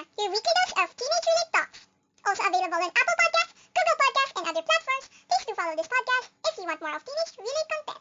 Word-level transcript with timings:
Tina, 0.00 0.08
your 0.18 0.30
weekly 0.30 0.52
dose 0.56 0.72
of 0.80 0.88
teenage-related 0.96 1.52
talks. 1.52 1.84
Also 2.26 2.42
available 2.48 2.74
on 2.74 2.88
Apple 2.88 3.16
Podcasts, 3.20 3.52
Google 3.76 3.96
Podcasts, 4.00 4.32
and 4.36 4.48
other 4.48 4.64
platforms. 4.64 5.06
Please 5.28 5.44
do 5.46 5.52
follow 5.54 5.76
this 5.76 5.88
podcast 5.88 6.30
if 6.48 6.56
you 6.56 6.64
want 6.64 6.80
more 6.80 6.96
of 6.96 7.04
teenage-related 7.04 7.66
content. 7.70 8.00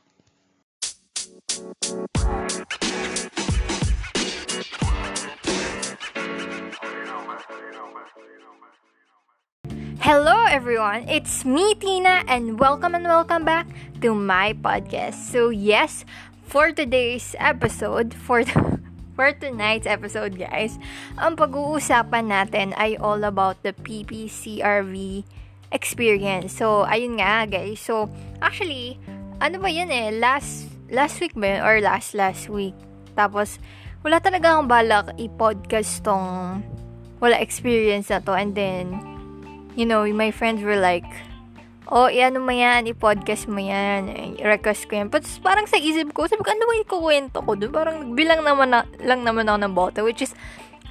Hello 10.00 10.46
everyone, 10.46 11.10
it's 11.10 11.44
me 11.44 11.76
Tina 11.76 12.24
and 12.28 12.58
welcome 12.60 12.96
and 12.96 13.04
welcome 13.04 13.44
back 13.44 13.68
to 14.02 14.16
my 14.16 14.54
podcast. 14.54 15.16
So 15.16 15.50
yes, 15.50 16.06
for 16.44 16.72
today's 16.72 17.36
episode, 17.38 18.14
for 18.14 18.46
the, 18.46 18.79
for 19.20 19.36
tonight's 19.36 19.84
episode 19.84 20.40
guys, 20.40 20.80
ang 21.20 21.36
pag-uusapan 21.36 22.32
natin 22.32 22.72
ay 22.80 22.96
all 23.04 23.20
about 23.28 23.60
the 23.68 23.76
PPCRV 23.76 25.28
experience. 25.76 26.56
So 26.56 26.88
ayun 26.88 27.20
nga 27.20 27.44
guys. 27.44 27.84
So 27.84 28.08
actually, 28.40 28.96
ano 29.44 29.60
ba 29.60 29.68
yun 29.68 29.92
eh, 29.92 30.16
last 30.16 30.72
last 30.88 31.20
week 31.20 31.36
ba 31.36 31.60
or 31.60 31.84
last 31.84 32.16
last 32.16 32.48
week. 32.48 32.72
Tapos 33.20 33.60
wala 34.08 34.24
talaga 34.24 34.56
akong 34.56 34.72
balak 34.72 35.12
i-podcast 35.20 36.00
tong 36.08 36.64
wala 37.20 37.36
experience 37.44 38.08
na 38.08 38.24
to 38.24 38.32
and 38.32 38.56
then 38.56 39.04
you 39.76 39.84
know, 39.84 40.08
my 40.16 40.32
friends 40.32 40.64
were 40.64 40.80
like, 40.80 41.08
oh, 41.90 42.08
ano 42.08 42.38
mo 42.38 42.54
yan, 42.54 42.86
i-podcast 42.86 43.50
mo 43.50 43.58
yan, 43.58 44.38
i-request 44.38 44.86
ko 44.86 45.02
yan. 45.02 45.10
But 45.10 45.26
parang 45.42 45.66
sa 45.66 45.82
isip 45.82 46.14
ko, 46.14 46.30
sabi 46.30 46.46
ko, 46.46 46.54
ano 46.54 46.64
ba 46.70 46.74
ikukwento 46.78 47.38
ko 47.42 47.52
doon? 47.58 47.72
Parang 47.74 47.98
bilang 48.14 48.46
naman 48.46 48.70
na, 48.70 48.86
lang 49.02 49.26
naman 49.26 49.50
ako 49.50 49.58
ng 49.58 49.74
boto, 49.74 50.00
which 50.06 50.22
is, 50.22 50.38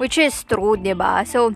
which 0.02 0.18
is 0.18 0.34
true, 0.42 0.74
ba 0.74 0.82
diba? 0.82 1.12
So, 1.22 1.54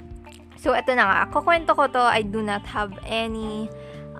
so 0.55 0.71
eto 0.73 0.95
na 0.95 1.11
nga, 1.11 1.19
kukwento 1.35 1.75
ko 1.75 1.91
to, 1.91 2.03
I 2.03 2.23
do 2.23 2.39
not 2.39 2.63
have 2.71 2.95
any 3.03 3.67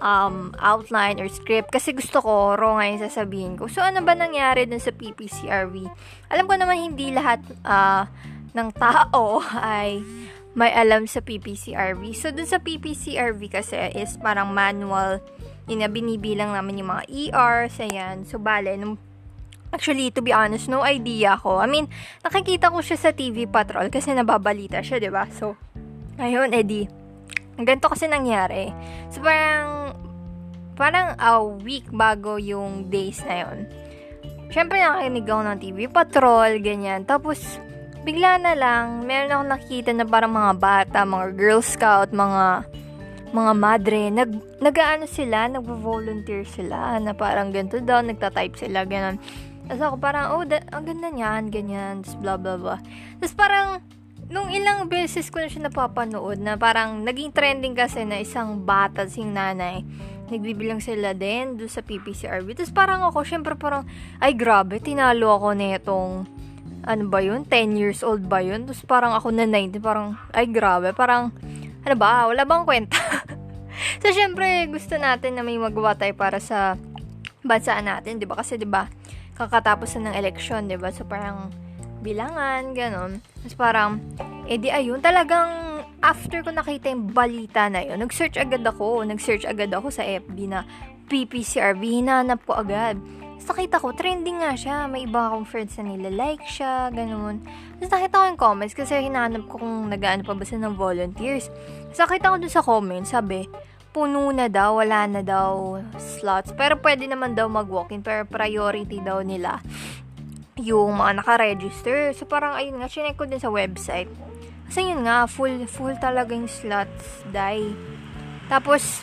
um, 0.03 0.51
outline 0.59 1.23
or 1.23 1.31
script 1.31 1.71
kasi 1.71 1.95
gusto 1.95 2.19
ko 2.19 2.59
raw 2.59 2.83
ngayon 2.83 3.07
sasabihin 3.07 3.55
ko. 3.55 3.71
So, 3.71 3.81
ano 3.81 4.03
ba 4.03 4.19
nangyari 4.19 4.67
dun 4.67 4.83
sa 4.83 4.91
PPCRV? 4.91 5.87
Alam 6.35 6.45
ko 6.51 6.55
naman 6.59 6.83
hindi 6.83 7.15
lahat 7.15 7.39
uh, 7.63 8.11
ng 8.53 8.69
tao 8.75 9.39
ay 9.63 10.03
may 10.53 10.69
alam 10.73 11.09
sa 11.09 11.25
PPCRV. 11.25 12.13
So, 12.13 12.29
dun 12.29 12.45
sa 12.45 12.61
PPCRV 12.61 13.41
kasi 13.49 13.77
is 13.97 14.21
parang 14.21 14.53
manual, 14.53 15.25
yun 15.65 15.81
na, 15.81 15.89
binibilang 15.89 16.53
namin 16.53 16.85
yung 16.85 16.91
mga 16.93 17.05
ERs, 17.09 17.81
ayan. 17.81 18.29
So, 18.29 18.37
bale, 18.37 18.77
nung, 18.77 19.01
actually, 19.73 20.13
to 20.13 20.21
be 20.21 20.35
honest, 20.35 20.69
no 20.69 20.85
idea 20.85 21.41
ko. 21.41 21.57
I 21.57 21.69
mean, 21.71 21.89
nakikita 22.21 22.69
ko 22.69 22.85
siya 22.85 23.01
sa 23.01 23.11
TV 23.17 23.49
Patrol 23.49 23.89
kasi 23.89 24.13
nababalita 24.13 24.85
siya, 24.85 25.01
di 25.01 25.09
ba? 25.09 25.25
So, 25.33 25.57
ayun, 26.21 26.53
edi, 26.53 26.85
ang 27.57 27.65
ganito 27.65 27.89
kasi 27.89 28.05
nangyari. 28.05 28.69
So, 29.09 29.25
parang, 29.25 29.97
parang 30.77 31.17
a 31.17 31.41
week 31.41 31.89
bago 31.89 32.37
yung 32.37 32.93
days 32.93 33.25
na 33.25 33.49
yun. 33.49 33.59
Siyempre, 34.53 34.85
nakikinig 34.85 35.25
ako 35.25 35.43
ng 35.49 35.59
TV 35.65 35.79
Patrol, 35.89 36.61
ganyan. 36.61 37.09
Tapos, 37.09 37.41
bigla 38.03 38.39
na 38.43 38.53
lang, 38.59 39.07
meron 39.07 39.31
akong 39.31 39.51
nakikita 39.55 39.91
na 39.95 40.03
parang 40.03 40.35
mga 40.35 40.53
bata, 40.59 40.99
mga 41.07 41.27
Girl 41.39 41.63
Scout, 41.63 42.11
mga 42.11 42.67
mga 43.33 43.53
madre, 43.57 44.01
nag, 44.13 44.31
nag-ano 44.61 45.09
sila, 45.09 45.49
nagvo-volunteer 45.49 46.45
sila, 46.45 47.01
na 47.01 47.17
parang 47.17 47.49
ganito 47.49 47.81
daw, 47.81 48.05
nagta-type 48.05 48.61
sila, 48.61 48.85
ganun. 48.85 49.17
Tapos 49.65 49.81
ako 49.81 49.97
parang, 49.97 50.37
oh, 50.37 50.45
da- 50.45 50.69
ang 50.69 50.85
ganda 50.85 51.09
niyan, 51.09 51.49
ganyan, 51.49 51.95
tapos 52.05 52.21
blah, 52.21 52.37
blah, 52.37 52.61
blah. 52.61 52.81
Tapos 53.17 53.33
parang, 53.33 53.81
nung 54.29 54.53
ilang 54.53 54.85
beses 54.85 55.33
ko 55.33 55.41
na 55.41 55.49
siya 55.49 55.65
napapanood, 55.73 56.45
na 56.45 56.61
parang 56.61 57.01
naging 57.01 57.33
trending 57.33 57.73
kasi 57.73 58.05
na 58.05 58.21
isang 58.21 58.69
bata, 58.69 59.09
sing 59.09 59.33
nanay, 59.33 59.81
nagbibilang 60.29 60.85
sila 60.85 61.17
din 61.17 61.57
doon 61.57 61.73
sa 61.73 61.81
PPCRB. 61.81 62.53
Tapos 62.53 62.73
parang 62.77 63.01
ako, 63.09 63.25
syempre 63.25 63.57
parang, 63.57 63.89
ay 64.21 64.37
grabe, 64.37 64.77
tinalo 64.77 65.41
ako 65.41 65.49
na 65.57 65.81
itong 65.81 66.29
ano 66.83 67.07
ba 67.07 67.23
yun, 67.23 67.47
10 67.47 67.79
years 67.79 68.03
old 68.03 68.27
ba 68.27 68.43
yun? 68.43 68.67
Tapos 68.67 68.83
parang 68.83 69.15
ako 69.15 69.31
na 69.31 69.47
90, 69.47 69.79
parang, 69.79 70.19
ay 70.35 70.51
grabe, 70.51 70.91
parang, 70.95 71.31
ano 71.87 71.95
ba, 71.95 72.27
wala 72.27 72.43
bang 72.43 72.65
kwenta? 72.67 72.99
so, 74.03 74.11
syempre, 74.11 74.67
gusto 74.67 74.99
natin 74.99 75.39
na 75.39 75.47
may 75.47 75.59
magawa 75.59 75.95
tayo 75.95 76.15
para 76.19 76.43
sa 76.43 76.75
bansa 77.43 77.79
natin, 77.79 78.19
di 78.19 78.27
ba? 78.27 78.35
Kasi, 78.39 78.59
di 78.59 78.67
ba, 78.67 78.91
kakatapos 79.39 79.95
na 79.99 80.11
ng 80.11 80.15
election, 80.19 80.67
di 80.67 80.75
ba? 80.75 80.91
So, 80.91 81.07
parang, 81.07 81.55
bilangan, 82.03 82.75
ganon. 82.75 83.23
Tapos 83.43 83.55
parang, 83.55 84.03
edi 84.51 84.69
eh, 84.71 84.83
ayun, 84.83 84.99
talagang, 84.99 85.87
after 86.03 86.43
ko 86.43 86.51
nakita 86.51 86.91
yung 86.91 87.15
balita 87.15 87.71
na 87.71 87.87
yun, 87.87 88.03
nag-search 88.03 88.35
agad 88.35 88.67
ako, 88.67 89.07
nag-search 89.07 89.47
agad 89.47 89.71
ako 89.71 89.95
sa 89.95 90.03
FB 90.03 90.51
na 90.51 90.67
PPCRV, 91.07 91.79
hinanap 91.79 92.43
ko 92.43 92.59
agad 92.59 92.99
tapos 93.43 93.59
nakita 93.59 93.83
ko, 93.83 93.91
trending 93.91 94.39
nga 94.39 94.55
siya. 94.55 94.87
May 94.87 95.03
iba 95.03 95.27
akong 95.27 95.51
friends 95.51 95.75
na 95.75 95.91
nila-like 95.91 96.47
siya, 96.47 96.95
ganun. 96.95 97.43
Tapos 97.83 97.91
nakita 97.91 98.15
ko 98.15 98.25
yung 98.31 98.39
comments 98.39 98.75
kasi 98.79 99.03
hinanap 99.03 99.51
ko 99.51 99.59
kung 99.59 99.91
nagaano 99.91 100.23
pa 100.23 100.39
ba 100.39 100.47
sila 100.47 100.71
ng 100.71 100.79
volunteers. 100.79 101.51
Tapos 101.91 102.01
nakita 102.07 102.31
ko 102.31 102.37
dun 102.39 102.55
sa 102.55 102.63
comments, 102.63 103.11
sabi, 103.11 103.51
puno 103.91 104.31
na 104.31 104.47
daw, 104.47 104.79
wala 104.79 105.11
na 105.11 105.27
daw 105.27 105.83
slots. 105.99 106.55
Pero 106.55 106.79
pwede 106.79 107.11
naman 107.11 107.35
daw 107.35 107.51
mag-walk-in, 107.51 108.07
pero 108.07 108.23
priority 108.31 109.03
daw 109.03 109.27
nila 109.27 109.59
yung 110.55 111.03
mga 111.03 111.27
naka-register. 111.27 112.15
So 112.15 112.31
parang 112.31 112.55
ayun 112.55 112.79
nga, 112.79 112.87
chinek 112.87 113.19
ko 113.19 113.27
din 113.27 113.43
sa 113.43 113.51
website. 113.51 114.07
Kasi 114.71 114.87
yun 114.87 115.03
nga, 115.03 115.27
full, 115.27 115.67
full 115.67 115.99
talaga 115.99 116.31
yung 116.31 116.47
slots, 116.47 117.27
die. 117.35 117.75
Tapos, 118.47 119.03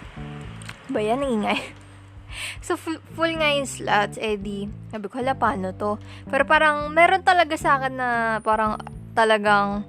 ba 0.88 1.04
yan, 1.04 1.28
ingay. 1.28 1.76
So, 2.60 2.76
full, 2.76 3.00
full 3.16 3.34
nga 3.40 3.50
yung 3.56 3.70
slots, 3.70 4.18
eh 4.20 4.36
di, 4.36 4.68
sabi 4.90 5.06
ko, 5.08 5.20
hala, 5.20 5.36
paano 5.36 5.74
to? 5.76 5.98
Pero 6.28 6.44
parang, 6.44 6.92
meron 6.92 7.24
talaga 7.24 7.56
sa 7.56 7.80
akin 7.80 7.94
na 7.96 8.10
parang 8.44 8.80
talagang, 9.16 9.84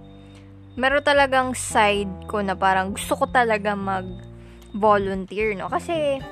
meron 0.75 1.05
talagang 1.05 1.53
side 1.53 2.31
ko 2.31 2.41
na 2.41 2.55
parang 2.55 2.95
gusto 2.95 3.15
ko 3.19 3.25
talaga 3.29 3.75
mag 3.75 4.07
volunteer, 4.71 5.59
no? 5.59 5.67
Kasi, 5.67 6.23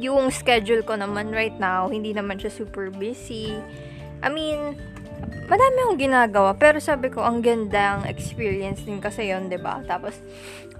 yung 0.00 0.32
schedule 0.32 0.84
ko 0.84 0.96
naman 0.96 1.32
right 1.32 1.56
now, 1.60 1.88
hindi 1.88 2.12
naman 2.12 2.40
siya 2.40 2.52
super 2.52 2.88
busy. 2.88 3.56
I 4.24 4.28
mean, 4.28 4.76
madami 5.48 5.76
akong 5.84 6.00
ginagawa, 6.00 6.50
pero 6.56 6.80
sabi 6.80 7.12
ko, 7.12 7.20
ang 7.20 7.44
gandang 7.44 8.08
experience 8.08 8.84
din 8.84 9.02
kasi 9.02 9.28
yon 9.28 9.48
ba 9.48 9.52
diba? 9.52 9.74
Tapos, 9.84 10.16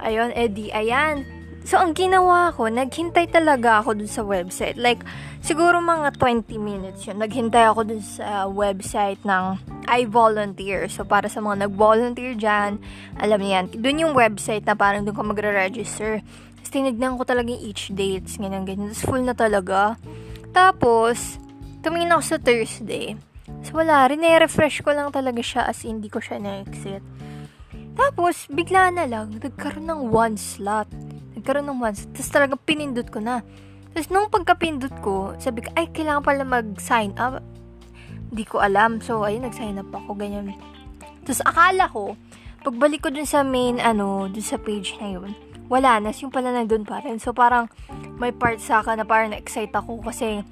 ayun, 0.01 0.33
edi, 0.33 0.73
ayan, 0.73 1.25
So, 1.63 1.79
ang 1.79 1.95
ginawa 1.95 2.51
ko, 2.51 2.67
naghintay 2.67 3.31
talaga 3.31 3.79
ako 3.79 3.95
dun 3.95 4.11
sa 4.11 4.27
website. 4.27 4.75
Like, 4.75 5.07
siguro 5.47 5.79
mga 5.79 6.19
20 6.19 6.59
minutes 6.59 7.07
yun. 7.07 7.23
Naghintay 7.23 7.71
ako 7.71 7.87
dun 7.87 8.03
sa 8.03 8.51
website 8.51 9.23
ng 9.23 9.63
I 9.87 10.03
Volunteer. 10.11 10.91
So, 10.91 11.07
para 11.07 11.31
sa 11.31 11.39
mga 11.39 11.71
nag-volunteer 11.71 12.35
dyan, 12.35 12.83
alam 13.15 13.39
niyan, 13.39 13.79
dun 13.79 14.03
yung 14.03 14.15
website 14.15 14.67
na 14.67 14.75
parang 14.75 15.07
dun 15.07 15.15
ka 15.15 15.23
magre-register. 15.23 16.19
Tapos, 16.59 16.71
tinignan 16.75 17.15
ko 17.15 17.23
talaga 17.23 17.55
yung 17.55 17.63
each 17.63 17.95
dates, 17.95 18.43
ganyan, 18.43 18.67
ganyan. 18.67 18.91
Tapos, 18.91 19.07
full 19.07 19.23
na 19.23 19.35
talaga. 19.39 19.95
Tapos, 20.51 21.39
tumingin 21.87 22.11
ako 22.19 22.23
sa 22.27 22.39
Thursday. 22.43 23.15
So, 23.63 23.79
wala 23.79 24.03
rin. 24.11 24.27
refresh 24.27 24.83
ko 24.83 24.91
lang 24.91 25.15
talaga 25.15 25.39
siya 25.39 25.71
as 25.71 25.87
hindi 25.87 26.11
ko 26.11 26.19
siya 26.19 26.43
na-exit. 26.43 27.03
Tapos, 27.93 28.49
bigla 28.49 28.93
na 28.93 29.05
lang, 29.05 29.37
nagkaroon 29.37 29.89
ng 29.89 30.03
one 30.09 30.37
slot 30.37 30.89
nagkaroon 31.43 31.67
ng 31.67 31.81
once. 31.83 32.07
Tapos 32.15 32.31
talaga 32.31 32.55
pinindot 32.55 33.11
ko 33.11 33.19
na. 33.19 33.43
Tapos 33.91 34.09
nung 34.15 34.31
pagkapindot 34.31 34.95
ko, 35.03 35.35
sabi 35.43 35.67
ko, 35.67 35.75
ay, 35.75 35.91
kailangan 35.91 36.23
pala 36.23 36.47
mag-sign 36.47 37.11
up. 37.19 37.43
Hindi 38.31 38.47
ko 38.47 38.63
alam. 38.63 39.03
So, 39.03 39.27
ayun, 39.27 39.43
nag-sign 39.43 39.83
up 39.83 39.91
ako, 39.91 40.15
ganyan. 40.15 40.55
Tapos 41.27 41.43
akala 41.43 41.91
ko, 41.91 42.15
pagbalik 42.63 43.03
ko 43.03 43.11
dun 43.11 43.27
sa 43.27 43.43
main, 43.43 43.83
ano, 43.83 44.31
dun 44.31 44.47
sa 44.47 44.57
page 44.57 44.97
na 45.03 45.19
yun, 45.19 45.35
wala 45.67 45.99
na. 45.99 46.15
Yung 46.15 46.33
pala 46.33 46.55
nandun 46.55 46.87
pa 46.87 47.03
rin. 47.03 47.19
So, 47.19 47.35
parang 47.35 47.67
may 48.17 48.31
part 48.31 48.63
sa 48.63 48.81
akin 48.81 49.03
na 49.03 49.05
parang 49.05 49.35
na-excite 49.35 49.75
ako 49.75 49.99
kasi 50.07 50.47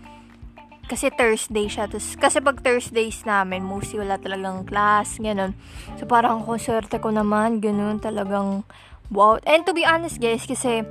kasi 0.91 1.15
Thursday 1.15 1.71
siya. 1.71 1.87
Tapos, 1.87 2.19
kasi 2.19 2.43
pag 2.43 2.59
Thursdays 2.59 3.23
namin, 3.23 3.63
mostly 3.63 4.03
wala 4.03 4.19
talagang 4.19 4.67
class, 4.67 5.23
ganun. 5.23 5.55
So, 6.03 6.11
parang 6.11 6.43
kung 6.43 6.59
swerte 6.59 6.99
ko 6.99 7.15
naman, 7.15 7.63
ganun, 7.63 8.03
talagang 8.03 8.67
Wow. 9.11 9.43
And 9.43 9.67
to 9.67 9.75
be 9.75 9.83
honest 9.83 10.23
guys, 10.23 10.47
kasi 10.47 10.87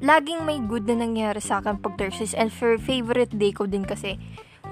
laging 0.00 0.48
may 0.48 0.56
good 0.64 0.88
na 0.88 1.04
nangyari 1.04 1.36
sa 1.44 1.60
akin 1.60 1.84
pag 1.84 2.00
Thursdays. 2.00 2.32
And 2.32 2.48
for 2.48 2.80
favorite 2.80 3.36
day 3.36 3.52
ko 3.52 3.68
din 3.68 3.84
kasi 3.84 4.16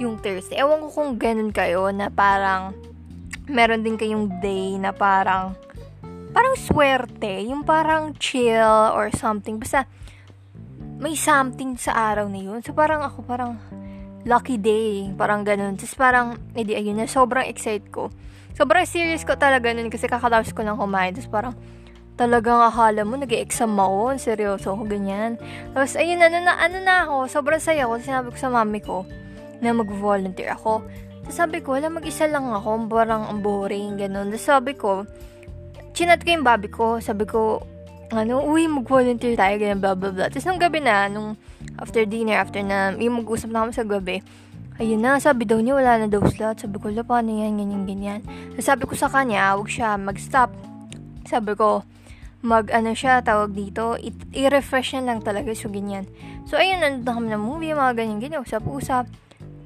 yung 0.00 0.16
Thursday. 0.16 0.56
Ewan 0.64 0.80
ko 0.80 0.88
kung 0.88 1.20
ganun 1.20 1.52
kayo 1.52 1.92
na 1.92 2.08
parang 2.08 2.72
meron 3.44 3.84
din 3.84 4.00
kayong 4.00 4.32
day 4.40 4.80
na 4.80 4.96
parang 4.96 5.52
parang 6.32 6.56
swerte. 6.56 7.44
Yung 7.44 7.68
parang 7.68 8.16
chill 8.16 8.96
or 8.96 9.12
something. 9.12 9.60
Basta 9.60 9.84
may 10.96 11.12
something 11.12 11.76
sa 11.76 11.92
araw 11.92 12.32
na 12.32 12.40
yun. 12.40 12.64
So 12.64 12.72
parang 12.72 13.04
ako 13.04 13.28
parang 13.28 13.60
lucky 14.24 14.60
day. 14.60 15.08
Parang 15.16 15.44
ganun. 15.44 15.76
Tapos 15.76 15.96
parang, 15.96 16.36
edi 16.52 16.76
ayun 16.76 17.00
na, 17.00 17.08
sobrang 17.08 17.46
excited 17.48 17.88
ko. 17.92 18.12
sobrang 18.50 18.84
serious 18.84 19.24
ko 19.24 19.40
talaga 19.40 19.72
nun 19.72 19.88
kasi 19.88 20.04
kakatapos 20.04 20.52
ko 20.52 20.60
lang 20.60 20.76
kumain. 20.76 21.16
Tapos 21.16 21.30
parang, 21.32 21.54
talagang 22.20 22.60
akala 22.60 23.00
mo, 23.08 23.16
nag 23.16 23.32
exam 23.32 23.72
ako, 23.80 24.20
seryoso 24.20 24.76
ako, 24.76 24.84
ganyan. 24.84 25.40
Tapos, 25.72 25.96
ayun, 25.96 26.20
ano 26.20 26.36
na, 26.44 26.52
ano 26.60 26.76
na 26.84 27.08
ako, 27.08 27.32
sobrang 27.32 27.62
saya 27.64 27.88
ko, 27.88 27.96
sinabi 27.96 28.28
ko 28.28 28.36
sa 28.36 28.52
mami 28.52 28.84
ko, 28.84 29.08
na 29.64 29.72
mag-volunteer 29.72 30.52
ako. 30.52 30.84
Tapos 31.24 31.36
sabi 31.36 31.64
ko, 31.64 31.80
wala, 31.80 31.88
mag-isa 31.88 32.28
lang 32.28 32.52
ako, 32.52 32.92
parang 32.92 33.24
ang 33.24 33.40
boring, 33.40 33.96
ganun. 33.96 34.28
Tapos 34.28 34.44
sabi 34.44 34.72
ko, 34.76 35.08
chinat 35.96 36.20
ko 36.20 36.28
yung 36.36 36.44
babi 36.44 36.68
ko, 36.68 37.00
sabi 37.00 37.24
ko, 37.24 37.64
ano, 38.12 38.44
uy, 38.44 38.68
mag-volunteer 38.68 39.40
tayo, 39.40 39.56
ganyan, 39.56 39.80
blah, 39.80 39.96
blah, 39.96 40.12
blah. 40.12 40.28
Tapos 40.28 40.44
nung 40.44 40.60
gabi 40.60 40.84
na, 40.84 41.08
nung 41.08 41.40
after 41.78 42.02
dinner, 42.08 42.40
after 42.40 42.64
na, 42.64 42.96
yung 42.96 43.22
mag-usap 43.22 43.52
na 43.52 43.62
kami 43.62 43.72
sa 43.76 43.84
gabi, 43.86 44.24
ayun 44.80 45.04
na, 45.04 45.20
sabi 45.20 45.44
daw 45.46 45.60
niya, 45.60 45.76
wala 45.78 46.00
na 46.00 46.06
daw 46.08 46.24
slot. 46.26 46.64
Sabi 46.64 46.80
ko, 46.80 46.90
la, 46.90 47.04
paano 47.04 47.30
yan, 47.30 47.60
ganyan, 47.60 47.84
ganyan. 47.86 48.20
Sabi 48.58 48.88
ko 48.88 48.96
sa 48.96 49.06
kanya, 49.06 49.54
huwag 49.54 49.70
siya 49.70 49.94
mag-stop. 50.00 50.50
Sabi 51.28 51.54
ko, 51.54 51.84
mag 52.40 52.72
ano 52.72 52.96
siya 52.96 53.20
tawag 53.20 53.52
dito 53.52 54.00
i- 54.00 54.48
refresh 54.48 54.96
niya 54.96 55.12
lang 55.12 55.20
talaga 55.20 55.52
so 55.52 55.68
ganyan 55.68 56.08
so 56.48 56.56
ayun 56.56 56.80
nandun 56.80 57.20
kami 57.20 57.28
na 57.28 57.36
movie 57.36 57.76
mga 57.76 57.92
ganyan 57.92 58.16
ganyan 58.16 58.40
usap-usap 58.40 59.04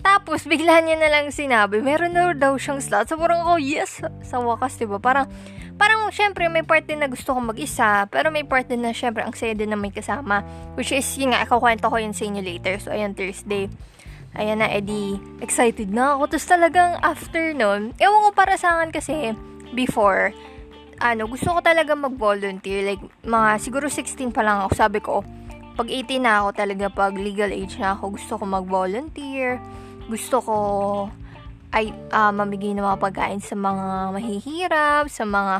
tapos 0.02 0.42
bigla 0.42 0.82
niya 0.82 0.98
na 0.98 1.06
lang 1.06 1.30
sinabi 1.30 1.78
meron 1.78 2.18
na 2.18 2.34
daw 2.34 2.58
siyang 2.58 2.82
slot 2.82 3.06
so 3.06 3.14
parang 3.14 3.46
ako 3.46 3.62
yes 3.62 4.02
sa 4.26 4.42
wakas 4.42 4.74
diba 4.74 4.98
parang 4.98 5.30
parang 5.74 6.06
syempre 6.14 6.46
may 6.46 6.62
part 6.62 6.86
din 6.86 7.02
na 7.02 7.10
gusto 7.10 7.34
ko 7.34 7.40
mag-isa 7.42 8.06
pero 8.08 8.30
may 8.30 8.46
part 8.46 8.70
din 8.70 8.82
na 8.82 8.94
syempre 8.94 9.26
ang 9.26 9.34
saya 9.34 9.52
din 9.58 9.70
na 9.70 9.78
may 9.78 9.90
kasama 9.90 10.40
which 10.78 10.94
is 10.94 11.06
yun 11.18 11.34
nga 11.34 11.42
ikakwento 11.42 11.90
ko 11.90 11.96
yun 11.98 12.14
sa 12.14 12.24
inyo 12.26 12.42
later 12.42 12.78
so 12.78 12.94
ayan 12.94 13.12
Thursday 13.12 13.66
ayan 14.38 14.62
na 14.62 14.70
edi 14.70 15.18
excited 15.42 15.90
na 15.90 16.14
ako 16.14 16.34
tapos 16.34 16.46
talagang 16.46 16.92
after 17.02 17.50
nun 17.54 17.90
ewan 17.98 18.20
ko 18.26 18.30
para 18.30 18.54
sa 18.54 18.78
akin 18.78 18.90
kasi 18.94 19.34
before 19.74 20.30
ano, 21.02 21.26
gusto 21.26 21.50
ko 21.50 21.60
talaga 21.62 21.92
mag-volunteer. 21.98 22.86
Like, 22.86 23.02
mga 23.26 23.50
siguro 23.58 23.86
16 23.90 24.30
pa 24.30 24.42
lang 24.46 24.62
ako. 24.62 24.70
Sabi 24.74 24.98
ko, 25.02 25.26
pag 25.74 25.88
18 25.90 26.22
na 26.22 26.44
ako 26.44 26.48
talaga, 26.54 26.84
pag 26.90 27.14
legal 27.18 27.50
age 27.50 27.78
na 27.82 27.98
ako, 27.98 28.14
gusto 28.14 28.32
ko 28.38 28.44
mag-volunteer. 28.46 29.58
Gusto 30.06 30.38
ko 30.38 30.56
ay 31.74 31.90
uh, 32.14 32.30
mamigay 32.30 32.70
ng 32.72 32.86
mga 32.86 33.02
pagkain 33.02 33.42
sa 33.42 33.58
mga 33.58 34.14
mahihirap, 34.14 35.10
sa 35.10 35.26
mga 35.26 35.54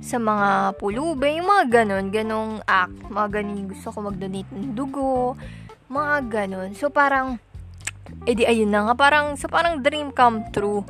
sa 0.00 0.16
mga 0.16 0.80
pulube, 0.80 1.28
yung 1.28 1.44
mga 1.44 1.84
ganon, 1.84 2.08
ganong 2.08 2.64
act, 2.64 2.96
mga 3.12 3.28
ganon, 3.36 3.68
gusto 3.68 3.92
ko 3.92 3.98
mag-donate 4.08 4.48
ng 4.48 4.72
dugo, 4.72 5.36
mga 5.92 6.14
ganon. 6.24 6.72
So, 6.72 6.88
parang, 6.88 7.36
edi 8.24 8.48
ayun 8.48 8.72
na 8.72 8.88
nga, 8.88 8.94
parang, 8.96 9.36
so 9.36 9.44
parang 9.52 9.84
dream 9.84 10.08
come 10.08 10.48
true 10.56 10.88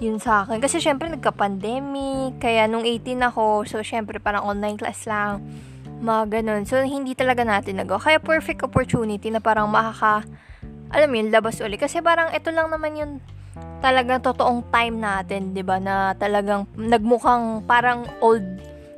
yun 0.00 0.16
sa 0.22 0.46
akin. 0.46 0.62
Kasi 0.62 0.78
syempre 0.78 1.10
nagka-pandemic, 1.10 2.38
kaya 2.40 2.70
nung 2.70 2.86
18 2.86 3.18
ako, 3.20 3.66
so 3.66 3.82
syempre 3.82 4.22
parang 4.22 4.46
online 4.46 4.78
class 4.78 5.04
lang, 5.04 5.42
mga 5.98 6.40
ganun. 6.40 6.62
So 6.64 6.78
hindi 6.80 7.18
talaga 7.18 7.42
natin 7.42 7.82
nagawa. 7.82 7.98
Kaya 7.98 8.18
perfect 8.22 8.62
opportunity 8.62 9.28
na 9.28 9.42
parang 9.42 9.66
makaka, 9.68 10.22
alam 10.88 11.10
yun, 11.12 11.34
labas 11.34 11.58
uli. 11.60 11.76
Kasi 11.76 11.98
parang 12.00 12.30
ito 12.30 12.48
lang 12.54 12.70
naman 12.70 12.94
yung 12.96 13.12
talagang 13.78 14.20
totoong 14.22 14.66
time 14.70 14.96
natin, 14.98 15.54
'di 15.54 15.62
ba? 15.62 15.78
Na 15.78 16.12
talagang 16.18 16.66
nagmukhang 16.74 17.64
parang 17.64 18.06
old, 18.18 18.44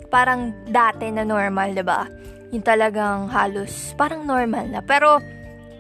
parang 0.09 0.53
dati 0.69 1.13
na 1.13 1.25
normal, 1.25 1.77
'di 1.77 1.85
ba? 1.85 2.09
Yung 2.51 2.65
talagang 2.65 3.31
halos 3.31 3.95
parang 3.95 4.27
normal 4.27 4.67
na. 4.67 4.81
Pero 4.83 5.21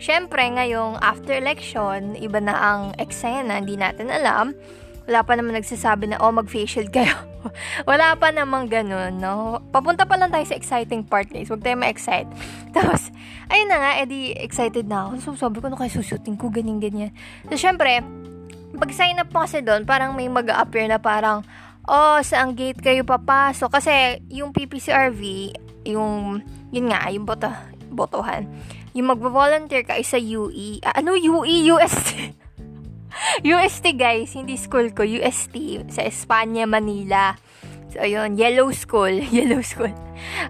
syempre 0.00 0.47
ngayong 0.47 1.00
after 1.00 1.37
election, 1.37 2.17
iba 2.17 2.38
na 2.38 2.55
ang 2.56 2.82
eksena, 2.97 3.61
hindi 3.61 3.76
natin 3.76 4.08
alam. 4.08 4.56
Wala 5.11 5.26
pa 5.26 5.35
naman 5.35 5.58
nagsasabi 5.58 6.06
na, 6.06 6.23
oh, 6.23 6.31
mag-facial 6.31 6.87
kayo. 6.87 7.11
Wala 7.91 8.14
pa 8.14 8.31
namang 8.31 8.70
ganun, 8.70 9.19
no? 9.19 9.58
Papunta 9.75 10.06
pa 10.06 10.14
lang 10.14 10.31
tayo 10.31 10.47
sa 10.47 10.55
exciting 10.55 11.02
part, 11.02 11.26
guys. 11.26 11.50
Huwag 11.50 11.67
tayo 11.67 11.75
ma-excite. 11.82 12.31
Tapos, 12.76 13.11
ayun 13.50 13.67
na 13.67 13.82
nga, 13.82 13.93
edi 14.06 14.31
excited 14.38 14.87
na 14.87 15.11
ako. 15.11 15.11
So, 15.19 15.49
sabi 15.49 15.58
ko, 15.58 15.67
no, 15.67 15.75
kaya 15.75 15.91
susutin 15.91 16.38
ko, 16.38 16.47
ganyan-ganyan. 16.52 17.11
So, 17.50 17.58
syempre, 17.58 18.06
pag 18.77 18.91
sign 18.95 19.19
up 19.19 19.31
po 19.31 19.43
kasi 19.43 19.65
doon, 19.65 19.83
parang 19.83 20.15
may 20.15 20.31
mag-appear 20.31 20.87
na 20.87 21.03
parang, 21.03 21.43
oh, 21.91 22.19
saang 22.23 22.55
gate 22.55 22.79
kayo 22.79 23.03
papasok. 23.03 23.71
Kasi, 23.81 24.23
yung 24.31 24.55
PPCRV, 24.55 25.21
yung, 25.91 26.45
yun 26.71 26.87
nga, 26.91 27.11
yung 27.11 27.27
boto, 27.27 27.51
botohan. 27.91 28.47
Yung 28.95 29.11
magvo-volunteer 29.11 29.87
ka 29.87 29.99
is 29.99 30.11
sa 30.11 30.19
UE. 30.19 30.83
Uh, 30.83 30.95
ano 30.95 31.15
UE? 31.15 31.71
UST. 31.71 32.35
UST 33.43 33.87
guys, 34.03 34.35
hindi 34.35 34.55
school 34.55 34.95
ko, 34.95 35.03
UST 35.03 35.87
sa 35.91 36.07
Espanya, 36.07 36.67
Manila. 36.67 37.35
So, 37.91 37.99
ayun, 38.03 38.39
yellow 38.39 38.71
school, 38.71 39.11
yellow 39.35 39.63
school. 39.67 39.91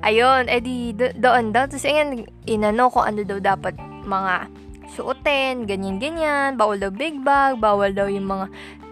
Ayun, 0.05 0.49
edi 0.53 0.93
do- 0.93 1.17
doon 1.17 1.57
daw. 1.57 1.65
Tapos, 1.69 1.89
ayun, 1.89 2.29
inano 2.45 2.93
ko 2.93 3.01
ano 3.01 3.25
daw 3.25 3.41
dapat 3.41 3.81
mga 4.05 4.60
suotin, 4.93 5.65
ganyan-ganyan. 5.65 6.59
Bawal 6.59 6.83
daw 6.83 6.91
big 6.91 7.23
bag, 7.23 7.63
bawal 7.63 7.95
daw 7.95 8.11
yung 8.11 8.27
mga 8.27 8.47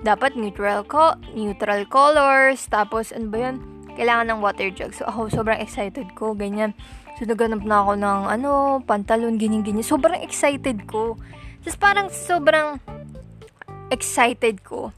dapat 0.07 0.39
neutral 0.39 0.87
co- 0.87 1.19
neutral 1.35 1.83
colors. 1.91 2.65
Tapos, 2.71 3.11
ano 3.11 3.29
ba 3.29 3.51
yun? 3.51 3.57
Kailangan 3.99 4.31
ng 4.31 4.41
water 4.41 4.71
jug. 4.71 4.95
So, 4.95 5.11
ako, 5.11 5.29
sobrang 5.31 5.59
excited 5.59 6.15
ko, 6.15 6.39
ganyan. 6.39 6.73
So, 7.19 7.27
naganap 7.27 7.67
na 7.67 7.83
ako 7.83 7.93
ng, 7.99 8.21
ano, 8.31 8.51
pantalon, 8.87 9.37
ganyan-ganyan. 9.37 9.83
Sobrang 9.83 10.23
excited 10.23 10.87
ko. 10.87 11.19
Tapos, 11.67 11.77
parang 11.77 12.07
sobrang 12.07 12.79
excited 13.91 14.63
ko. 14.63 14.95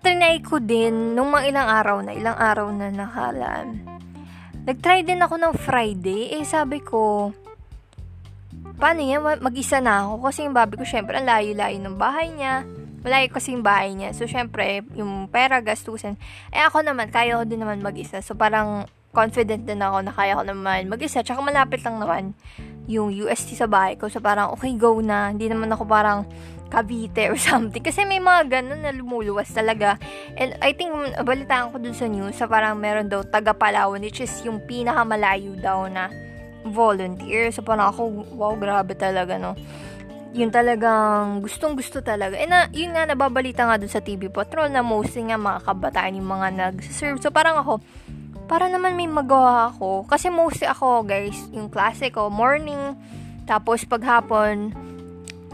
Trinay 0.00 0.40
ko 0.44 0.60
din 0.60 1.16
nung 1.16 1.32
mga 1.32 1.52
ilang 1.52 1.68
araw 1.68 1.96
na, 2.04 2.12
ilang 2.12 2.36
araw 2.36 2.68
na 2.72 2.92
nakalaan. 2.92 3.84
Nag-try 4.68 5.00
din 5.00 5.24
ako 5.24 5.40
ng 5.40 5.54
Friday. 5.56 6.36
Eh, 6.36 6.44
sabi 6.44 6.84
ko, 6.84 7.32
paano 8.80 9.04
yan? 9.04 9.20
Mag-isa 9.44 9.78
na 9.84 10.08
ako. 10.08 10.24
Kasi 10.24 10.48
yung 10.48 10.56
babi 10.56 10.80
ko, 10.80 10.88
syempre, 10.88 11.20
ang 11.20 11.28
layo-layo 11.28 11.76
ng 11.76 12.00
bahay 12.00 12.32
niya. 12.32 12.64
Malayo 13.04 13.28
kasi 13.28 13.52
yung 13.52 13.64
bahay 13.64 13.92
niya. 13.92 14.16
So, 14.16 14.24
syempre, 14.24 14.80
yung 14.96 15.28
pera, 15.28 15.60
gastusin. 15.60 16.16
Eh, 16.48 16.64
ako 16.64 16.80
naman, 16.80 17.12
kaya 17.12 17.36
ko 17.36 17.44
din 17.44 17.60
naman 17.60 17.84
mag-isa. 17.84 18.24
So, 18.24 18.32
parang 18.32 18.88
confident 19.12 19.68
din 19.68 19.84
ako 19.84 20.00
na 20.00 20.12
kaya 20.16 20.40
ko 20.40 20.42
naman 20.48 20.88
mag-isa. 20.88 21.20
Tsaka 21.20 21.44
malapit 21.44 21.84
lang 21.84 22.00
naman 22.00 22.32
yung 22.88 23.12
UST 23.12 23.54
sa 23.54 23.68
bahay 23.68 24.00
ko. 24.00 24.08
So, 24.08 24.24
parang, 24.24 24.56
okay, 24.56 24.72
go 24.80 24.96
na. 25.04 25.28
Hindi 25.28 25.52
naman 25.52 25.68
ako 25.68 25.84
parang 25.84 26.24
Cavite 26.70 27.28
or 27.28 27.36
something. 27.52 27.84
Kasi 27.84 28.08
may 28.08 28.22
mga 28.22 28.48
ganun 28.48 28.80
na 28.80 28.96
lumuluwas 28.96 29.52
talaga. 29.52 30.00
And 30.40 30.56
I 30.64 30.72
think, 30.72 30.92
balitaan 31.20 31.76
ko 31.76 31.76
dun 31.76 31.92
sa 31.92 32.08
news, 32.08 32.36
sa 32.36 32.48
parang 32.48 32.80
meron 32.80 33.12
daw 33.12 33.26
taga 33.28 33.52
Palawan, 33.52 34.00
which 34.00 34.24
is 34.24 34.32
yung 34.46 34.64
pinakamalayo 34.64 35.58
daw 35.60 35.84
na 35.90 36.29
volunteer. 36.64 37.48
So 37.54 37.64
parang 37.64 37.92
ako, 37.92 38.26
wow, 38.36 38.54
grabe 38.56 38.92
talaga, 38.96 39.40
no? 39.40 39.56
Yun 40.30 40.54
talagang 40.54 41.42
gustong 41.42 41.74
gusto 41.74 41.98
talaga. 42.06 42.38
And 42.38 42.54
na, 42.54 42.70
yun 42.70 42.94
nga, 42.94 43.02
nababalita 43.02 43.66
nga 43.66 43.80
dun 43.80 43.90
sa 43.90 43.98
TV 43.98 44.30
Patrol 44.30 44.70
na 44.70 44.84
mostly 44.84 45.26
nga 45.26 45.40
mga 45.40 45.66
kabataan 45.66 46.18
yung 46.22 46.30
mga 46.30 46.48
nag-serve. 46.54 47.18
So 47.18 47.34
parang 47.34 47.58
ako, 47.58 47.82
para 48.46 48.70
naman 48.70 48.94
may 48.94 49.10
magawa 49.10 49.74
ako. 49.74 50.06
Kasi 50.06 50.30
mostly 50.30 50.70
ako, 50.70 51.02
guys, 51.02 51.38
yung 51.50 51.66
klase 51.66 52.14
ko, 52.14 52.30
morning, 52.30 52.94
tapos 53.46 53.82
paghapon, 53.82 54.70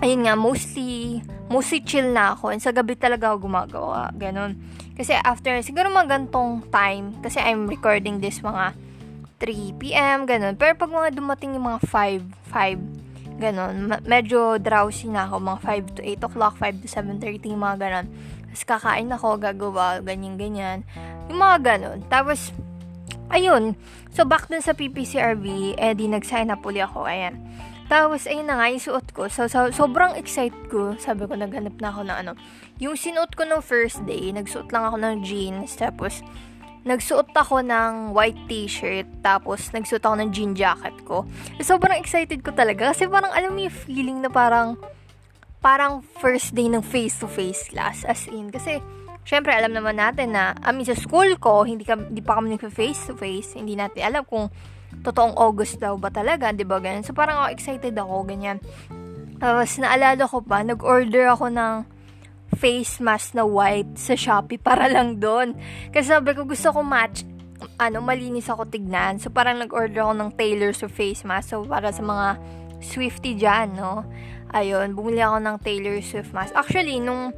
ayun 0.04 0.28
nga, 0.28 0.36
mostly, 0.36 1.24
mostly 1.48 1.80
chill 1.80 2.12
na 2.12 2.36
ako. 2.36 2.52
And 2.52 2.60
sa 2.60 2.72
gabi 2.72 3.00
talaga 3.00 3.32
ako 3.32 3.48
gumagawa. 3.48 4.12
Ganon. 4.12 4.60
Kasi 4.96 5.16
after, 5.16 5.56
siguro 5.64 5.88
mga 5.88 6.20
gantong 6.20 6.68
time, 6.68 7.16
kasi 7.20 7.40
I'm 7.40 7.68
recording 7.68 8.20
this 8.20 8.44
mga 8.44 8.76
3 9.36 9.76
p.m., 9.76 10.24
ganon. 10.24 10.56
Pero 10.56 10.72
pag 10.76 10.88
mga 10.88 11.12
dumating 11.12 11.56
yung 11.56 11.68
mga 11.68 11.80
5, 11.84 12.24
5, 12.52 13.40
ganon, 13.40 13.92
medyo 14.08 14.56
drowsy 14.56 15.12
na 15.12 15.28
ako, 15.28 15.36
mga 15.44 15.60
5 15.92 15.96
to 15.96 16.02
8 16.02 16.28
o'clock, 16.28 16.54
5 16.56 16.82
to 16.84 16.88
7.30, 16.88 17.52
mga 17.52 17.76
ganon. 17.76 18.06
Tapos 18.48 18.64
kakain 18.64 19.12
ako, 19.12 19.28
gagawa, 19.36 20.00
ganyan-ganyan. 20.00 20.88
Yung 21.28 21.36
mga 21.36 21.56
ganon. 21.60 21.98
Tapos, 22.08 22.56
ayun. 23.28 23.76
So, 24.16 24.24
back 24.24 24.48
dun 24.48 24.64
sa 24.64 24.72
PPCRV, 24.72 25.76
eh, 25.76 25.92
di 25.92 26.08
nag-sign 26.08 26.48
up 26.48 26.64
uli 26.64 26.80
ako. 26.80 27.04
Ayan. 27.04 27.36
Tapos, 27.86 28.24
ayun 28.26 28.48
na 28.48 28.58
nga, 28.58 28.72
yung 28.72 28.82
suot 28.82 29.12
ko. 29.12 29.28
So, 29.28 29.46
so, 29.46 29.70
sobrang 29.70 30.16
excited 30.18 30.72
ko. 30.72 30.96
Sabi 30.96 31.28
ko, 31.28 31.36
naghanap 31.36 31.76
na 31.78 31.92
ako 31.92 32.08
ng 32.08 32.16
ano. 32.24 32.32
Yung 32.82 32.98
sinuot 32.98 33.36
ko 33.36 33.46
no 33.46 33.62
first 33.62 34.02
day, 34.08 34.32
nagsuot 34.34 34.72
lang 34.74 34.88
ako 34.88 34.96
ng 34.98 35.14
jeans. 35.22 35.76
Tapos, 35.78 36.24
nagsuot 36.86 37.34
ako 37.34 37.66
ng 37.66 38.14
white 38.14 38.38
t-shirt. 38.46 39.10
Tapos, 39.20 39.74
nagsuot 39.74 40.00
ako 40.06 40.14
ng 40.22 40.30
jean 40.30 40.54
jacket 40.54 40.94
ko. 41.02 41.26
Sobrang 41.58 41.98
excited 41.98 42.40
ko 42.46 42.54
talaga. 42.54 42.94
Kasi 42.94 43.10
parang, 43.10 43.34
alam 43.34 43.52
mo 43.52 43.60
yung 43.66 43.74
feeling 43.74 44.18
na 44.22 44.30
parang, 44.30 44.78
parang 45.58 46.00
first 46.22 46.54
day 46.54 46.70
ng 46.70 46.80
face-to-face 46.80 47.74
class. 47.74 48.06
As 48.06 48.30
in, 48.30 48.54
kasi, 48.54 48.78
syempre, 49.26 49.50
alam 49.50 49.74
naman 49.74 49.98
natin 49.98 50.30
na, 50.32 50.54
I 50.62 50.70
mean, 50.70 50.86
sa 50.86 50.94
school 50.94 51.34
ko, 51.42 51.66
hindi, 51.66 51.82
ka, 51.82 51.98
hindi 51.98 52.22
pa 52.22 52.38
kami 52.38 52.54
nag-face-to-face. 52.54 53.58
Hindi 53.58 53.74
natin 53.74 54.06
alam 54.06 54.22
kung 54.22 54.46
totoong 55.02 55.36
August 55.36 55.82
daw 55.82 55.98
ba 55.98 56.08
talaga, 56.08 56.54
'di 56.54 56.64
ba 56.64 56.80
ganyan. 56.80 57.04
So 57.04 57.12
parang 57.12 57.42
ako 57.42 57.48
excited 57.52 57.94
ako 57.98 58.24
ganyan. 58.24 58.58
Tapos 59.36 59.76
naalala 59.76 60.24
ko 60.24 60.40
pa, 60.40 60.64
nag-order 60.64 61.28
ako 61.28 61.52
ng 61.52 61.74
face 62.56 62.98
mask 62.98 63.36
na 63.36 63.44
white 63.44 64.00
sa 64.00 64.16
Shopee 64.16 64.56
para 64.56 64.88
lang 64.88 65.20
doon. 65.20 65.52
Kasi 65.92 66.10
sabi 66.10 66.32
ko 66.32 66.48
gusto 66.48 66.72
ko 66.72 66.80
match 66.80 67.28
ano, 67.80 68.04
malinis 68.04 68.48
ako 68.52 68.68
tignan. 68.68 69.16
So, 69.20 69.32
parang 69.32 69.60
nag-order 69.60 70.04
ako 70.04 70.14
ng 70.16 70.30
Taylor 70.36 70.72
Swift 70.76 70.96
face 70.96 71.22
mask. 71.24 71.52
So, 71.52 71.64
para 71.64 71.92
sa 71.92 72.04
mga 72.04 72.26
Swifty 72.84 73.32
dyan, 73.36 73.76
no? 73.76 74.04
Ayun, 74.52 74.92
bumili 74.92 75.24
ako 75.24 75.40
ng 75.40 75.56
Taylor 75.64 75.96
Swift 76.04 76.32
mask. 76.36 76.52
Actually, 76.52 77.00
nung, 77.00 77.32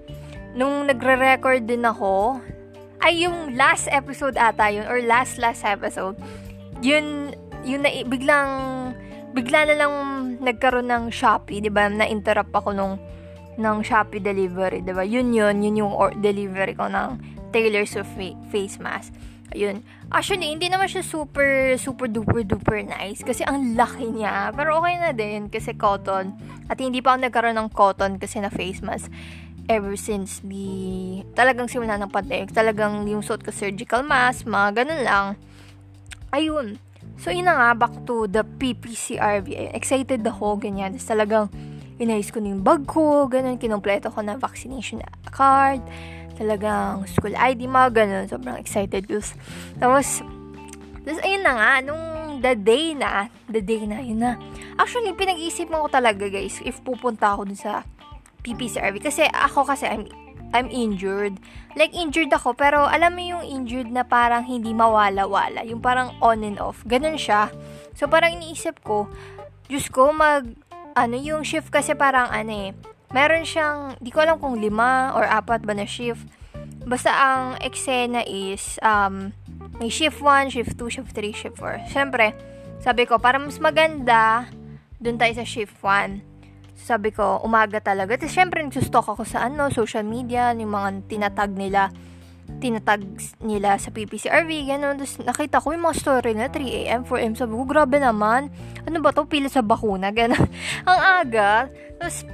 nung 0.59 0.91
nagre-record 0.91 1.67
din 1.67 1.87
ako, 1.87 2.43
ay 2.99 3.27
yung 3.27 3.55
last 3.55 3.87
episode 3.95 4.35
ata 4.35 4.67
yun, 4.75 4.87
or 4.91 4.99
last 5.07 5.39
last 5.39 5.63
episode, 5.63 6.19
yun, 6.83 7.31
yun 7.63 7.87
na, 7.87 7.91
biglang, 8.03 8.51
bigla 9.39 9.71
na 9.71 9.75
lang 9.79 9.93
nagkaroon 10.43 10.91
ng 10.91 11.05
Shopee, 11.15 11.63
di 11.63 11.71
ba? 11.71 11.87
Na-interrupt 11.87 12.51
ako 12.51 12.75
nung, 12.75 12.99
ng 13.59 13.77
Shopee 13.83 14.23
delivery, 14.23 14.81
di 14.87 14.95
ba? 14.95 15.03
Yun 15.03 15.35
yun, 15.35 15.61
yun 15.61 15.83
yung 15.85 15.93
or- 15.93 16.15
delivery 16.15 16.79
ko 16.79 16.87
ng 16.87 17.19
Taylor 17.51 17.83
Swift 17.85 18.15
face 18.55 18.79
mask. 18.79 19.11
Ayun. 19.57 19.81
Actually, 20.13 20.53
hindi 20.53 20.69
naman 20.69 20.93
siya 20.93 21.01
super, 21.01 21.77
super 21.81 22.05
duper 22.05 22.45
duper 22.45 22.85
nice. 22.85 23.25
Kasi 23.25 23.45
ang 23.49 23.77
laki 23.81 24.13
niya. 24.13 24.53
Pero 24.53 24.77
okay 24.77 25.01
na 25.01 25.13
din 25.17 25.49
kasi 25.49 25.73
cotton. 25.73 26.37
At 26.69 26.77
hindi 26.77 27.01
pa 27.01 27.17
ako 27.17 27.25
nagkaroon 27.25 27.57
ng 27.57 27.71
cotton 27.73 28.21
kasi 28.21 28.45
na 28.45 28.53
face 28.53 28.85
mask 28.85 29.09
ever 29.69 30.01
since 30.01 30.41
the 30.45 31.21
talagang 31.33 31.69
simula 31.69 31.97
ng 31.97 32.13
pandemic. 32.13 32.53
Talagang 32.53 33.09
yung 33.09 33.25
suot 33.25 33.41
ko 33.41 33.53
surgical 33.53 34.05
mask, 34.05 34.45
mga 34.45 34.85
ganun 34.85 35.03
lang. 35.05 35.27
Ayun. 36.33 36.81
So, 37.17 37.33
yun 37.33 37.49
na 37.49 37.57
nga, 37.57 37.69
back 37.75 38.05
to 38.05 38.29
the 38.29 38.45
PPCRV. 38.45 39.73
Excited 39.73 40.21
ako, 40.29 40.61
ganyan. 40.61 40.93
Tapos 40.93 41.09
talagang 41.09 41.47
inayos 41.99 42.31
ko 42.31 42.39
na 42.39 42.55
yung 42.55 42.63
bag 42.63 42.87
ko, 42.87 43.27
ganun. 43.27 43.59
Kinumpleto 43.59 44.11
ko 44.11 44.23
na 44.23 44.39
vaccination 44.39 45.03
card 45.31 45.83
talagang 46.39 47.03
school 47.11 47.35
ID, 47.35 47.67
mga 47.67 47.91
ganun. 47.91 48.25
Sobrang 48.31 48.57
excited 48.57 49.11
ko. 49.11 49.19
Tapos, 49.83 50.23
tapos 51.03 51.21
ayun 51.27 51.43
na 51.43 51.53
nga, 51.59 51.71
nung 51.83 52.05
the 52.39 52.55
day 52.55 52.95
na, 52.95 53.27
the 53.51 53.59
day 53.59 53.83
na, 53.83 53.99
yun 53.99 54.23
na. 54.23 54.39
Actually, 54.79 55.11
pinag-iisipan 55.19 55.83
ko 55.83 55.91
talaga 55.91 56.31
guys, 56.31 56.63
if 56.63 56.79
pupunta 56.87 57.35
ako 57.35 57.51
dun 57.51 57.59
sa 57.59 57.83
PPCRV. 58.47 59.03
Kasi 59.03 59.27
ako 59.27 59.67
kasi, 59.67 59.91
I'm, 59.91 60.07
I'm 60.55 60.71
injured. 60.71 61.43
Like, 61.75 61.93
injured 61.93 62.31
ako, 62.31 62.55
pero 62.55 62.87
alam 62.87 63.19
mo 63.19 63.23
yung 63.27 63.43
injured 63.43 63.91
na 63.91 64.07
parang 64.07 64.47
hindi 64.47 64.71
mawala-wala. 64.71 65.67
Yung 65.67 65.83
parang 65.83 66.15
on 66.23 66.47
and 66.47 66.63
off. 66.63 66.87
Ganun 66.87 67.19
siya. 67.19 67.51
So, 67.99 68.07
parang 68.07 68.39
iniisip 68.39 68.81
ko, 68.87 69.11
Diyos 69.67 69.91
ko, 69.91 70.15
mag, 70.15 70.47
ano, 70.99 71.15
yung 71.15 71.47
shift 71.47 71.71
kasi 71.71 71.95
parang, 71.95 72.27
ano 72.27 72.51
eh, 72.51 72.71
meron 73.15 73.47
siyang, 73.47 73.95
di 74.03 74.11
ko 74.11 74.27
alam 74.27 74.43
kung 74.43 74.59
lima 74.59 75.15
or 75.15 75.25
apat 75.25 75.63
ba 75.63 75.73
na 75.73 75.87
shift. 75.87 76.27
Basta 76.89 77.13
ang 77.13 77.61
eksena 77.63 78.25
is, 78.27 78.81
um, 78.83 79.31
may 79.79 79.93
shift 79.93 80.19
1, 80.19 80.51
shift 80.51 80.75
2, 80.75 80.91
shift 80.91 81.13
3, 81.15 81.31
shift 81.31 81.57
4. 81.61 81.87
Siyempre, 81.93 82.35
sabi 82.83 83.07
ko, 83.07 83.23
para 83.23 83.39
mas 83.39 83.63
maganda, 83.63 84.51
dun 84.99 85.19
tayo 85.19 85.35
sa 85.39 85.47
shift 85.47 85.79
1. 85.83 86.23
Sabi 86.79 87.11
ko, 87.11 87.43
umaga 87.43 87.83
talaga. 87.83 88.15
Tapos, 88.19 88.35
syempre, 88.35 88.63
nagsustalk 88.63 89.07
ako 89.07 89.23
sa 89.27 89.47
ano, 89.47 89.71
social 89.71 90.07
media, 90.07 90.55
yung 90.55 90.73
mga 90.75 91.07
tinatag 91.11 91.55
nila, 91.55 91.91
tinatag 92.57 93.05
nila 93.45 93.77
sa 93.77 93.93
PPCRV, 93.93 94.51
gano'n. 94.73 94.97
Tapos, 94.99 95.15
nakita 95.21 95.61
ko 95.61 95.77
yung 95.77 95.85
mga 95.85 95.99
story 96.01 96.33
na 96.33 96.49
3am, 96.49 97.05
4am. 97.05 97.35
Sabi 97.37 97.53
ko, 97.55 97.65
grabe 97.69 97.97
naman. 98.01 98.49
Ano 98.89 98.99
ba 99.05 99.13
to? 99.13 99.29
Pila 99.29 99.53
sa 99.53 99.61
bakuna, 99.61 100.09
gano'n. 100.17 100.49
ang 100.89 101.01
aga. 101.23 101.69
Tapos, 102.01 102.25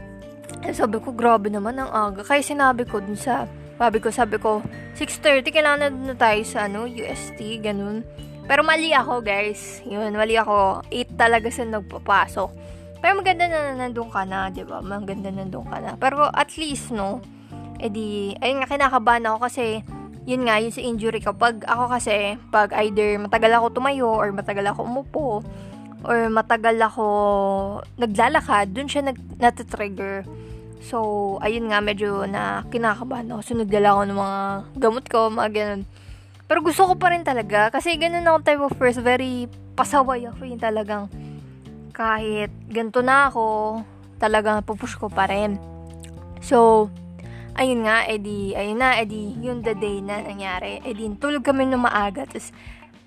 sabi 0.73 0.97
ko, 1.02 1.12
grabe 1.12 1.50
naman 1.50 1.76
ang 1.76 1.90
aga. 1.90 2.23
Kaya 2.23 2.40
sinabi 2.40 2.87
ko 2.87 3.02
dun 3.02 3.18
sa, 3.18 3.44
sabi 3.76 3.99
ko, 3.99 4.09
sabi 4.14 4.38
ko, 4.38 4.62
6.30, 4.97 5.50
kailangan 5.50 5.90
na, 5.90 6.14
tayo 6.14 6.40
sa, 6.47 6.71
ano, 6.71 6.87
UST, 6.87 7.38
ganun. 7.61 8.06
Pero 8.44 8.61
mali 8.62 8.94
ako, 8.94 9.25
guys. 9.25 9.83
Yun, 9.88 10.14
mali 10.14 10.38
ako. 10.38 10.85
8 10.88 11.16
talaga 11.18 11.49
sa 11.50 11.64
nagpapasok. 11.64 12.50
Pero 13.04 13.21
maganda 13.21 13.44
na 13.44 13.76
nandun 13.76 14.09
ka 14.09 14.25
na, 14.25 14.49
di 14.49 14.64
ba? 14.64 14.80
Maganda 14.80 15.28
na 15.28 15.44
nandun 15.44 15.68
ka 15.68 15.76
na. 15.80 15.92
Pero 16.00 16.25
at 16.33 16.56
least, 16.56 16.88
no, 16.88 17.21
edi, 17.76 18.33
ayun 18.40 18.64
nga, 18.64 18.68
kinakabahan 18.68 19.28
ako 19.28 19.38
kasi, 19.44 19.85
yun 20.25 20.49
nga, 20.49 20.57
yun 20.61 20.73
sa 20.73 20.81
injury 20.81 21.21
ko. 21.21 21.37
Pag 21.37 21.64
ako 21.69 21.93
kasi, 21.93 22.40
pag 22.49 22.73
either 22.85 23.21
matagal 23.21 23.52
ako 23.61 23.66
tumayo 23.76 24.09
or 24.09 24.33
matagal 24.33 24.64
ako 24.73 24.81
umupo, 24.85 25.26
or 26.04 26.28
matagal 26.28 26.76
ako 26.81 27.07
naglalakad, 27.97 28.73
dun 28.73 28.88
siya 28.88 29.12
nag, 29.12 29.19
natitrigger. 29.40 30.25
So, 30.85 31.37
ayun 31.40 31.73
nga, 31.73 31.81
medyo 31.81 32.28
na 32.28 32.64
kinakabahan 32.69 33.33
ako. 33.33 33.40
So, 33.40 33.57
nagdala 33.57 33.88
ako 33.97 34.02
ng 34.04 34.19
mga 34.21 34.40
gamot 34.81 35.04
ko, 35.09 35.19
mga 35.33 35.50
ganun. 35.52 35.83
Pero 36.45 36.61
gusto 36.61 36.85
ko 36.85 36.95
pa 37.00 37.09
rin 37.09 37.25
talaga. 37.25 37.73
Kasi 37.73 37.97
ganun 37.97 38.28
ako 38.28 38.37
type 38.45 38.64
of 38.64 38.76
first, 38.76 39.00
very 39.00 39.49
pasaway 39.75 40.28
ako 40.28 40.45
yung 40.45 40.61
talagang 40.61 41.09
kahit 41.95 42.52
ganito 42.69 43.00
na 43.00 43.33
ako, 43.33 43.81
talagang 44.21 44.61
pupush 44.66 44.99
ko 44.99 45.09
pa 45.09 45.25
rin. 45.31 45.57
So, 46.45 46.90
ayun 47.54 47.87
nga, 47.87 48.06
edi, 48.06 48.52
ayun 48.54 48.78
na, 48.78 48.99
edi, 48.99 49.34
yun 49.38 49.62
the 49.62 49.75
day 49.75 50.02
na 50.02 50.23
nangyari. 50.23 50.82
Edi, 50.82 51.06
tulog 51.18 51.46
kami 51.46 51.66
ng 51.70 51.82
maaga. 51.82 52.26
Tapos, 52.26 52.50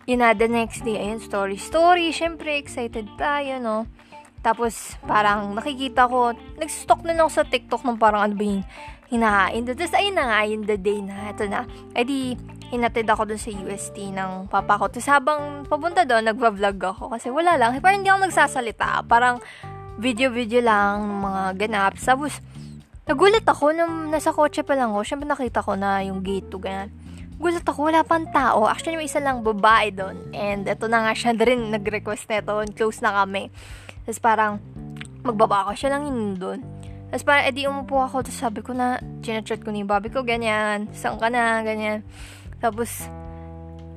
yun 0.07 0.23
na, 0.23 0.31
the 0.31 0.47
next 0.47 0.87
day, 0.87 0.95
ayun, 0.95 1.19
story, 1.19 1.59
story. 1.59 2.11
Syempre, 2.15 2.55
excited 2.55 3.07
tayo, 3.19 3.59
no? 3.59 3.77
Tapos, 4.39 4.95
parang 5.03 5.51
nakikita 5.51 6.07
ko, 6.07 6.31
nag-stock 6.55 7.03
na 7.03 7.13
lang 7.15 7.27
sa 7.27 7.43
TikTok 7.43 7.83
ng 7.83 7.99
parang 7.99 8.23
ano 8.23 8.33
ba 8.39 8.43
yung 8.47 8.63
hinahain. 9.11 9.63
Tapos, 9.67 9.91
ayun 9.91 10.15
na 10.15 10.25
nga, 10.31 10.39
yun 10.47 10.63
the 10.63 10.77
day 10.79 10.99
na, 11.03 11.35
ito 11.35 11.43
na. 11.51 11.67
Ay 11.91 12.03
di, 12.07 12.19
hinatid 12.71 13.07
ako 13.07 13.27
dun 13.27 13.39
sa 13.39 13.51
UST 13.51 14.15
ng 14.15 14.47
papa 14.47 14.79
ko. 14.79 14.87
Tapos, 14.87 15.07
habang 15.11 15.67
papunta 15.67 16.07
doon, 16.07 16.23
nagva-vlog 16.23 16.79
ako. 16.79 17.11
Kasi 17.11 17.27
wala 17.27 17.59
lang, 17.59 17.75
parang 17.83 17.99
hindi 17.99 18.11
ako 18.11 18.31
nagsasalita. 18.31 19.03
Parang, 19.11 19.43
video-video 19.97 20.61
lang, 20.61 21.03
mga 21.03 21.43
ganap. 21.67 21.97
Tapos, 21.97 22.39
nagulat 23.07 23.47
ako 23.47 23.71
nung 23.71 24.11
nasa 24.11 24.35
kotse 24.35 24.61
pa 24.67 24.75
lang 24.75 24.91
ako. 24.91 25.01
Siyempre, 25.07 25.27
nakita 25.27 25.63
ko 25.63 25.79
na 25.79 26.03
yung 26.03 26.19
gate 26.19 26.51
to, 26.51 26.59
ganyan. 26.59 26.91
Gulat 27.37 27.63
ako, 27.63 27.93
wala 27.93 28.01
pang 28.01 28.25
tao. 28.33 28.65
Actually, 28.65 28.97
may 28.97 29.05
isa 29.05 29.21
lang 29.21 29.45
babae 29.45 29.93
doon. 29.93 30.17
And, 30.33 30.65
ito 30.65 30.89
na 30.89 31.05
nga 31.05 31.13
siya 31.13 31.37
rin 31.47 31.69
nag-request 31.71 32.27
nito. 32.27 32.53
Close 32.73 32.99
na 33.05 33.23
kami. 33.23 33.53
Tapos 34.03 34.19
parang, 34.19 34.59
magbaba 35.21 35.69
ako, 35.69 35.71
siya 35.77 35.89
lang 35.95 36.09
yun 36.09 36.19
doon. 36.35 36.59
Tapos 37.07 37.23
parang, 37.23 37.43
edi 37.47 37.69
umupo 37.69 38.03
ako, 38.03 38.25
tapos 38.27 38.39
sabi 38.41 38.59
ko 38.65 38.75
na, 38.75 38.99
chinachat 39.23 39.63
ko 39.63 39.71
ni 39.71 39.87
Bobby 39.87 40.11
ko, 40.11 40.25
ganyan, 40.27 40.91
saan 40.91 41.21
ka 41.21 41.31
na, 41.31 41.63
ganyan. 41.63 42.03
Tapos, 42.59 43.07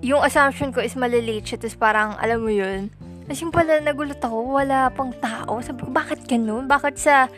yung 0.04 0.22
assumption 0.22 0.70
ko 0.70 0.78
is 0.78 0.94
malilate 0.94 1.42
siya, 1.42 1.58
tapos 1.58 1.78
parang, 1.80 2.14
alam 2.22 2.38
mo 2.38 2.52
yun, 2.52 2.92
tapos 3.30 3.46
yung 3.46 3.54
pala, 3.54 3.78
nagulat 3.78 4.18
ako, 4.18 4.36
wala 4.58 4.90
pang 4.90 5.14
tao. 5.22 5.62
Sabi 5.62 5.86
ko, 5.86 5.90
bakit 5.94 6.26
ganun? 6.26 6.66
Bakit 6.66 6.94
sa, 6.98 7.30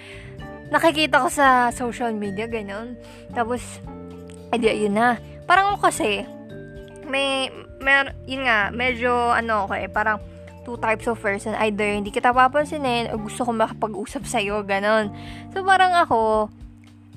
nakikita 0.72 1.20
ko 1.20 1.28
sa 1.28 1.68
social 1.70 2.16
media, 2.16 2.48
ganun. 2.48 2.96
Tapos, 3.36 3.60
edi 4.50 4.66
ayun 4.72 4.96
na. 4.96 5.20
Parang 5.44 5.76
ako 5.76 5.92
kasi, 5.92 6.24
may, 7.04 7.52
mer, 7.84 8.16
yun 8.24 8.48
nga, 8.48 8.72
medyo, 8.72 9.12
ano 9.12 9.68
ako 9.68 9.76
eh, 9.76 9.92
parang, 9.92 10.18
two 10.62 10.78
types 10.78 11.10
of 11.10 11.18
person. 11.18 11.58
Either 11.58 11.90
hindi 11.90 12.14
kita 12.14 12.30
papansinin 12.30 13.10
o 13.10 13.18
gusto 13.18 13.42
ko 13.42 13.50
makapag-usap 13.52 14.22
sa'yo, 14.24 14.62
ganon. 14.62 15.10
So, 15.52 15.60
parang 15.66 15.92
ako, 15.92 16.48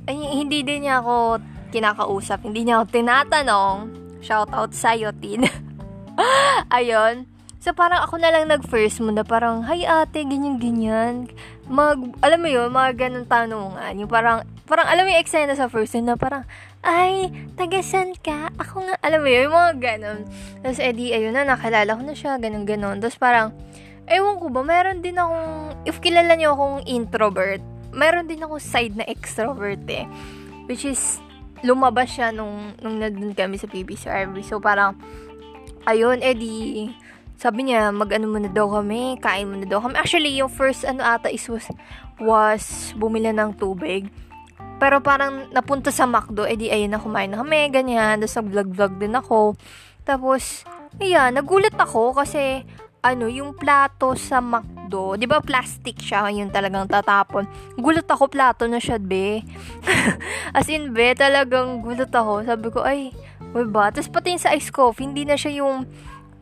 ay, 0.10 0.18
hindi 0.18 0.62
din 0.62 0.86
niya 0.86 1.02
ako 1.02 1.40
kinakausap. 1.74 2.46
Hindi 2.46 2.68
niya 2.68 2.82
ako 2.82 2.86
tinatanong. 2.94 3.78
Shout 4.22 4.50
out 4.54 4.74
sa'yo, 4.74 5.14
Tin. 5.18 5.46
Ayun. 6.78 7.30
So, 7.62 7.74
parang 7.74 8.06
ako 8.06 8.22
na 8.22 8.30
lang 8.30 8.50
nag-first 8.50 9.02
muna. 9.02 9.26
Parang, 9.26 9.66
hi 9.66 9.86
ate, 9.86 10.22
ganyan-ganyan. 10.26 11.30
Mag, 11.66 11.98
alam 12.22 12.40
mo 12.46 12.50
yun, 12.50 12.70
mga 12.70 12.92
ganun 12.94 13.26
tanungan. 13.26 13.94
Yung 13.98 14.12
parang, 14.12 14.46
parang 14.70 14.86
alam 14.86 15.02
mo 15.02 15.10
yung 15.10 15.22
eksena 15.22 15.58
sa 15.58 15.66
first 15.66 15.98
na 15.98 16.14
parang, 16.14 16.46
ay, 16.86 17.34
tagasan 17.58 18.14
ka? 18.22 18.54
Ako 18.62 18.86
nga, 18.86 18.96
alam 19.02 19.26
mo 19.26 19.30
yun, 19.34 19.50
yung 19.50 19.58
mga 19.58 19.74
ganun. 19.82 20.20
Tapos, 20.62 20.78
edi, 20.78 21.10
ayun 21.10 21.34
na, 21.34 21.42
nakilala 21.42 21.98
ko 21.98 22.02
na 22.06 22.14
siya, 22.14 22.38
ganun-ganun. 22.38 23.02
Tapos, 23.02 23.18
parang, 23.18 23.50
ewan 24.06 24.38
ko 24.38 24.54
ba, 24.54 24.62
meron 24.62 25.02
din 25.02 25.18
akong, 25.18 25.74
if 25.90 25.98
kilala 25.98 26.38
niyo 26.38 26.54
akong 26.54 26.86
introvert, 26.86 27.66
meron 27.90 28.30
din 28.30 28.46
akong 28.46 28.62
side 28.62 28.94
na 28.94 29.06
extrovert 29.10 29.82
eh. 29.90 30.06
Which 30.70 30.86
is, 30.86 31.18
lumabas 31.66 32.14
siya 32.14 32.30
nung, 32.30 32.78
nung 32.78 33.02
nandun 33.02 33.34
kami 33.34 33.58
sa 33.58 33.66
PBCRV. 33.66 34.46
So, 34.46 34.62
parang, 34.62 35.02
ayun, 35.90 36.22
edi, 36.22 36.94
sabi 37.36 37.68
niya, 37.68 37.92
mag-ano 37.92 38.32
muna 38.32 38.48
daw 38.48 38.72
kami, 38.72 39.20
kain 39.20 39.52
muna 39.52 39.68
daw 39.68 39.84
kami. 39.84 39.96
Actually, 40.00 40.32
yung 40.40 40.52
first 40.52 40.88
ano 40.88 41.04
ata 41.04 41.28
is 41.28 41.46
was, 41.52 41.68
was 42.20 42.96
bumili 42.96 43.32
ng 43.36 43.56
tubig. 43.60 44.08
Pero 44.76 45.00
parang 45.00 45.48
napunta 45.52 45.92
sa 45.92 46.04
McDo, 46.04 46.44
edi 46.44 46.68
ayun 46.68 46.92
na 46.92 47.00
kumain 47.00 47.32
na 47.32 47.40
kami, 47.40 47.72
ganyan. 47.72 48.20
Tapos 48.20 48.36
nag-vlog-vlog 48.40 48.94
din 49.00 49.16
ako. 49.16 49.56
Tapos, 50.04 50.68
ayan, 51.00 51.32
nagulat 51.36 51.76
ako 51.76 52.16
kasi 52.16 52.64
ano, 53.06 53.30
yung 53.30 53.54
plato 53.54 54.18
sa 54.18 54.42
McDo, 54.42 55.14
'di 55.14 55.30
ba 55.30 55.38
plastic 55.38 56.02
siya, 56.02 56.26
yung 56.34 56.50
talagang 56.50 56.90
tatapon. 56.90 57.46
Gulat 57.78 58.10
ako 58.10 58.34
plato 58.34 58.66
na 58.66 58.82
siya, 58.82 58.98
be. 58.98 59.46
As 60.58 60.66
in, 60.74 60.90
be, 60.90 61.14
talagang 61.14 61.86
gulat 61.86 62.10
ako. 62.10 62.50
Sabi 62.50 62.68
ko, 62.74 62.82
ay, 62.82 63.14
wala 63.54 63.70
ba? 63.70 63.84
Tapos 63.94 64.10
pati 64.10 64.34
yung 64.34 64.42
sa 64.42 64.58
ice 64.58 64.74
coffee, 64.74 65.06
hindi 65.06 65.22
na 65.22 65.38
siya 65.38 65.62
yung 65.62 65.86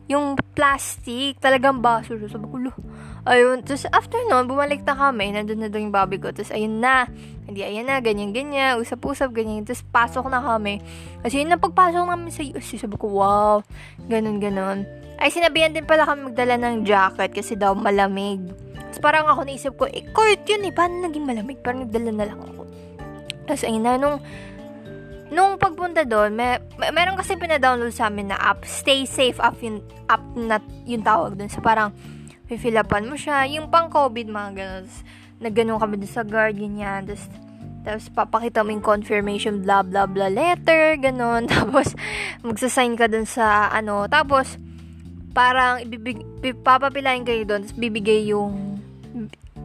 yung 0.04 0.36
plastic, 0.52 1.40
talagang 1.40 1.80
baso 1.80 2.16
siya. 2.16 2.28
Sabi 2.28 2.46
ko, 2.48 2.56
ayun. 3.24 3.64
Tapos 3.64 3.88
after 3.88 4.20
nun, 4.28 4.44
bumalik 4.44 4.84
na 4.84 4.92
kami, 4.92 5.32
nandun 5.32 5.64
na 5.64 5.68
doon 5.72 5.88
yung 5.88 5.96
babi 5.96 6.20
ko. 6.20 6.28
Tapos 6.30 6.52
ayun 6.52 6.80
na, 6.80 7.08
hindi 7.48 7.64
ayan 7.64 7.88
na, 7.88 8.00
ganyan-ganyan, 8.04 8.80
usap-usap, 8.80 9.32
ganyan. 9.32 9.64
Tapos 9.64 9.84
pasok 9.88 10.28
na 10.28 10.44
kami. 10.44 10.84
Kasi 11.24 11.44
yun 11.44 11.56
pagpasok 11.56 12.04
namin 12.04 12.32
sa 12.32 12.44
USC, 12.44 12.80
sabi 12.80 12.96
ko, 13.00 13.08
wow, 13.16 13.64
ganun-ganon. 14.08 14.84
Ay, 15.16 15.32
sinabihan 15.32 15.72
din 15.72 15.88
pala 15.88 16.04
kami 16.04 16.32
magdala 16.32 16.60
ng 16.60 16.84
jacket 16.84 17.32
kasi 17.32 17.56
daw 17.56 17.72
malamig. 17.72 18.42
Tapos 18.92 19.00
parang 19.00 19.26
ako 19.26 19.40
naisip 19.48 19.72
ko, 19.74 19.88
eh, 19.88 20.04
court 20.12 20.44
yun 20.44 20.68
eh, 20.68 20.72
paano 20.74 21.06
naging 21.08 21.24
malamig? 21.24 21.58
Parang 21.64 21.88
nagdala 21.88 22.10
na 22.12 22.24
lang 22.28 22.40
ako. 22.44 22.62
Tapos 23.48 23.62
ayun 23.64 23.84
na, 23.84 23.96
nung 23.96 24.20
nung 25.34 25.58
pagpunta 25.58 26.06
doon, 26.06 26.32
may, 26.38 26.62
may 26.78 26.94
meron 26.94 27.18
kasi 27.18 27.34
pina-download 27.34 27.90
sa 27.90 28.06
amin 28.06 28.30
na 28.30 28.38
app, 28.38 28.62
Stay 28.62 29.02
Safe 29.04 29.36
app 29.42 29.58
yung, 29.58 29.82
app 30.06 30.22
na 30.38 30.62
yung 30.86 31.02
tawag 31.02 31.34
doon. 31.34 31.50
So, 31.50 31.58
parang, 31.58 31.90
fifilapan 32.46 33.08
mo 33.08 33.16
siya. 33.16 33.48
Yung 33.50 33.72
pang 33.72 33.88
COVID, 33.88 34.28
mga 34.28 34.50
ganun. 34.54 34.86
Nagganon 35.40 35.80
kami 35.80 35.94
doon 36.00 36.12
sa 36.12 36.24
guard, 36.24 36.56
ganyan. 36.56 37.08
Tapos, 37.08 37.26
tapos 37.84 38.06
papakita 38.16 38.64
mo 38.64 38.72
yung 38.72 38.84
confirmation, 38.84 39.60
blah, 39.60 39.84
blah, 39.84 40.08
blah, 40.08 40.32
letter, 40.32 40.96
ganun. 40.96 41.44
Tapos, 41.52 41.92
magsasign 42.40 42.96
ka 42.96 43.08
doon 43.08 43.28
sa, 43.28 43.68
ano, 43.68 44.08
tapos, 44.08 44.56
parang, 45.36 45.84
ibibig, 45.84 46.24
papapilayin 46.64 47.28
kayo 47.28 47.44
doon, 47.44 47.66
tapos 47.66 47.76
bibigay 47.76 48.32
yung, 48.32 48.80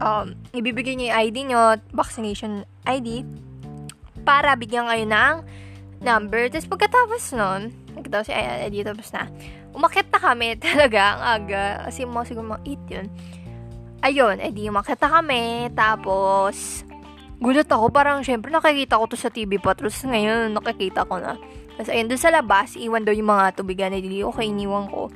um, 0.03 0.25
ibibigay 0.51 0.99
niyo 0.99 1.11
yung 1.11 1.15
ID 1.15 1.37
nyo, 1.47 1.61
vaccination 1.95 2.67
ID, 2.83 3.23
para 4.23 4.55
bigyan 4.55 4.87
kayo 4.87 5.05
ng 5.07 5.35
number. 6.03 6.47
Tapos 6.51 6.67
pagkatapos 6.67 7.23
nun, 7.35 7.61
nagkatapos 7.95 8.27
si 8.31 8.33
ay, 8.33 8.67
ay, 8.67 8.83
tapos 8.83 9.11
na. 9.11 9.23
Umakit 9.75 10.07
na 10.09 10.19
kami 10.19 10.57
talaga 10.63 11.01
ang 11.15 11.21
aga. 11.43 11.65
Kasi 11.87 12.07
mga 12.07 12.25
siguro 12.27 12.57
mga 12.57 12.63
8 12.65 12.93
yun. 12.95 13.07
Ayun, 13.99 14.35
edi 14.39 14.71
umakit 14.71 14.99
na 15.03 15.09
kami. 15.11 15.67
Tapos, 15.75 16.87
gulat 17.43 17.67
ako. 17.67 17.91
Parang, 17.91 18.23
syempre, 18.23 18.47
nakikita 18.47 18.95
ko 18.95 19.05
to 19.11 19.19
sa 19.19 19.27
TV 19.27 19.59
pa. 19.59 19.75
Tapos 19.75 19.99
ngayon, 20.07 20.55
nakikita 20.55 21.03
ko 21.03 21.19
na. 21.19 21.35
Tapos, 21.75 21.91
ayun, 21.91 22.07
doon 22.07 22.21
sa 22.21 22.31
labas, 22.31 22.79
iwan 22.79 23.03
daw 23.03 23.11
yung 23.11 23.27
mga 23.27 23.59
tubigan. 23.59 23.91
Edi, 23.91 24.23
okay, 24.23 24.47
iniwan 24.47 24.87
ko. 24.87 25.11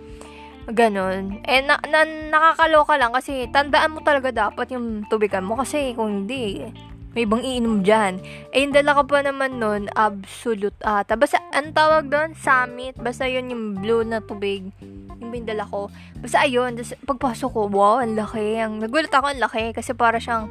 Ganon. 0.67 1.43
Eh, 1.43 1.59
na, 1.63 1.75
na, 1.91 2.07
nakakaloka 2.07 2.95
lang 2.95 3.11
kasi 3.11 3.51
tandaan 3.51 3.95
mo 3.95 3.99
talaga 3.99 4.31
dapat 4.31 4.71
yung 4.71 5.03
tubigan 5.11 5.43
mo 5.43 5.59
kasi 5.59 5.91
kung 5.91 6.23
hindi, 6.23 6.63
may 7.13 7.29
bang 7.29 7.45
iinom 7.45 7.85
dyan. 7.85 8.17
Eh, 8.49 8.65
yung 8.65 8.73
dala 8.73 8.97
ko 8.97 9.05
pa 9.05 9.21
naman 9.21 9.61
nun, 9.61 9.85
absolute 9.93 10.73
ata. 10.81 11.13
Basta, 11.13 11.37
ang 11.53 11.69
tawag 11.69 12.09
doon, 12.09 12.33
summit. 12.33 12.97
Basta 12.97 13.29
yun 13.29 13.53
yung 13.53 13.65
blue 13.77 14.01
na 14.01 14.17
tubig. 14.17 14.73
Yung 15.21 15.29
ba 15.29 15.35
yung 15.37 15.49
dala 15.49 15.65
ko. 15.69 15.93
Basta 16.17 16.41
ayun, 16.41 16.73
tas, 16.73 16.97
pagpasok 17.05 17.49
ko, 17.53 17.61
wow, 17.69 18.01
ang 18.01 18.17
laki. 18.17 18.57
Ang, 18.57 18.81
nagulat 18.81 19.13
ako, 19.13 19.29
ang 19.29 19.41
laki. 19.41 19.77
Kasi 19.77 19.93
para 19.93 20.17
siyang, 20.17 20.49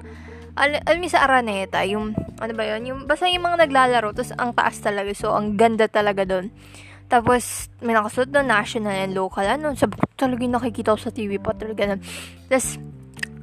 al 0.54 0.78
alam 0.86 1.02
sa 1.10 1.26
Araneta, 1.26 1.82
yung, 1.82 2.14
ano 2.38 2.52
ba 2.54 2.62
yun? 2.62 2.82
Yung, 2.86 3.00
basta 3.10 3.26
yung 3.26 3.42
mga 3.42 3.66
naglalaro, 3.66 4.14
tapos 4.14 4.32
ang 4.38 4.54
taas 4.54 4.78
talaga. 4.78 5.10
So, 5.18 5.34
ang 5.34 5.58
ganda 5.58 5.90
talaga 5.90 6.22
doon. 6.22 6.54
Tapos, 7.10 7.68
may 7.82 7.92
nakasuot 7.92 8.30
doon, 8.30 8.46
national 8.48 8.96
and 8.96 9.12
local. 9.18 9.44
Ano, 9.44 9.74
sabi 9.74 9.98
ko 9.98 10.06
talaga 10.14 10.40
yung 10.46 10.56
nakikita 10.56 10.94
ko 10.94 11.00
sa 11.02 11.12
TV 11.12 11.42
pa 11.42 11.52
talaga. 11.58 11.98
Tapos, 12.48 12.78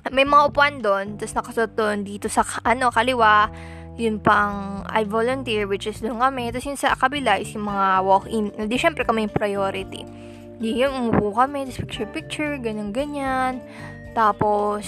may 0.09 0.25
mga 0.25 0.43
upuan 0.49 0.81
doon, 0.81 1.17
tapos 1.17 1.33
nakasuot 1.37 1.71
doon 1.77 1.97
dito 2.05 2.27
sa, 2.29 2.45
ano, 2.65 2.89
kaliwa, 2.89 3.49
yun 3.99 4.15
pang 4.17 4.87
I 4.87 5.03
volunteer, 5.03 5.67
which 5.67 5.83
is 5.85 5.99
doon 5.99 6.23
kami. 6.23 6.55
Tapos 6.55 6.65
yung 6.71 6.79
sa 6.79 6.95
kabila 6.95 7.35
is 7.35 7.51
yung 7.51 7.67
mga 7.67 7.99
walk-in. 8.07 8.55
Hindi, 8.55 8.75
syempre 8.79 9.03
kami 9.03 9.27
yung 9.27 9.35
priority. 9.35 10.07
Di 10.59 10.83
yun, 10.83 10.91
umupo 10.91 11.35
kami, 11.35 11.67
tapos 11.67 11.83
picture-picture, 11.83 12.59
ganyan-ganyan. 12.63 13.59
Tapos, 14.15 14.83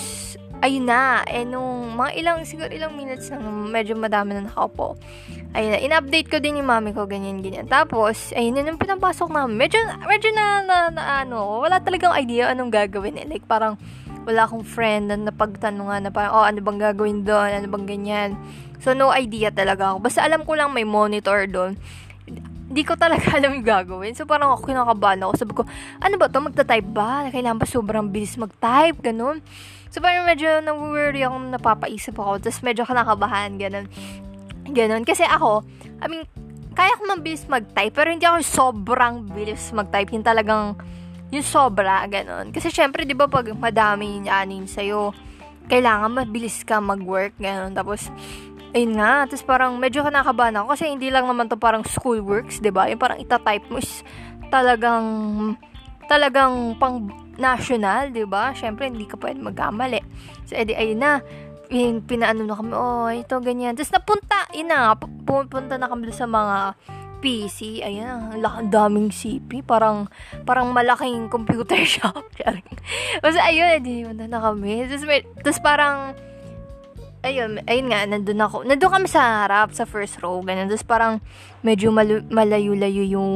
ayun 0.64 0.88
na, 0.88 1.24
eh 1.28 1.44
nung 1.44 1.96
mga 1.96 2.12
ilang, 2.20 2.38
siguro 2.44 2.72
ilang 2.72 2.96
minutes 2.96 3.32
na 3.32 3.40
medyo 3.44 3.96
madami 3.96 4.36
na 4.36 4.48
nakaupo. 4.48 4.96
Ayun 5.52 5.76
na, 5.76 5.80
in-update 5.80 6.32
ko 6.32 6.40
din 6.40 6.64
yung 6.64 6.72
mami 6.72 6.96
ko, 6.96 7.04
ganyan-ganyan. 7.04 7.68
Tapos, 7.68 8.32
ayun 8.32 8.56
na, 8.56 8.64
nung 8.64 8.80
pinapasok 8.80 9.28
namin, 9.32 9.60
medyo, 9.60 9.80
medyo 10.08 10.32
na, 10.32 10.64
na, 10.64 10.78
na, 10.88 11.04
ano, 11.28 11.60
wala 11.60 11.84
talagang 11.84 12.16
idea 12.16 12.52
anong 12.52 12.72
gagawin 12.72 13.20
eh. 13.20 13.28
Like, 13.28 13.44
parang, 13.44 13.76
wala 14.26 14.46
akong 14.46 14.66
friend 14.66 15.10
na 15.10 15.18
napagtanungan 15.18 16.06
na 16.06 16.12
parang, 16.14 16.34
oh, 16.38 16.46
ano 16.46 16.60
bang 16.62 16.80
gagawin 16.80 17.26
doon, 17.26 17.50
ano 17.62 17.68
bang 17.68 17.86
ganyan. 17.90 18.30
So, 18.82 18.94
no 18.94 19.14
idea 19.14 19.50
talaga 19.54 19.94
ako. 19.94 19.98
Basta 20.02 20.26
alam 20.26 20.42
ko 20.46 20.58
lang 20.58 20.74
may 20.74 20.86
monitor 20.86 21.46
doon. 21.46 21.78
Hindi 22.72 22.82
ko 22.88 22.98
talaga 22.98 23.34
alam 23.38 23.58
yung 23.58 23.68
gagawin. 23.68 24.14
So, 24.14 24.26
parang 24.30 24.54
ako 24.54 24.70
kinakabahan 24.70 25.22
ako. 25.26 25.32
Sabi 25.38 25.54
ko, 25.58 25.62
ano 26.02 26.16
ba 26.18 26.30
to 26.30 26.42
Magta-type 26.42 26.90
ba? 26.90 27.30
Kailangan 27.30 27.58
ba 27.62 27.68
sobrang 27.70 28.08
bilis 28.10 28.38
mag-type? 28.38 29.02
Ganun. 29.02 29.42
So, 29.92 30.00
parang 30.00 30.26
medyo 30.26 30.64
na-worry 30.64 31.26
ako, 31.26 31.36
napapaisip 31.52 32.16
ako. 32.16 32.42
Tapos, 32.42 32.62
medyo 32.66 32.86
kinakabahan. 32.86 33.58
Ganun. 33.58 33.86
Ganun. 34.70 35.04
Kasi 35.04 35.26
ako, 35.26 35.66
I 36.02 36.08
mean, 36.08 36.24
kaya 36.72 36.96
ko 36.96 37.04
mabilis 37.04 37.44
mag-type, 37.52 37.92
pero 37.92 38.08
hindi 38.08 38.24
ako 38.24 38.40
sobrang 38.42 39.28
bilis 39.28 39.76
mag-type. 39.76 40.10
Yung 40.16 40.24
talagang, 40.24 40.80
yung 41.32 41.48
sobra, 41.48 42.04
ganun. 42.12 42.52
Kasi 42.52 42.67
syempre, 42.67 43.08
di 43.08 43.15
ba, 43.15 43.26
pag 43.32 43.48
madami 43.56 44.20
yung 44.20 44.28
anin 44.28 44.67
sa'yo, 44.67 45.15
kailangan 45.72 46.12
mabilis 46.12 46.67
ka 46.67 46.84
mag-work, 46.84 47.32
ganun. 47.39 47.72
Tapos, 47.72 48.12
ayun 48.76 49.00
nga, 49.00 49.28
tapos 49.28 49.44
parang 49.48 49.80
medyo 49.80 50.04
kinakabahan 50.04 50.60
ako 50.60 50.76
kasi 50.76 50.91
hindi 50.91 51.08
lang 51.08 51.28
naman 51.28 51.48
to 51.48 51.56
parang 51.56 51.88
school 51.88 52.20
works, 52.20 52.60
di 52.60 52.72
ba? 52.72 52.91
Yung 52.91 53.00
parang 53.00 53.20
itatype 53.20 53.67
mo 53.72 53.80
is 53.80 54.04
talagang, 54.52 55.08
talagang 56.12 56.76
pang 56.76 57.08
national, 57.39 58.12
di 58.12 58.28
ba? 58.28 58.52
Syempre, 58.52 58.91
hindi 58.91 59.08
ka 59.08 59.15
pwede 59.20 59.39
magkamali. 59.39 60.04
So, 60.48 60.60
edi, 60.60 60.76
ayun 60.76 61.00
na, 61.00 61.24
yung 61.72 62.04
pinaano 62.04 62.44
na 62.44 62.56
kami, 62.60 62.72
oh, 62.76 63.08
ito, 63.08 63.39
ganyan. 63.39 63.80
Tapos 63.80 63.96
napunta, 63.96 64.44
yun 64.52 64.67
na, 64.67 64.91
pupunta 65.00 65.80
na 65.80 65.88
kami 65.88 66.12
sa 66.12 66.28
mga 66.28 66.76
PC, 67.22 67.86
ayan, 67.86 68.34
ang 68.42 68.70
daming 68.74 69.14
CP, 69.14 69.62
parang, 69.62 70.10
parang 70.44 70.74
malaking 70.74 71.30
computer 71.30 71.78
shop. 71.94 72.26
Kasi 73.22 73.38
ayun, 73.38 73.80
hindi 73.80 74.04
mo 74.04 74.12
na 74.18 74.42
kami. 74.42 74.90
Tapos, 74.90 75.06
may, 75.06 75.22
tapos 75.46 75.62
parang, 75.62 76.18
ayun, 77.22 77.62
ayun 77.70 77.88
nga, 77.94 78.10
nandun 78.10 78.42
ako, 78.42 78.66
nandun 78.66 78.90
kami 78.90 79.08
sa 79.08 79.46
harap, 79.46 79.70
sa 79.78 79.86
first 79.86 80.18
row, 80.26 80.42
ganun. 80.42 80.68
Tapos 80.68 80.86
parang, 80.86 81.14
medyo 81.62 81.94
malu- 81.94 82.26
malayo-layo 82.34 83.06
yung 83.06 83.32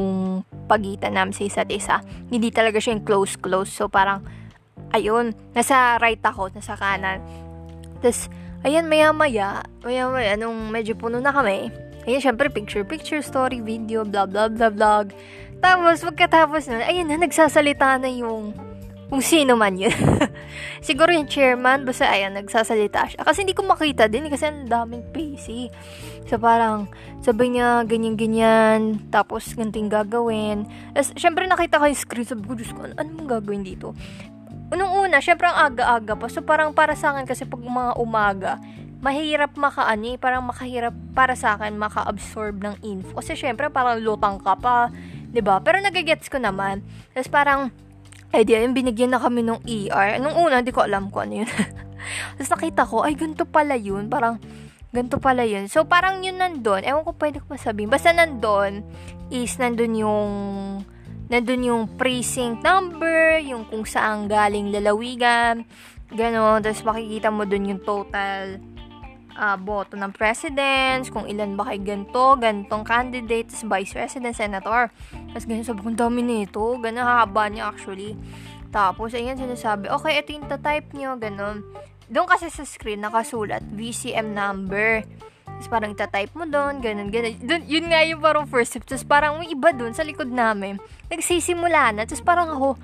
pagitan 0.66 1.14
namin 1.14 1.32
sa 1.32 1.46
isa't 1.46 1.70
isa. 1.70 2.02
Hindi 2.26 2.50
talaga 2.50 2.82
siya 2.82 2.98
yung 2.98 3.06
close-close. 3.06 3.70
So, 3.70 3.86
parang, 3.86 4.26
ayun, 4.90 5.32
nasa 5.54 5.96
right 6.02 6.20
ako, 6.20 6.50
nasa 6.50 6.74
kanan. 6.74 7.22
Tapos, 8.02 8.26
ayun, 8.66 8.90
maya-maya, 8.90 9.62
maya-maya, 9.86 10.34
nung 10.34 10.74
medyo 10.74 10.98
puno 10.98 11.22
na 11.22 11.30
kami, 11.30 11.70
Ayun, 12.06 12.22
syempre, 12.22 12.46
picture-picture, 12.46 13.18
story, 13.18 13.58
video, 13.58 14.06
blah, 14.06 14.30
blah, 14.30 14.46
blah, 14.46 14.70
vlog. 14.70 15.10
Tapos, 15.58 16.06
pagkatapos 16.06 16.70
nun, 16.70 16.86
ayun 16.86 17.10
na, 17.10 17.18
nagsasalita 17.18 17.98
na 17.98 18.06
yung 18.06 18.54
kung 19.06 19.22
sino 19.22 19.54
man 19.54 19.78
yun. 19.78 19.94
Siguro 20.86 21.14
yung 21.14 21.30
chairman, 21.30 21.86
basta 21.86 22.10
ayan, 22.10 22.34
nagsasalita 22.34 23.14
siya. 23.14 23.22
Kasi 23.22 23.46
hindi 23.46 23.54
ko 23.54 23.62
makita 23.62 24.10
din, 24.10 24.26
kasi 24.26 24.50
ang 24.50 24.66
daming 24.66 25.06
PC. 25.14 25.70
So, 26.26 26.42
parang, 26.42 26.90
sabi 27.22 27.54
niya, 27.54 27.86
ganyan-ganyan, 27.86 29.06
tapos 29.14 29.54
ganting 29.54 29.86
gagawin. 29.86 30.66
Tapos, 30.90 31.14
syempre 31.14 31.46
nakita 31.46 31.78
ko 31.78 31.86
yung 31.86 31.98
screen, 31.98 32.26
sabi 32.26 32.44
ko, 32.50 32.52
Diyos 32.58 32.74
ko, 32.74 32.82
ano, 32.82 33.08
mong 33.14 33.30
gagawin 33.30 33.62
dito? 33.62 33.94
Unang 34.74 35.06
una, 35.06 35.22
syempre 35.22 35.46
ang 35.46 35.70
aga-aga 35.70 36.18
pa. 36.18 36.26
So, 36.26 36.42
parang 36.42 36.74
para 36.74 36.98
sa 36.98 37.14
akin, 37.14 37.30
kasi 37.30 37.46
pag 37.46 37.62
mga 37.62 37.94
umaga, 38.02 38.58
mahirap 39.00 39.52
makaani, 39.56 40.16
parang 40.16 40.44
makahirap 40.44 40.94
para 41.12 41.36
sa 41.36 41.56
akin 41.56 41.76
maka-absorb 41.76 42.64
ng 42.64 42.76
info. 42.80 43.20
Kasi 43.20 43.36
syempre 43.36 43.68
parang 43.68 44.00
lutang 44.00 44.40
ka 44.40 44.56
pa, 44.56 44.88
'di 45.32 45.40
ba? 45.44 45.60
Pero 45.60 45.80
nagagets 45.84 46.32
ko 46.32 46.40
naman. 46.40 46.80
Tapos 47.12 47.28
parang 47.28 47.60
eh 48.34 48.42
di 48.42 48.56
yung 48.56 48.76
binigyan 48.76 49.14
na 49.14 49.20
kami 49.22 49.44
ng 49.44 49.62
ER. 49.64 50.20
Nung 50.20 50.36
una, 50.36 50.60
hindi 50.60 50.74
ko 50.74 50.84
alam 50.84 51.08
kung 51.08 51.30
ano 51.30 51.44
yun. 51.44 51.50
Tapos 52.36 52.50
nakita 52.52 52.82
ko, 52.84 53.06
ay 53.06 53.14
ganito 53.16 53.48
pala 53.48 53.78
yun. 53.78 54.10
Parang 54.10 54.36
ganito 54.90 55.16
pala 55.22 55.46
yun. 55.46 55.70
So 55.70 55.86
parang 55.86 56.20
yun 56.20 56.40
nandun. 56.40 56.82
Ewan 56.84 57.06
ko 57.06 57.16
pwede 57.16 57.40
ko 57.40 57.54
masabihin. 57.54 57.88
Basta 57.88 58.12
nandun 58.12 58.84
is 59.30 59.56
nandun 59.56 59.92
yung 59.94 60.30
nandun 61.26 61.62
yung 61.64 61.82
precinct 61.98 62.62
number, 62.62 63.42
yung 63.42 63.66
kung 63.66 63.82
saan 63.82 64.30
galing 64.30 64.70
lalawigan, 64.70 65.66
gano'n. 66.14 66.62
Tapos 66.62 66.82
makikita 66.86 67.34
mo 67.34 67.42
dun 67.48 67.66
yung 67.66 67.82
total 67.82 68.62
uh, 69.36 69.56
boto 69.60 69.94
ng 69.94 70.10
presidents, 70.16 71.12
kung 71.12 71.28
ilan 71.28 71.54
ba 71.54 71.68
kay 71.68 71.78
ganito, 71.84 72.34
gantong 72.40 72.82
candidates, 72.82 73.62
vice 73.62 73.92
president, 73.92 74.34
senator. 74.34 74.88
Tapos 75.30 75.44
ganyan 75.44 75.68
sabi 75.68 75.84
ko, 75.84 75.92
dami 75.92 76.24
nito. 76.24 76.64
Ganyan 76.80 77.04
haba 77.04 77.52
niya 77.52 77.68
actually. 77.68 78.16
Tapos, 78.74 79.14
ayan, 79.16 79.38
sinasabi, 79.38 79.88
okay, 79.88 80.20
ito 80.20 80.36
yung 80.36 80.48
type 80.50 80.92
nyo, 80.92 81.16
ganun. 81.16 81.64
Doon 82.12 82.28
kasi 82.28 82.52
sa 82.52 82.66
screen, 82.66 83.00
nakasulat, 83.00 83.64
VCM 83.72 84.36
number. 84.36 85.00
Tapos 85.56 85.72
parang 85.72 85.96
itatype 85.96 86.36
mo 86.36 86.44
doon, 86.44 86.84
ganun, 86.84 87.08
ganun. 87.08 87.32
Dun, 87.40 87.64
yun 87.64 87.88
nga 87.88 88.04
yung 88.04 88.20
parang 88.20 88.44
first 88.44 88.76
step. 88.76 88.84
Tapos 88.84 89.08
parang 89.08 89.40
may 89.40 89.48
iba 89.48 89.72
doon 89.72 89.96
sa 89.96 90.04
likod 90.04 90.28
namin. 90.28 90.76
Nagsisimula 91.08 91.96
na. 91.96 92.04
Tapos 92.04 92.20
parang 92.20 92.52
ako, 92.52 92.76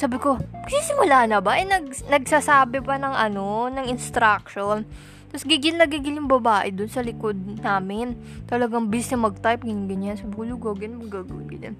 sabi 0.00 0.16
ko, 0.16 0.40
nagsisimula 0.64 1.28
na 1.28 1.44
ba? 1.44 1.60
Eh, 1.60 1.68
nag, 1.68 1.92
nagsasabi 2.08 2.80
pa 2.80 2.96
ng 2.96 3.12
ano, 3.12 3.68
ng 3.68 3.86
instruction. 3.92 4.88
Tapos 5.30 5.46
gigil 5.46 5.78
na 5.78 5.86
gigil 5.86 6.18
yung 6.18 6.26
babae 6.26 6.74
doon 6.74 6.90
sa 6.90 7.06
likod 7.06 7.38
namin. 7.62 8.18
Talagang 8.50 8.90
busy 8.90 9.14
mag-type, 9.14 9.62
ganyan, 9.62 9.86
ganyan. 9.86 10.14
Sabi 10.18 10.34
ko, 10.34 10.42
gagawin, 10.42 10.98
magagawin, 10.98 11.46
ganyan. 11.46 11.74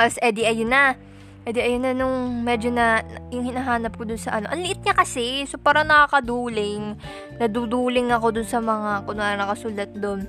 As 0.00 0.16
edi, 0.24 0.48
ayun 0.48 0.72
na. 0.72 0.96
Edi, 1.44 1.60
ayun 1.60 1.84
na 1.84 1.92
nung 1.92 2.40
medyo 2.40 2.72
na, 2.72 3.04
yung 3.28 3.44
hinahanap 3.44 3.92
ko 4.00 4.08
dun 4.08 4.16
sa 4.16 4.40
ano. 4.40 4.48
Ang 4.48 4.64
liit 4.64 4.80
niya 4.80 4.96
kasi. 4.96 5.44
So, 5.44 5.60
parang 5.60 5.92
nakakaduling. 5.92 6.96
Naduduling 7.36 8.08
ako 8.16 8.40
dun 8.40 8.48
sa 8.48 8.64
mga, 8.64 9.04
kunwari 9.04 9.36
nakasulat 9.36 9.92
dun. 9.92 10.24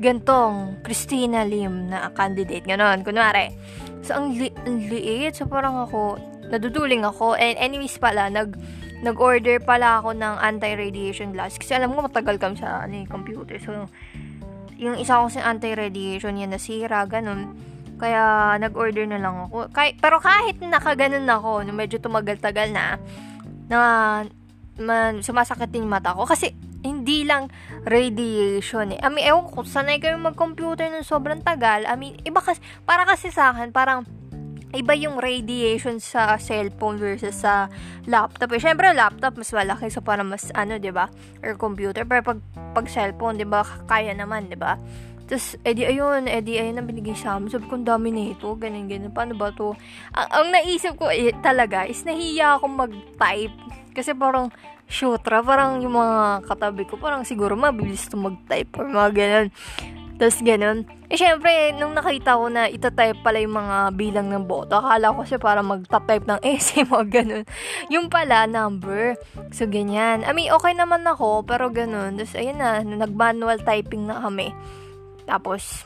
Gantong, 0.00 0.80
Christina 0.80 1.44
Lim 1.44 1.92
na 1.92 2.08
candidate. 2.16 2.64
Ganon, 2.64 3.04
kunwari. 3.04 3.52
So, 4.00 4.16
ang, 4.16 4.32
li- 4.32 4.56
ang 4.64 4.80
liit. 4.88 5.36
So, 5.36 5.44
parang 5.44 5.76
ako, 5.76 6.16
naduduling 6.48 7.04
ako. 7.04 7.36
And 7.36 7.60
anyways 7.60 8.00
pala, 8.00 8.32
nag, 8.32 8.56
nag-order 9.00 9.60
pala 9.64 10.00
ako 10.00 10.12
ng 10.12 10.34
anti-radiation 10.40 11.32
glass. 11.32 11.56
Kasi 11.56 11.76
alam 11.76 11.92
ko 11.92 12.04
matagal 12.04 12.36
kami 12.36 12.60
sa 12.60 12.84
ano, 12.84 13.00
computer. 13.08 13.56
So, 13.60 13.88
yung 14.80 14.96
isa 14.96 15.20
kong 15.20 15.32
sa 15.32 15.48
anti-radiation 15.52 16.40
yan 16.40 16.52
nasira, 16.52 17.04
ganun. 17.08 17.56
Kaya, 18.00 18.56
nag-order 18.56 19.04
na 19.04 19.20
lang 19.20 19.36
ako. 19.48 19.68
Kay, 19.72 20.00
pero 20.00 20.20
kahit 20.24 20.56
nakaganon 20.64 21.28
ako, 21.28 21.68
medyo 21.68 22.00
tumagal-tagal 22.00 22.72
na, 22.72 22.96
na 23.68 23.78
man, 24.80 25.20
sumasakit 25.20 25.68
din 25.68 25.84
mata 25.84 26.16
ko. 26.16 26.24
Kasi, 26.24 26.56
hindi 26.80 27.28
lang 27.28 27.52
radiation 27.84 28.96
eh. 28.96 29.00
I 29.04 29.08
mean, 29.12 29.28
ewan 29.28 29.52
ko, 29.52 29.68
sanay 29.68 30.00
kayo 30.00 30.16
mag-computer 30.16 30.88
ng 30.88 31.04
sobrang 31.04 31.44
tagal. 31.44 31.84
I 31.84 31.92
mean, 32.00 32.16
iba 32.24 32.40
kasi, 32.40 32.60
para 32.88 33.04
kasi 33.04 33.28
sa 33.28 33.52
akin, 33.52 33.68
parang, 33.68 34.08
iba 34.70 34.94
yung 34.94 35.18
radiation 35.18 35.98
sa 35.98 36.38
cellphone 36.38 36.98
versus 36.98 37.42
sa 37.42 37.66
laptop. 38.06 38.54
Eh, 38.54 38.62
syempre, 38.62 38.90
laptop, 38.94 39.38
mas 39.38 39.50
malaki. 39.50 39.90
So, 39.90 40.02
para 40.02 40.22
mas, 40.22 40.50
ano, 40.54 40.78
di 40.78 40.94
ba 40.94 41.10
Or 41.42 41.58
computer. 41.58 42.06
Pero 42.06 42.22
pag, 42.22 42.38
pag 42.74 42.86
cellphone, 42.86 43.38
di 43.38 43.46
ba 43.46 43.66
kaya 43.90 44.14
naman, 44.14 44.46
di 44.46 44.58
ba 44.58 44.78
tapos, 45.30 45.54
edi 45.62 45.86
ayun, 45.86 46.26
edi 46.26 46.58
ayun 46.58 46.82
ang 46.82 46.90
binigay 46.90 47.14
sa 47.14 47.38
amin. 47.38 47.54
Sabi 47.54 47.70
ko, 47.70 47.78
dami 47.78 48.10
na 48.10 48.34
ito, 48.34 48.50
ganyan, 48.58 48.90
ganyan. 48.90 49.14
Paano 49.14 49.38
ba 49.38 49.54
to? 49.54 49.78
Ang, 50.10 50.26
ang 50.26 50.46
naisip 50.50 50.98
ko 50.98 51.06
eh, 51.06 51.30
talaga 51.38 51.86
is 51.86 52.02
nahiya 52.02 52.58
akong 52.58 52.74
mag-type. 52.74 53.54
Kasi 53.94 54.10
parang, 54.18 54.50
shotra, 54.90 55.38
parang 55.38 55.78
yung 55.78 55.94
mga 55.94 56.50
katabi 56.50 56.82
ko, 56.82 56.98
parang 56.98 57.22
siguro 57.22 57.54
mabilis 57.54 58.10
to 58.10 58.18
mag-type 58.18 58.74
or 58.74 58.90
mga 58.90 59.10
ganyan. 59.14 59.46
Tapos 60.18 60.42
ganun. 60.42 60.82
Eh, 61.10 61.18
syempre, 61.18 61.74
nung 61.74 61.90
nakita 61.90 62.38
ko 62.38 62.46
na 62.46 62.70
itatype 62.70 63.18
pala 63.26 63.42
yung 63.42 63.58
mga 63.58 63.98
bilang 63.98 64.30
ng 64.30 64.46
boto, 64.46 64.78
akala 64.78 65.10
ko 65.10 65.26
siya 65.26 65.42
para 65.42 65.58
mag-type 65.58 66.22
ng 66.22 66.38
essay, 66.46 66.86
mga 66.86 67.06
ganun. 67.10 67.44
Yung 67.90 68.06
pala, 68.06 68.46
number. 68.46 69.18
So, 69.50 69.66
ganyan. 69.66 70.22
I 70.22 70.30
mean, 70.30 70.54
okay 70.54 70.70
naman 70.70 71.02
ako, 71.02 71.42
pero 71.42 71.66
ganun. 71.66 72.14
Tapos, 72.14 72.38
ayun 72.38 72.62
na, 72.62 72.86
nag-manual 72.86 73.58
typing 73.66 74.06
na 74.06 74.22
kami. 74.22 74.54
Tapos, 75.26 75.82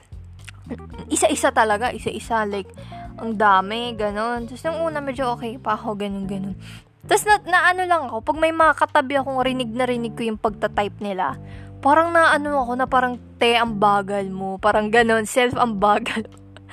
isa-isa 1.09 1.49
talaga, 1.57 1.89
isa-isa, 1.97 2.45
like, 2.45 2.69
ang 3.17 3.33
dami, 3.41 3.97
ganun. 3.97 4.45
Tapos, 4.45 4.61
nung 4.69 4.93
una, 4.93 5.01
medyo 5.01 5.33
okay 5.33 5.57
pa 5.57 5.73
ako, 5.73 5.97
ganun, 5.97 6.29
ganun. 6.29 6.57
Tapos, 7.09 7.25
na, 7.25 7.41
na 7.49 7.73
ano 7.73 7.89
lang 7.89 8.13
ako, 8.13 8.29
pag 8.29 8.37
may 8.37 8.53
mga 8.53 8.77
katabi 8.77 9.17
akong 9.17 9.41
rinig 9.41 9.73
na 9.73 9.89
rinig 9.89 10.13
ko 10.13 10.29
yung 10.29 10.37
pagta-type 10.37 11.01
nila, 11.01 11.41
parang 11.85 12.16
na 12.16 12.33
ano 12.33 12.64
ako 12.64 12.73
na 12.81 12.88
parang 12.88 13.20
te 13.37 13.61
ang 13.61 13.77
bagal 13.77 14.25
mo, 14.33 14.57
parang 14.57 14.88
ganun, 14.88 15.29
self 15.29 15.53
ang 15.61 15.77
bagal 15.77 16.25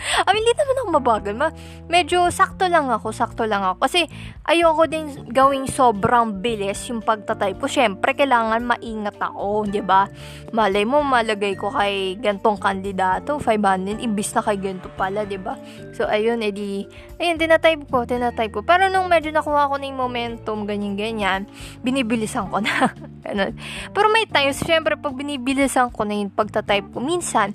I 0.01 0.29
mean, 0.33 0.41
hindi 0.41 0.53
naman 0.57 0.75
ako 0.77 0.89
mabagal. 0.97 1.33
Ma- 1.37 1.55
medyo 1.87 2.27
sakto 2.33 2.65
lang 2.65 2.89
ako, 2.89 3.13
sakto 3.13 3.45
lang 3.45 3.61
ako. 3.61 3.85
Kasi, 3.85 4.09
ayoko 4.45 4.89
din 4.89 5.29
gawing 5.29 5.69
sobrang 5.69 6.41
bilis 6.41 6.89
yung 6.89 7.05
pagtatype 7.05 7.61
ko. 7.61 7.67
Siyempre, 7.69 8.17
kailangan 8.17 8.65
maingat 8.65 9.17
ako, 9.21 9.69
di 9.69 9.79
ba? 9.79 10.09
Malay 10.51 10.83
mo, 10.83 11.05
malagay 11.05 11.53
ko 11.53 11.69
kay 11.69 12.17
gantong 12.17 12.57
kandidato, 12.57 13.37
500, 13.37 14.01
imbis 14.01 14.33
na 14.33 14.41
kay 14.41 14.57
ganto 14.57 14.89
pala, 14.97 15.23
di 15.23 15.37
ba? 15.37 15.55
So, 15.93 16.09
ayun, 16.09 16.41
edi, 16.41 16.89
ayun, 17.21 17.37
tinatype 17.37 17.85
ko, 17.87 18.03
tinatype 18.03 18.51
ko. 18.51 18.61
Pero 18.65 18.89
nung 18.89 19.07
medyo 19.07 19.29
nakuha 19.29 19.69
ko 19.69 19.77
na 19.77 19.85
yung 19.85 20.01
momentum, 20.01 20.65
ganyan-ganyan, 20.65 21.45
binibilisan 21.85 22.49
ko 22.49 22.59
na. 22.59 22.89
Ganun. 23.25 23.53
Pero 23.93 24.07
may 24.09 24.25
times, 24.25 24.59
syempre, 24.65 24.97
pag 24.97 25.13
binibilisan 25.13 25.93
ko 25.93 26.03
na 26.03 26.17
yung 26.17 26.33
pagtatype 26.33 26.89
ko, 26.89 26.97
minsan, 26.97 27.53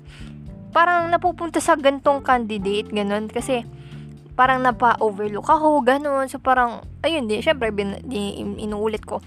parang 0.71 1.09
napupunta 1.11 1.59
sa 1.59 1.75
gantong 1.75 2.23
candidate, 2.23 2.89
ganun. 2.91 3.31
Kasi, 3.31 3.63
parang 4.37 4.61
napa-overlook 4.61 5.49
ako, 5.49 5.81
ganun. 5.81 6.29
So, 6.29 6.37
parang, 6.37 6.85
ayun, 7.01 7.25
di, 7.25 7.41
syempre, 7.41 7.73
bin, 7.73 7.97
di, 8.05 8.37
inuulit 8.61 9.01
ko. 9.01 9.17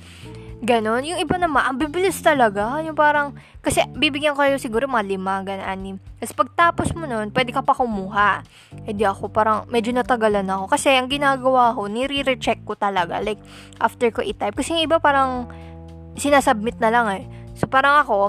Ganon. 0.60 1.08
Yung 1.08 1.16
iba 1.16 1.40
naman, 1.40 1.64
ang 1.64 1.80
bibilis 1.80 2.20
talaga. 2.20 2.84
Yung 2.84 2.92
parang, 2.92 3.32
kasi 3.64 3.80
bibigyan 3.96 4.36
kayo 4.36 4.60
siguro 4.60 4.84
mga 4.84 5.08
lima, 5.08 5.40
ganun, 5.40 5.64
anim. 5.64 5.96
Kasi 6.20 6.36
pagtapos 6.36 6.92
mo 6.92 7.08
nun, 7.08 7.32
pwede 7.32 7.50
ka 7.50 7.64
pa 7.64 7.72
kumuha. 7.72 8.44
Eh 8.84 8.92
di 8.92 9.08
ako, 9.08 9.32
parang 9.32 9.64
medyo 9.72 9.96
natagalan 9.96 10.44
ako. 10.44 10.68
Kasi 10.68 10.92
ang 10.92 11.08
ginagawa 11.08 11.72
ko, 11.72 11.88
nire-recheck 11.88 12.60
ko 12.68 12.76
talaga. 12.76 13.24
Like, 13.24 13.40
after 13.80 14.12
ko 14.12 14.20
i-type. 14.20 14.52
Kasi 14.52 14.76
yung 14.76 14.84
iba 14.84 15.00
parang, 15.00 15.48
sinasubmit 16.20 16.76
na 16.76 16.92
lang 16.92 17.06
eh. 17.08 17.24
So, 17.56 17.64
parang 17.64 18.04
ako, 18.04 18.28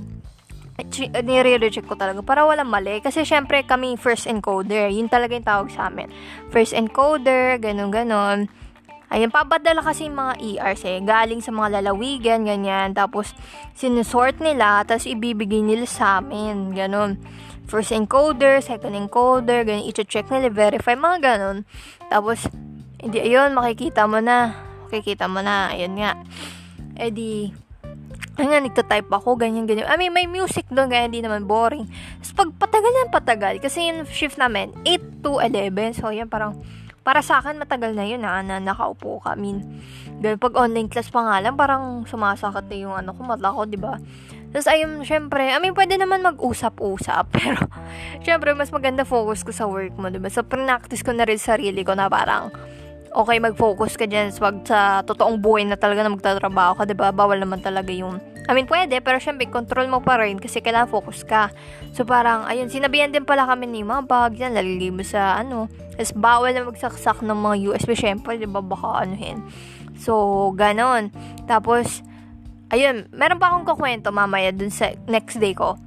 nire-reject 1.23 1.87
ko 1.87 1.95
talaga 1.95 2.21
para 2.25 2.45
walang 2.45 2.69
mali. 2.69 3.01
Kasi 3.01 3.23
syempre 3.25 3.63
kami 3.65 3.95
first 3.95 4.25
encoder. 4.25 4.89
Yun 4.89 5.07
talaga 5.07 5.35
yung 5.37 5.47
tawag 5.47 5.69
sa 5.73 5.89
amin. 5.89 6.09
First 6.49 6.73
encoder, 6.73 7.61
ganun-ganon. 7.61 8.49
Ayun, 9.11 9.27
papadala 9.27 9.83
kasi 9.83 10.07
yung 10.07 10.15
mga 10.15 10.33
ERs 10.39 10.87
eh. 10.87 11.03
Galing 11.03 11.43
sa 11.43 11.51
mga 11.51 11.83
lalawigan, 11.83 12.47
ganyan. 12.47 12.95
Tapos, 12.95 13.35
sinusort 13.75 14.39
nila, 14.39 14.87
tapos 14.87 15.03
ibibigay 15.03 15.59
nila 15.59 15.83
sa 15.83 16.23
amin. 16.23 16.71
Ganun. 16.71 17.19
First 17.67 17.91
encoder, 17.91 18.63
second 18.63 18.95
encoder, 18.95 19.67
ganyan. 19.67 19.83
I-check 19.91 20.31
nila, 20.31 20.47
verify, 20.47 20.95
mga 20.95 21.19
ganun. 21.27 21.67
Tapos, 22.07 22.47
hindi, 23.03 23.19
ayun, 23.19 23.51
makikita 23.51 24.07
mo 24.07 24.23
na. 24.23 24.55
Makikita 24.87 25.27
mo 25.27 25.43
na. 25.43 25.75
Ayun 25.75 25.99
nga. 25.99 26.15
Eh 26.95 27.11
di, 27.11 27.51
nga, 28.39 28.63
nagtatype 28.63 29.11
ako, 29.11 29.35
ganyan, 29.35 29.67
ganyan. 29.67 29.91
I 29.91 29.99
mean, 29.99 30.15
may 30.15 30.23
music 30.23 30.63
doon, 30.71 30.87
kaya 30.87 31.07
hindi 31.07 31.19
naman 31.19 31.43
boring. 31.43 31.83
Tapos, 32.23 32.31
pag 32.31 32.49
patagal 32.67 32.91
yan, 32.91 33.09
patagal. 33.11 33.55
Kasi 33.59 33.91
yung 33.91 34.07
shift 34.07 34.39
namin, 34.39 34.71
8 34.87 35.23
to 35.23 35.43
11. 35.43 35.99
So, 35.99 36.15
yan, 36.15 36.31
parang, 36.31 36.55
para 37.03 37.19
sa 37.19 37.43
akin, 37.43 37.59
matagal 37.59 37.91
na 37.91 38.07
yun, 38.07 38.23
ha, 38.23 38.39
na 38.39 38.63
nakaupo 38.63 39.19
ka. 39.19 39.35
I 39.35 39.39
mean, 39.41 39.57
ganun, 40.23 40.39
pag 40.39 40.55
online 40.55 40.87
class 40.87 41.11
pa 41.11 41.27
nga 41.27 41.43
lang, 41.43 41.59
parang 41.59 42.07
sumasakit 42.07 42.71
na 42.71 42.77
yung 42.77 42.95
ano 42.95 43.11
ko, 43.11 43.25
mata 43.25 43.51
ko, 43.51 43.67
di 43.67 43.75
ba? 43.75 43.99
Tapos, 44.55 44.67
ayun, 44.71 45.03
syempre, 45.03 45.51
I 45.51 45.59
mean, 45.59 45.75
pwede 45.75 45.99
naman 45.99 46.23
mag-usap-usap, 46.23 47.25
pero, 47.35 47.67
syempre, 48.23 48.55
mas 48.55 48.71
maganda 48.71 49.03
focus 49.03 49.43
ko 49.43 49.51
sa 49.51 49.67
work 49.67 49.97
mo, 49.99 50.07
di 50.07 50.21
ba? 50.21 50.31
So, 50.31 50.45
practice 50.47 51.03
ko 51.03 51.11
na 51.11 51.27
rin 51.27 51.41
sarili 51.41 51.83
ko 51.83 51.97
na 51.97 52.07
parang, 52.07 52.53
okay 53.11 53.37
mag-focus 53.43 53.99
ka 53.99 54.07
dyan 54.07 54.31
wag 54.39 54.63
sa 54.63 55.03
totoong 55.03 55.39
buhay 55.39 55.67
na 55.67 55.75
talaga 55.75 56.03
na 56.03 56.13
magtatrabaho 56.15 56.79
ka, 56.79 56.83
'di 56.87 56.95
ba? 56.95 57.11
Bawal 57.11 57.43
naman 57.43 57.59
talaga 57.59 57.91
yung 57.91 58.19
I 58.49 58.57
mean, 58.57 58.65
pwede, 58.65 58.99
pero 59.05 59.21
syempre, 59.21 59.45
control 59.47 59.85
mo 59.85 60.01
pa 60.01 60.17
rin 60.17 60.41
kasi 60.41 60.65
kailangan 60.65 60.89
focus 60.89 61.21
ka. 61.21 61.53
So, 61.93 62.03
parang, 62.09 62.43
ayun, 62.49 62.73
sinabihan 62.73 63.13
din 63.13 63.21
pala 63.21 63.45
kami 63.45 63.69
ni 63.69 63.85
mga 63.85 64.09
bag 64.09 64.33
yan, 64.33 64.57
lalagay 64.57 64.89
mo 64.89 65.05
sa, 65.05 65.37
ano, 65.37 65.69
tapos 65.93 66.11
bawal 66.17 66.51
na 66.51 66.65
magsaksak 66.65 67.21
ng 67.21 67.37
mga 67.37 67.55
USB, 67.69 67.93
syempre, 67.93 68.41
di 68.41 68.49
ba, 68.49 68.59
baka 68.59 69.05
anuhin. 69.05 69.45
So, 70.01 70.49
ganon. 70.57 71.13
Tapos, 71.45 72.01
ayun, 72.73 73.05
meron 73.13 73.37
pa 73.37 73.53
akong 73.53 73.69
kukwento 73.69 74.09
mamaya 74.09 74.49
dun 74.49 74.73
sa 74.73 74.89
next 75.05 75.37
day 75.37 75.53
ko. 75.53 75.77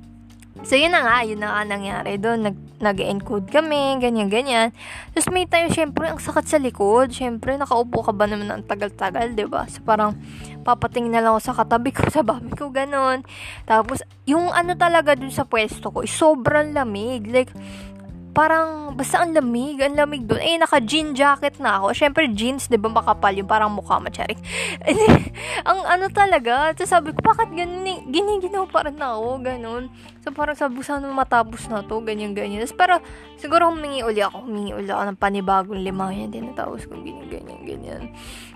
So, 0.65 0.81
yun 0.81 0.97
na 0.97 1.05
nga, 1.05 1.21
yun 1.29 1.45
na 1.45 1.53
nga 1.53 1.63
nangyari 1.69 2.17
doon. 2.17 2.49
Nag, 2.49 2.57
nag-encode 2.81 3.53
kami, 3.53 4.01
ganyan-ganyan. 4.01 4.73
Tapos 5.13 5.29
may 5.29 5.45
time, 5.45 5.69
syempre, 5.69 6.09
ang 6.09 6.17
sakit 6.17 6.47
sa 6.49 6.57
likod. 6.57 7.13
Syempre, 7.13 7.61
nakaupo 7.61 8.01
ka 8.01 8.17
ba 8.17 8.25
naman 8.25 8.49
ng 8.49 8.65
tagal-tagal, 8.65 9.33
ba 9.33 9.37
diba? 9.37 9.63
So, 9.69 9.85
parang, 9.85 10.17
papating 10.65 11.13
na 11.13 11.21
lang 11.21 11.37
ako 11.37 11.53
sa 11.53 11.57
katabi 11.61 11.93
ko, 11.93 12.09
sa 12.17 12.25
babi 12.25 12.49
ko, 12.57 12.73
ganun. 12.73 13.29
Tapos, 13.69 14.01
yung 14.25 14.49
ano 14.57 14.73
talaga 14.73 15.13
dun 15.13 15.29
sa 15.29 15.45
pwesto 15.45 15.93
ko, 15.93 16.09
sobrang 16.09 16.73
lamig. 16.73 17.29
Like, 17.29 17.53
parang, 18.35 18.99
basta 18.99 19.23
ang 19.23 19.31
lamig, 19.31 19.79
ang 19.79 19.95
lamig 19.95 20.27
doon. 20.27 20.43
Eh, 20.43 20.59
naka-jean 20.59 21.15
jacket 21.15 21.63
na 21.63 21.79
ako. 21.79 21.95
Siyempre, 21.95 22.27
jeans, 22.35 22.67
di 22.67 22.75
ba, 22.75 22.91
makapal 22.91 23.31
yung 23.39 23.47
parang 23.47 23.71
mukha 23.71 24.03
macharik. 24.03 24.37
ang 25.71 25.81
ano 25.87 26.11
talaga, 26.11 26.75
tapos 26.75 26.91
sabi 26.91 27.15
ko, 27.15 27.23
bakit 27.23 27.55
ganun, 27.55 27.87
eh, 27.87 28.03
giniginaw 28.11 28.67
pa 28.67 28.91
rin 28.91 28.99
ako, 28.99 29.39
ganun. 29.39 29.87
So, 30.27 30.35
parang 30.35 30.59
sabi 30.59 30.81
ko, 30.81 30.83
sana 30.83 31.07
matapos 31.07 31.71
na 31.71 31.87
to, 31.87 32.03
ganyan, 32.03 32.35
ganyan. 32.35 32.67
Tapos, 32.67 32.75
pero, 32.75 32.95
siguro 33.39 33.71
humingi 33.71 34.03
uli 34.03 34.19
ako, 34.19 34.45
humingi 34.51 34.75
uli 34.75 34.91
ako 34.91 35.15
ng 35.15 35.21
panibagong 35.23 35.81
lima, 35.87 36.11
yan, 36.11 36.35
tinatapos 36.35 36.91
ko, 36.91 36.99
ganyan, 36.99 37.31
ganyan, 37.31 37.61
ganyan. 37.63 38.03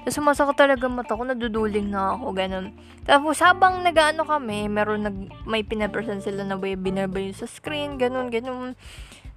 Tapos, 0.03 0.19
sumasaka 0.19 0.67
talaga 0.67 0.91
mata 0.91 1.15
ko, 1.15 1.23
naduduling 1.23 1.87
na 1.87 2.19
ako, 2.19 2.35
ganun. 2.35 2.75
Tapos, 3.07 3.39
habang 3.39 3.87
nag-ano 3.87 4.27
kami, 4.27 4.67
meron 4.67 5.07
nag, 5.07 5.17
may 5.47 5.63
pinapresent 5.63 6.27
sila 6.27 6.43
na 6.43 6.59
webinar 6.59 7.07
ba 7.07 7.23
yun 7.23 7.33
sa 7.33 7.47
screen, 7.47 7.95
ganun, 7.97 8.29
ganun. 8.29 8.75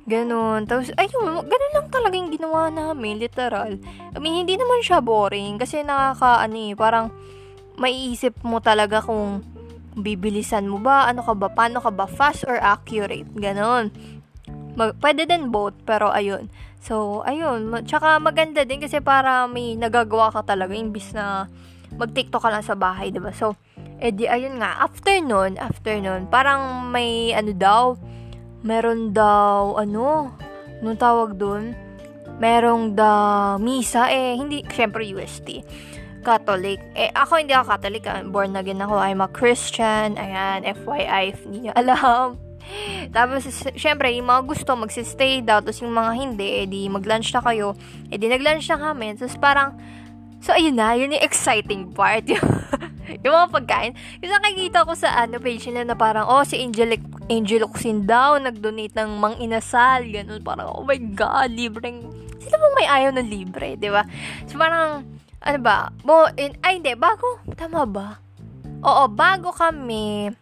Ganon. 0.10 0.66
Tapos, 0.66 0.90
ayun, 0.98 1.46
ganun 1.46 1.74
lang 1.78 1.88
talaga 1.94 2.18
yung 2.18 2.34
ginawa 2.34 2.74
namin, 2.74 3.22
literal. 3.22 3.78
I 4.14 4.18
mean, 4.18 4.46
hindi 4.46 4.58
naman 4.58 4.82
siya 4.82 4.98
boring. 4.98 5.62
Kasi 5.62 5.86
nakaka, 5.86 6.42
ano 6.42 6.58
eh, 6.58 6.74
parang, 6.74 7.14
maiisip 7.78 8.42
mo 8.46 8.62
talaga 8.62 9.02
kung 9.02 9.42
bibilisan 9.98 10.70
mo 10.70 10.80
ba, 10.80 11.10
ano 11.10 11.26
ka 11.26 11.34
ba, 11.36 11.50
paano 11.52 11.82
ka 11.84 11.92
ba, 11.92 12.06
fast 12.08 12.48
or 12.48 12.58
accurate, 12.62 13.28
ganon. 13.36 13.92
Mag, 14.78 14.96
pwede 15.04 15.28
din 15.28 15.52
both, 15.52 15.76
pero 15.84 16.10
ayun. 16.10 16.48
So, 16.82 17.22
ayun. 17.28 17.70
Tsaka 17.86 18.18
maganda 18.18 18.64
din 18.66 18.82
kasi 18.82 19.04
para 19.04 19.46
may 19.46 19.76
nagagawa 19.78 20.32
ka 20.34 20.42
talaga, 20.56 20.74
imbis 20.74 21.14
na 21.14 21.46
mag-tiktok 22.00 22.42
ka 22.42 22.50
lang 22.50 22.64
sa 22.64 22.74
bahay, 22.74 23.12
diba? 23.12 23.36
So, 23.36 23.60
edi, 24.00 24.26
ayun 24.26 24.64
nga, 24.64 24.80
after 24.82 25.20
nun, 25.20 25.60
after 25.60 25.94
nun, 26.00 26.26
parang 26.32 26.90
may, 26.90 27.36
ano 27.36 27.52
daw, 27.52 28.00
meron 28.62 29.14
daw, 29.14 29.78
ano, 29.78 30.34
nung 30.82 30.98
tawag 30.98 31.38
dun, 31.38 31.74
merong 32.42 32.98
da 32.98 33.12
misa, 33.62 34.10
eh, 34.10 34.34
hindi, 34.38 34.66
syempre 34.70 35.06
UST. 35.06 35.62
Catholic. 36.22 36.78
Eh, 36.94 37.10
ako 37.12 37.42
hindi 37.42 37.54
ako 37.54 37.66
Catholic. 37.76 38.06
Ah. 38.06 38.22
Born 38.22 38.54
again 38.54 38.82
ako. 38.82 38.96
I'm 39.02 39.26
a 39.26 39.30
Christian. 39.30 40.16
Ayan, 40.16 40.64
FYI, 40.86 41.34
if 41.34 41.42
hindi 41.44 41.68
nyo 41.68 41.74
alam. 41.74 42.38
Tapos, 43.16 43.44
syempre, 43.76 44.14
yung 44.14 44.30
mga 44.30 44.42
gusto, 44.46 44.78
magsistay 44.78 45.42
daw. 45.42 45.60
Tapos, 45.60 45.82
yung 45.82 45.98
mga 45.98 46.12
hindi, 46.14 46.48
eh, 46.64 46.66
di 46.70 46.88
mag-lunch 46.88 47.34
na 47.34 47.42
kayo. 47.42 47.74
Eh, 48.14 48.22
di 48.22 48.30
nag-lunch 48.30 48.70
na 48.70 48.78
kami. 48.80 49.18
Tapos, 49.18 49.36
parang, 49.42 49.76
so, 50.42 50.52
ayun 50.52 50.76
na, 50.76 50.98
yun 50.98 51.14
yung 51.14 51.24
exciting 51.24 51.94
part. 51.94 52.26
yung 53.24 53.34
mga 53.34 53.50
pagkain. 53.54 53.94
Kasi 54.20 54.32
nakikita 54.32 54.84
ko 54.84 54.94
sa 54.98 55.14
ano, 55.24 55.38
page 55.38 55.70
nila 55.70 55.94
na 55.94 55.98
parang, 55.98 56.26
oh, 56.28 56.44
si 56.44 56.60
Angelic 56.60 57.02
Angel 57.30 57.64
Oxin 57.64 58.04
daw, 58.04 58.36
nag-donate 58.42 58.98
ng 58.98 59.12
mang 59.22 59.38
inasal, 59.38 60.04
ganun, 60.10 60.42
parang, 60.42 60.68
oh 60.74 60.84
my 60.84 61.00
God, 61.16 61.54
libreng, 61.54 62.10
sila 62.42 62.58
bang 62.58 62.76
may 62.76 62.88
ayaw 62.90 63.12
ng 63.16 63.30
libre, 63.30 63.78
di 63.78 63.88
ba? 63.88 64.04
So, 64.50 64.58
parang, 64.58 65.06
ano 65.42 65.60
ba, 65.62 65.94
mo, 66.04 66.28
in, 66.36 66.58
ay, 66.66 66.82
hindi, 66.82 66.94
bago, 66.98 67.40
tama 67.56 67.86
ba? 67.86 68.20
Oo, 68.82 69.06
bago 69.14 69.54
kami, 69.54 70.34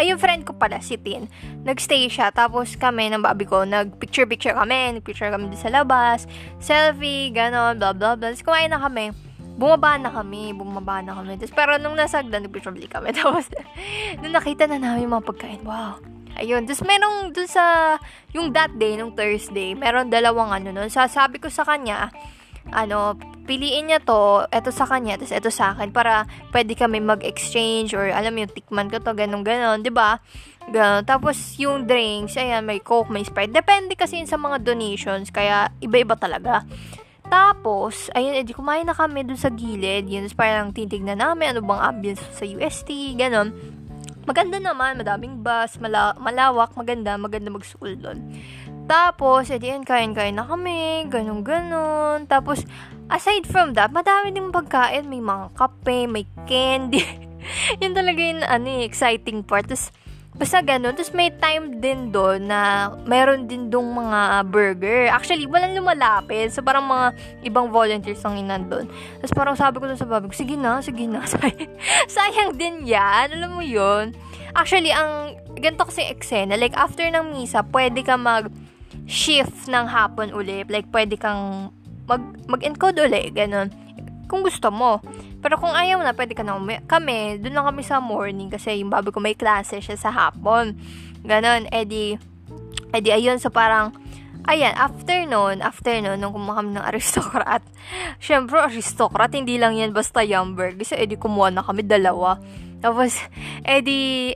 ay, 0.00 0.10
yung 0.10 0.18
friend 0.18 0.42
ko 0.42 0.58
pala, 0.58 0.82
si 0.82 0.98
Tin, 0.98 1.30
nagstay 1.62 2.10
siya, 2.10 2.34
tapos 2.34 2.74
kami, 2.74 3.14
ng 3.14 3.22
babi 3.22 3.46
ko, 3.46 3.62
nag-picture-picture 3.62 4.58
kami, 4.58 4.98
nag-picture 4.98 5.30
kami 5.30 5.54
din 5.54 5.60
sa 5.60 5.70
labas, 5.70 6.26
selfie, 6.58 7.30
ganon, 7.30 7.78
blah, 7.78 7.94
blah, 7.94 8.18
blah, 8.18 8.34
tapos 8.34 8.42
kumain 8.42 8.70
na 8.70 8.82
kami, 8.82 9.14
bumaba 9.54 9.94
na 9.98 10.10
kami, 10.10 10.50
bumaba 10.50 10.98
na 10.98 11.14
kami. 11.14 11.38
Tapos, 11.38 11.54
pero 11.54 11.78
nung 11.78 11.94
nasa 11.94 12.20
hagdan, 12.20 12.50
nag-probably 12.50 12.90
kami. 12.90 13.14
Tapos, 13.14 13.46
nung 14.20 14.34
nakita 14.34 14.66
na 14.66 14.82
namin 14.82 15.06
mga 15.06 15.26
pagkain, 15.30 15.62
wow. 15.62 15.98
Ayun. 16.34 16.66
Tapos, 16.66 16.82
merong 16.82 17.30
dun 17.30 17.46
sa, 17.46 17.94
yung 18.34 18.50
that 18.50 18.74
day, 18.74 18.98
nung 18.98 19.14
Thursday, 19.14 19.78
meron 19.78 20.10
dalawang 20.10 20.50
ano 20.50 20.74
nun. 20.74 20.90
Sasabi 20.90 21.38
ko 21.38 21.46
sa 21.46 21.62
kanya, 21.62 22.10
ano, 22.72 23.18
piliin 23.44 23.92
niya 23.92 24.00
to, 24.00 24.48
eto 24.48 24.72
sa 24.72 24.88
kanya, 24.88 25.20
tapos 25.20 25.34
eto 25.36 25.50
sa 25.52 25.76
akin, 25.76 25.92
para 25.92 26.24
pwede 26.50 26.72
kami 26.72 27.00
mag-exchange, 27.04 27.92
or 27.92 28.08
alam 28.08 28.32
yung 28.40 28.48
tikman 28.48 28.88
ko 28.88 29.00
to, 29.00 29.12
ganun, 29.12 29.44
ganun, 29.44 29.84
di 29.84 29.92
ba? 29.92 30.20
Ganun. 30.72 31.04
Tapos, 31.04 31.36
yung 31.60 31.84
drinks, 31.84 32.40
ayan, 32.40 32.64
may 32.64 32.80
Coke, 32.80 33.12
may 33.12 33.20
Sprite. 33.20 33.52
Depende 33.52 33.92
kasi 34.00 34.24
sa 34.24 34.40
mga 34.40 34.64
donations, 34.64 35.28
kaya 35.28 35.68
iba-iba 35.84 36.16
talaga. 36.16 36.64
Tapos, 37.28 38.08
ayun, 38.12 38.36
edi 38.36 38.52
kumain 38.52 38.84
na 38.84 38.96
kami 38.96 39.24
dun 39.24 39.40
sa 39.40 39.52
gilid. 39.52 40.08
Yun, 40.08 40.28
parang 40.36 40.72
titignan 40.72 41.20
namin 41.20 41.56
ano 41.56 41.60
bang 41.64 41.82
ambience 41.84 42.20
sa 42.36 42.44
UST, 42.44 43.16
ganon. 43.16 43.52
Maganda 44.24 44.56
naman, 44.56 44.96
madaming 44.96 45.44
bus, 45.44 45.76
mala- 45.80 46.16
malawak, 46.16 46.72
maganda, 46.72 47.16
maganda 47.20 47.52
mag-school 47.52 47.92
doon. 47.96 48.24
Tapos, 48.84 49.48
edi 49.48 49.72
yun, 49.72 49.82
kain-kain 49.82 50.36
na 50.36 50.44
kami, 50.44 51.08
ganon-ganon. 51.08 52.28
Tapos, 52.28 52.68
aside 53.08 53.48
from 53.48 53.72
that, 53.72 53.88
madami 53.90 54.30
din 54.32 54.52
pagkain. 54.52 55.08
May 55.08 55.24
mga 55.24 55.56
kape, 55.56 56.04
may 56.04 56.28
candy. 56.44 57.00
yun 57.80 57.96
talaga 57.96 58.20
yung 58.20 58.44
ano, 58.44 58.84
exciting 58.84 59.40
part. 59.40 59.64
Tapos, 59.64 59.88
Basta 60.34 60.58
ganun. 60.66 60.98
Tapos 60.98 61.14
may 61.14 61.30
time 61.30 61.78
din 61.78 62.10
doon 62.10 62.50
na 62.50 62.90
meron 63.06 63.46
din 63.46 63.70
dong 63.70 63.86
mga 63.94 64.42
burger. 64.50 65.06
Actually, 65.06 65.46
walang 65.46 65.78
lumalapit. 65.78 66.50
So, 66.50 66.58
parang 66.58 66.90
mga 66.90 67.14
ibang 67.46 67.70
volunteers 67.70 68.18
ang 68.26 68.42
inandun. 68.42 68.90
Tapos 69.22 69.30
parang 69.30 69.54
sabi 69.54 69.78
ko 69.78 69.86
doon 69.86 69.94
sa 69.94 70.10
babi 70.10 70.26
ko, 70.26 70.34
sige 70.34 70.58
na, 70.58 70.82
sige 70.82 71.06
na. 71.06 71.22
Sayang 72.18 72.58
din 72.58 72.82
yan. 72.82 73.30
Alam 73.30 73.50
mo 73.54 73.62
yun. 73.62 74.10
Actually, 74.58 74.90
ang 74.90 75.38
ganito 75.54 75.86
kasi 75.86 76.02
eksena, 76.10 76.58
like 76.58 76.74
after 76.74 77.06
ng 77.06 77.30
misa, 77.30 77.62
pwede 77.70 78.02
ka 78.02 78.18
mag 78.18 78.50
shift 79.04 79.68
ng 79.68 79.86
hapon 79.88 80.32
ulit. 80.32 80.68
Like, 80.68 80.88
pwede 80.92 81.16
kang 81.20 81.72
mag, 82.08 82.22
mag-encode 82.48 83.04
ulit. 83.04 83.32
Ganun. 83.36 83.68
Kung 84.28 84.44
gusto 84.44 84.72
mo. 84.72 85.00
Pero 85.44 85.60
kung 85.60 85.76
ayaw 85.76 86.00
na, 86.00 86.16
pwede 86.16 86.32
ka 86.32 86.40
na 86.40 86.56
umi- 86.56 86.80
Kami, 86.88 87.36
doon 87.40 87.52
lang 87.52 87.68
kami 87.68 87.84
sa 87.84 88.00
morning 88.00 88.48
kasi 88.48 88.80
yung 88.80 88.88
babi 88.88 89.12
ko 89.12 89.20
may 89.20 89.36
klase 89.36 89.76
siya 89.84 90.00
sa 90.00 90.08
hapon. 90.08 90.72
Ganon, 91.20 91.68
edi, 91.68 92.16
edi 92.96 93.08
ayun, 93.12 93.36
so 93.36 93.52
parang, 93.52 93.92
ayan, 94.48 94.72
after 94.72 95.28
nun, 95.28 95.60
after 95.60 95.92
nun, 96.00 96.16
nung 96.16 96.32
kumuha 96.32 96.64
kami 96.64 96.80
ng 96.80 96.86
aristocrat, 96.90 97.60
syempre, 98.16 98.56
aristocrat, 98.56 99.36
hindi 99.36 99.60
lang 99.60 99.76
yan 99.76 99.92
basta 99.92 100.24
yumberg. 100.24 100.80
Kasi 100.80 100.96
edi 100.96 101.20
kumuha 101.20 101.52
na 101.52 101.60
kami 101.60 101.84
dalawa. 101.84 102.40
Tapos, 102.80 103.20
edi, 103.68 104.32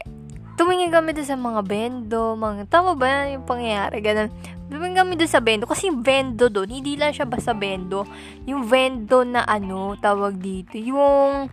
tumingin 0.60 0.92
kami 0.92 1.16
doon 1.16 1.28
sa 1.28 1.40
mga 1.40 1.60
bendo, 1.64 2.36
mga, 2.36 2.68
tama 2.68 2.92
ba 2.92 3.32
yung 3.32 3.48
pangyayari, 3.48 4.04
ganun. 4.04 4.28
Tumingin 4.68 5.00
kami 5.00 5.16
doon 5.16 5.32
sa 5.32 5.40
bendo, 5.40 5.64
kasi 5.64 5.88
yung 5.88 6.04
bendo 6.04 6.52
doon, 6.52 6.68
hindi 6.68 7.00
lang 7.00 7.16
siya 7.16 7.24
basta 7.24 7.56
bendo, 7.56 8.04
yung 8.44 8.68
vendo 8.68 9.24
na 9.24 9.48
ano, 9.48 9.96
tawag 9.96 10.36
dito, 10.36 10.76
yung, 10.76 11.48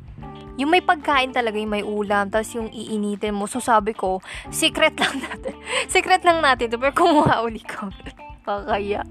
yung 0.60 0.70
may 0.70 0.84
pagkain 0.84 1.32
talaga, 1.32 1.56
yung 1.56 1.72
may 1.72 1.84
ulam, 1.84 2.28
tapos 2.28 2.52
yung 2.60 2.68
iinitin 2.76 3.32
mo. 3.32 3.48
So, 3.48 3.64
sabi 3.64 3.96
ko, 3.96 4.20
secret 4.52 5.00
lang 5.00 5.16
natin. 5.32 5.56
secret 5.88 6.28
lang 6.28 6.44
natin 6.44 6.76
pero 6.76 6.92
kumuha 6.92 7.40
uli 7.40 7.64
kami. 7.64 7.96
Pakaya. 8.48 9.08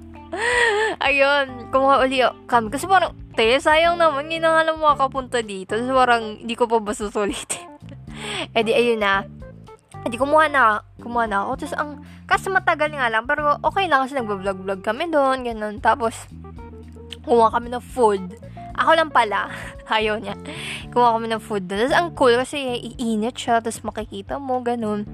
Ayun, 1.00 1.72
kumuha 1.72 2.04
uli 2.04 2.20
kami. 2.44 2.68
Kasi 2.68 2.84
parang, 2.84 3.16
te, 3.32 3.56
sayang 3.56 3.96
naman, 3.96 4.28
hindi 4.28 4.36
na 4.36 4.52
nga 4.52 4.68
lang 4.68 4.84
makapunta 4.84 5.40
dito. 5.40 5.80
So, 5.80 5.96
parang, 5.96 6.44
hindi 6.44 6.52
ko 6.52 6.68
pa 6.68 6.76
ba 6.76 6.92
susulitin. 6.92 7.72
eh 8.56 8.60
di, 8.60 8.76
ayun 8.76 9.00
na 9.00 9.24
hindi, 10.04 10.20
kumuha 10.20 10.52
na, 10.52 10.84
kumuha 11.00 11.24
na 11.24 11.48
ako. 11.48 11.64
Tapos, 11.64 11.74
ang, 11.80 11.90
kasi 12.28 12.52
matagal 12.52 12.92
nga 12.92 13.08
lang, 13.08 13.24
pero 13.24 13.56
okay 13.64 13.88
lang 13.88 14.04
kasi 14.04 14.12
nagbablog-vlog 14.20 14.84
kami 14.84 15.08
doon, 15.08 15.48
ganun. 15.48 15.80
Tapos, 15.80 16.28
kumuha 17.24 17.48
kami 17.56 17.72
ng 17.72 17.80
food. 17.80 18.22
Ako 18.76 18.90
lang 19.00 19.08
pala, 19.08 19.48
ayaw 19.96 20.20
niya. 20.20 20.36
Kumuha 20.92 21.16
kami 21.16 21.26
ng 21.32 21.42
food 21.42 21.64
doon. 21.64 21.88
Tapos, 21.88 21.96
ang 21.96 22.08
cool 22.12 22.36
kasi 22.36 22.60
iinit 23.00 23.32
siya, 23.32 23.64
tapos 23.64 23.80
makikita 23.80 24.36
mo, 24.36 24.60
ganun. 24.60 25.08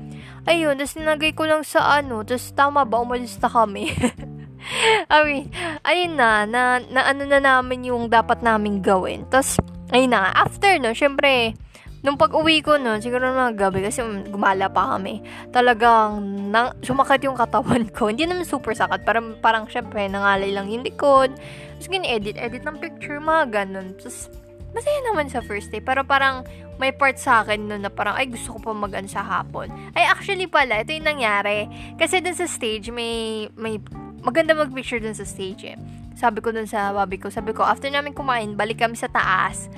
Ayun, 0.50 0.74
tapos 0.74 0.98
nilagay 0.98 1.32
ko 1.38 1.46
lang 1.46 1.62
sa 1.62 2.02
ano, 2.02 2.26
tapos 2.26 2.50
tama 2.58 2.82
ba, 2.82 2.98
umalis 2.98 3.38
na 3.38 3.46
kami. 3.46 3.94
I 5.08 5.18
mean, 5.24 5.44
ayun 5.86 6.18
na, 6.18 6.44
na, 6.44 6.82
na 6.84 7.00
ano 7.08 7.24
na 7.24 7.40
namin 7.40 7.88
yung 7.88 8.10
dapat 8.10 8.42
namin 8.42 8.82
gawin. 8.82 9.22
Tapos, 9.30 9.56
ayun 9.94 10.12
na 10.12 10.34
after 10.34 10.76
no, 10.82 10.92
syempre, 10.92 11.54
Nung 12.00 12.16
pag-uwi 12.16 12.64
ko 12.64 12.80
nun, 12.80 13.04
siguro 13.04 13.28
mga 13.28 13.68
gabi, 13.68 13.84
kasi 13.84 14.00
gumala 14.32 14.72
pa 14.72 14.96
kami, 14.96 15.20
talagang 15.52 16.24
nang, 16.48 16.72
sumakit 16.80 17.28
yung 17.28 17.36
katawan 17.36 17.84
ko. 17.92 18.06
Hindi 18.10 18.24
naman 18.24 18.48
super 18.48 18.72
sakat, 18.72 19.04
parang, 19.04 19.36
parang 19.44 19.68
syempre, 19.68 20.08
nangalay 20.08 20.48
lang 20.48 20.72
yung 20.72 20.80
likod. 20.80 21.36
Tapos 21.76 21.88
gini-edit, 21.92 22.40
edit 22.40 22.64
ng 22.64 22.80
picture, 22.80 23.20
mga 23.20 23.44
ganun. 23.52 23.92
Tapos, 24.00 24.32
masaya 24.72 25.00
naman 25.12 25.28
sa 25.28 25.44
first 25.44 25.68
day. 25.68 25.84
Pero 25.84 26.00
parang, 26.00 26.40
may 26.80 26.88
part 26.88 27.20
sa 27.20 27.44
akin 27.44 27.68
nun 27.68 27.84
na 27.84 27.92
parang, 27.92 28.16
ay, 28.16 28.32
gusto 28.32 28.56
ko 28.56 28.58
pa 28.64 28.72
mag 28.72 28.96
sa 29.04 29.20
hapon. 29.20 29.68
Ay, 29.92 30.08
actually 30.08 30.48
pala, 30.48 30.80
ito 30.80 30.96
yung 30.96 31.04
nangyari. 31.04 31.68
Kasi 32.00 32.24
dun 32.24 32.32
sa 32.32 32.48
stage, 32.48 32.88
may, 32.88 33.44
may, 33.60 33.76
maganda 34.24 34.56
mag-picture 34.56 35.04
dun 35.04 35.12
sa 35.12 35.28
stage 35.28 35.76
eh. 35.76 35.78
Sabi 36.16 36.40
ko 36.40 36.48
dun 36.48 36.64
sa 36.64 36.96
babi 36.96 37.20
ko, 37.20 37.28
sabi 37.28 37.52
ko, 37.52 37.60
after 37.60 37.92
namin 37.92 38.16
kumain, 38.16 38.56
balik 38.56 38.80
kami 38.80 38.96
sa 38.96 39.08
taas 39.12 39.68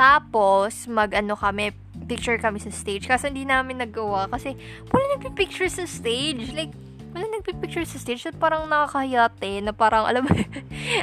tapos, 0.00 0.88
mag-ano 0.88 1.36
kami, 1.36 1.76
picture 2.08 2.40
kami 2.40 2.56
sa 2.56 2.72
stage. 2.72 3.04
Kasi 3.04 3.28
hindi 3.28 3.44
namin 3.44 3.84
nagawa. 3.84 4.32
Kasi, 4.32 4.56
wala 4.88 5.04
nagpipicture 5.20 5.68
sa 5.68 5.84
stage. 5.84 6.56
Like, 6.56 6.72
wala 7.12 7.28
nagpipicture 7.28 7.84
sa 7.84 8.00
stage 8.00 8.24
at 8.24 8.36
parang 8.40 8.64
nakakahiyate 8.64 9.60
na 9.60 9.76
parang, 9.76 10.06
alam 10.10 10.24
mo, 10.24 10.32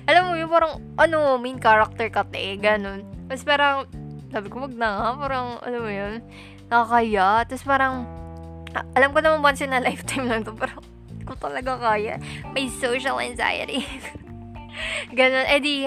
alam 0.09 0.21
mo 0.25 0.33
yung 0.33 0.49
parang, 0.49 0.81
ano, 0.97 1.37
main 1.37 1.61
character 1.61 2.09
ka 2.09 2.25
te, 2.25 2.57
ganun. 2.57 3.05
Tapos 3.29 3.45
parang, 3.45 3.85
sabi 4.33 4.49
ko, 4.49 4.65
wag 4.65 4.73
na 4.73 4.89
nga, 4.89 5.09
parang, 5.21 5.47
alam 5.61 5.81
mo 5.85 5.91
yun, 5.93 6.13
nakakaya. 6.65 7.45
Tapos 7.45 7.65
parang, 7.69 8.09
alam 8.97 9.09
ko 9.13 9.19
naman 9.21 9.45
once 9.45 9.61
in 9.61 9.77
a 9.77 9.79
lifetime 9.79 10.25
lang 10.25 10.41
to, 10.41 10.57
pero 10.57 10.81
ko 11.29 11.37
talaga 11.37 11.77
kaya. 11.77 12.17
May 12.49 12.65
social 12.73 13.21
anxiety. 13.21 13.85
ganun, 15.17 15.45
edi, 15.53 15.85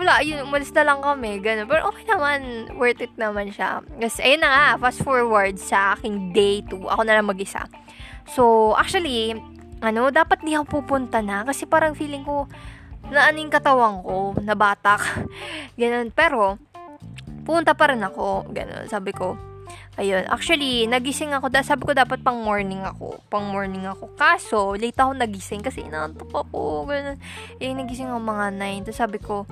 wala, 0.00 0.24
yun, 0.24 0.48
umalis 0.48 0.72
na 0.72 0.88
lang 0.88 1.04
kami, 1.04 1.44
ganun. 1.44 1.68
Pero 1.68 1.92
okay 1.92 2.08
naman, 2.08 2.72
worth 2.80 3.04
it 3.04 3.12
naman 3.20 3.52
siya. 3.52 3.84
Kasi, 4.00 4.24
ayun 4.24 4.40
na 4.40 4.48
nga, 4.48 4.66
fast 4.88 5.04
forward 5.04 5.60
sa 5.60 5.92
aking 5.92 6.32
day 6.32 6.64
2, 6.64 6.88
ako 6.88 7.04
na 7.04 7.20
lang 7.20 7.28
mag-isa. 7.28 7.68
So, 8.32 8.72
actually, 8.80 9.36
ano, 9.84 10.08
dapat 10.08 10.40
di 10.40 10.56
ako 10.56 10.80
pupunta 10.80 11.20
na 11.20 11.44
kasi 11.44 11.68
parang 11.68 11.92
feeling 11.92 12.24
ko 12.24 12.48
na 13.12 13.28
aning 13.28 13.52
katawan 13.52 14.00
ko, 14.00 14.32
na 14.40 14.56
batak. 14.56 15.04
ganun. 15.80 16.08
Pero, 16.16 16.56
punta 17.44 17.76
pa 17.76 17.92
rin 17.92 18.00
ako. 18.00 18.48
Ganun, 18.56 18.88
sabi 18.88 19.12
ko. 19.12 19.36
Ayun, 20.00 20.24
actually, 20.32 20.88
nagising 20.88 21.36
ako. 21.36 21.52
Sabi 21.60 21.84
ko 21.84 21.92
dapat 21.92 22.24
pang 22.24 22.40
morning 22.40 22.80
ako. 22.80 23.20
Pang 23.28 23.52
morning 23.52 23.84
ako. 23.84 24.16
Kaso, 24.16 24.72
late 24.80 24.96
ako 24.96 25.12
nagising 25.12 25.60
kasi 25.60 25.84
inaantok 25.84 26.32
ako. 26.32 26.88
Ganun. 26.88 27.20
Eh, 27.60 27.74
nagising 27.76 28.08
ako 28.08 28.20
mga 28.24 28.46
9. 28.56 28.86
Tapos 28.88 28.96
sabi 28.96 29.18
ko, 29.20 29.44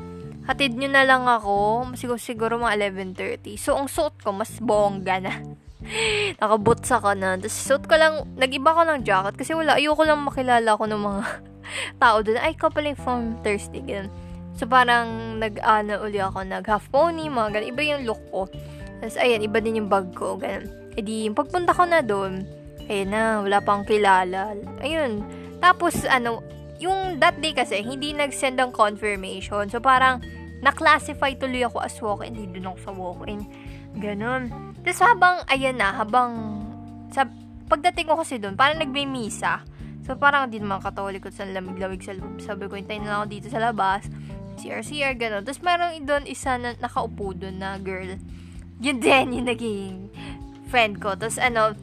hatid 0.49 0.81
nyo 0.81 0.89
na 0.89 1.05
lang 1.05 1.29
ako. 1.29 1.85
Siguro, 1.93 2.17
siguro 2.17 2.53
mga 2.57 2.89
11.30. 2.89 3.61
So, 3.61 3.77
ang 3.77 3.93
suot 3.93 4.17
ko, 4.25 4.33
mas 4.33 4.57
bongga 4.59 5.21
na. 5.21 5.45
Nakabutsa 6.41 7.05
ka 7.05 7.13
na. 7.13 7.37
Tapos 7.37 7.53
suot 7.53 7.85
ko 7.85 7.95
lang, 8.01 8.25
nag-iba 8.41 8.73
ko 8.73 8.83
ng 8.89 9.05
jacket 9.05 9.37
kasi 9.37 9.53
wala, 9.53 9.77
ayoko 9.77 10.09
lang 10.09 10.25
makilala 10.25 10.75
ko 10.81 10.89
ng 10.89 11.03
mga 11.05 11.23
tao 12.03 12.17
doon. 12.25 12.41
Ay, 12.41 12.57
ka 12.57 12.73
pala 12.73 12.97
from 12.97 13.37
Thursday. 13.45 13.85
Ganun. 13.85 14.09
So, 14.57 14.65
parang 14.67 15.39
nag-ano 15.39 16.03
uli 16.03 16.19
ako, 16.19 16.43
nag-half 16.49 16.89
pony, 16.89 17.29
mga 17.29 17.61
ganun. 17.61 17.69
Iba 17.69 17.83
yung 17.85 18.03
look 18.09 18.23
ko. 18.33 18.49
Tapos, 19.05 19.21
ayan, 19.21 19.45
iba 19.45 19.61
din 19.61 19.85
yung 19.85 19.93
bag 19.93 20.11
ko. 20.17 20.41
Ganun. 20.41 20.65
E 20.97 21.05
di, 21.05 21.29
pagpunta 21.31 21.77
ko 21.77 21.87
na 21.87 22.01
doon, 22.03 22.43
ayun 22.89 23.09
na, 23.13 23.45
wala 23.45 23.61
pang 23.61 23.85
kilala. 23.85 24.57
Ayun. 24.81 25.23
Tapos, 25.61 26.03
ano, 26.09 26.43
yung 26.79 27.19
that 27.19 27.39
day 27.43 27.55
kasi, 27.55 27.83
hindi 27.83 28.15
nag-send 28.15 28.59
ng 28.59 28.71
confirmation. 28.71 29.67
So, 29.71 29.83
parang, 29.83 30.23
na-classify 30.63 31.39
tuloy 31.39 31.63
ako 31.63 31.79
as 31.83 31.95
walk-in. 32.03 32.35
Hindi 32.35 32.59
doon 32.59 32.75
ako 32.75 32.79
sa 32.83 32.93
walk-in. 32.95 33.41
Ganun. 33.99 34.43
Tapos 34.83 35.01
habang, 35.03 35.37
ayan 35.51 35.79
na, 35.79 35.95
habang, 35.95 36.63
sa, 37.11 37.27
pagdating 37.67 38.07
ko 38.11 38.19
kasi 38.19 38.39
doon, 38.39 38.55
parang 38.59 38.79
nagme-misa. 38.83 39.63
So, 40.07 40.17
parang 40.17 40.49
din 40.49 40.65
mga 40.65 40.89
katoliko 40.89 41.29
sa 41.29 41.45
lamig-lamig 41.45 42.01
sa 42.01 42.17
loob. 42.17 42.41
Sabi 42.41 42.65
ko, 42.67 42.79
hintayin 42.79 43.05
na 43.05 43.13
lang 43.13 43.19
ako 43.23 43.29
dito 43.29 43.49
sa 43.53 43.61
labas. 43.61 44.09
CR, 44.59 44.83
CR, 44.83 45.15
gano'n. 45.15 45.43
Tapos, 45.45 45.63
meron 45.63 46.03
doon 46.03 46.25
isa 46.27 46.59
na 46.59 46.75
nakaupo 46.79 47.37
doon 47.37 47.61
na 47.61 47.79
girl. 47.79 48.19
Yun 48.83 48.99
din, 48.99 49.27
yung 49.39 49.47
naging 49.47 49.95
friend 50.73 50.99
ko. 50.99 51.15
Tapos, 51.15 51.39
ano, 51.39 51.75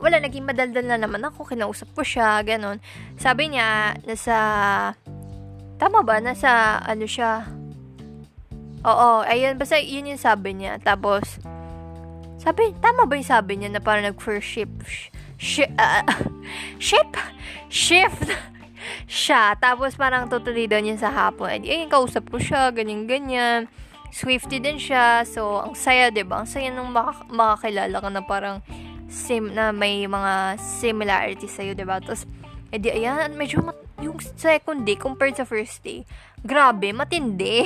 wala, 0.00 0.20
naging 0.20 0.44
madaldal 0.44 0.84
na 0.84 1.00
naman 1.00 1.24
ako. 1.24 1.48
Kinausap 1.48 1.92
ko 1.96 2.02
siya, 2.04 2.40
gano'n. 2.44 2.80
Sabi 3.16 3.52
niya, 3.52 3.96
nasa, 4.04 4.36
tama 5.80 6.04
ba? 6.04 6.20
Nasa, 6.20 6.80
ano 6.84 7.04
siya? 7.08 7.48
Oo, 8.86 9.24
ayun, 9.26 9.58
basta 9.58 9.80
yun 9.80 10.14
yung 10.14 10.20
sabi 10.20 10.54
niya. 10.54 10.78
Tapos, 10.78 11.40
sabi, 12.38 12.76
tama 12.78 13.08
ba 13.08 13.18
yung 13.18 13.26
sabi 13.26 13.58
niya 13.58 13.72
na 13.72 13.82
parang 13.82 14.06
nag-first 14.06 14.46
ship, 14.46 14.70
sh- 15.40 15.72
uh, 15.74 16.06
ship, 16.78 17.10
shift 17.72 18.30
siya. 19.10 19.58
Tapos 19.58 19.98
parang 19.98 20.30
tutuloy 20.30 20.70
daw 20.70 20.78
niya 20.78 20.98
sa 21.00 21.10
hapon. 21.10 21.50
Ay, 21.50 21.66
ay 21.66 21.90
kausap 21.90 22.30
ko 22.30 22.38
siya, 22.38 22.70
ganyan-ganyan. 22.70 23.66
Swifty 24.14 24.62
din 24.62 24.78
siya. 24.78 25.26
So, 25.26 25.62
ang 25.62 25.74
saya, 25.74 26.10
ba 26.10 26.14
diba? 26.14 26.36
Ang 26.38 26.48
saya 26.48 26.70
nung 26.70 26.94
mak- 26.94 27.26
makakilala 27.30 27.98
ka 27.98 28.08
na 28.10 28.22
parang 28.22 28.62
sim 29.16 29.48
na 29.56 29.72
may 29.72 30.04
mga 30.04 30.60
similarities 30.60 31.56
sa'yo, 31.56 31.72
ba 31.72 31.80
diba? 31.80 31.96
Tapos, 32.04 32.28
edi, 32.68 32.92
ayan, 32.92 33.32
medyo 33.32 33.64
mat- 33.64 33.80
yung 34.04 34.20
second 34.20 34.84
day 34.84 35.00
compared 35.00 35.32
sa 35.32 35.48
first 35.48 35.80
day, 35.80 36.04
grabe, 36.44 36.92
matindi. 36.92 37.64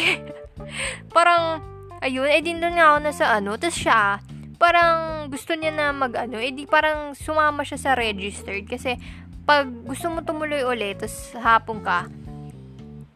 parang, 1.17 1.59
ayun, 1.99 2.31
edi 2.31 2.55
doon 2.55 2.79
nga 2.79 2.95
ako 2.95 2.99
na 3.03 3.13
sa 3.13 3.27
ano, 3.35 3.59
tapos 3.59 3.83
siya, 3.83 4.23
parang 4.63 5.27
gusto 5.27 5.59
niya 5.59 5.75
na 5.75 5.91
mag 5.91 6.15
ano, 6.15 6.39
edi 6.39 6.71
parang 6.71 7.19
sumama 7.19 7.67
siya 7.67 7.81
sa 7.81 7.93
registered 7.99 8.69
kasi 8.69 8.95
pag 9.43 9.67
gusto 9.67 10.07
mo 10.13 10.23
tumuloy 10.23 10.63
ulit, 10.63 11.03
tapos 11.03 11.35
hapon 11.35 11.83
ka, 11.83 12.07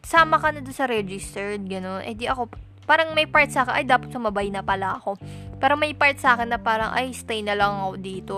sama 0.03 0.37
ka 0.37 0.51
na 0.51 0.59
doon 0.59 0.75
sa 0.75 0.85
registered, 0.85 1.63
gano'n. 1.65 2.03
Eh 2.05 2.13
di 2.13 2.27
ako, 2.27 2.51
parang 2.85 3.15
may 3.17 3.25
part 3.25 3.49
sa 3.49 3.65
akin, 3.65 3.81
ay 3.81 3.85
dapat 3.87 4.13
sumabay 4.13 4.53
na 4.53 4.61
pala 4.61 5.01
ako. 5.01 5.17
Pero 5.55 5.79
may 5.79 5.95
part 5.95 6.19
sa 6.19 6.35
akin 6.35 6.51
na 6.51 6.59
parang, 6.59 6.91
ay 6.91 7.15
stay 7.15 7.39
na 7.39 7.55
lang 7.55 7.71
ako 7.79 7.93
dito. 7.99 8.35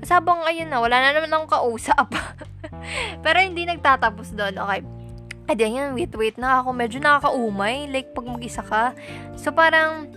Kasi 0.00 0.10
habang 0.12 0.44
ayun 0.44 0.68
na, 0.68 0.78
wala 0.78 1.00
na 1.00 1.16
naman 1.16 1.32
akong 1.32 1.52
kausap. 1.60 2.12
Pero 3.24 3.38
hindi 3.40 3.64
nagtatapos 3.64 4.36
doon, 4.36 4.54
okay. 4.60 4.80
Di 5.48 5.64
yan, 5.64 5.96
wait, 5.96 6.12
wait 6.12 6.36
na 6.36 6.60
ako. 6.60 6.76
Medyo 6.76 7.00
nakakaumay, 7.00 7.88
like 7.88 8.12
pag 8.12 8.28
mag-isa 8.28 8.60
ka. 8.60 8.92
So 9.40 9.48
parang, 9.56 10.12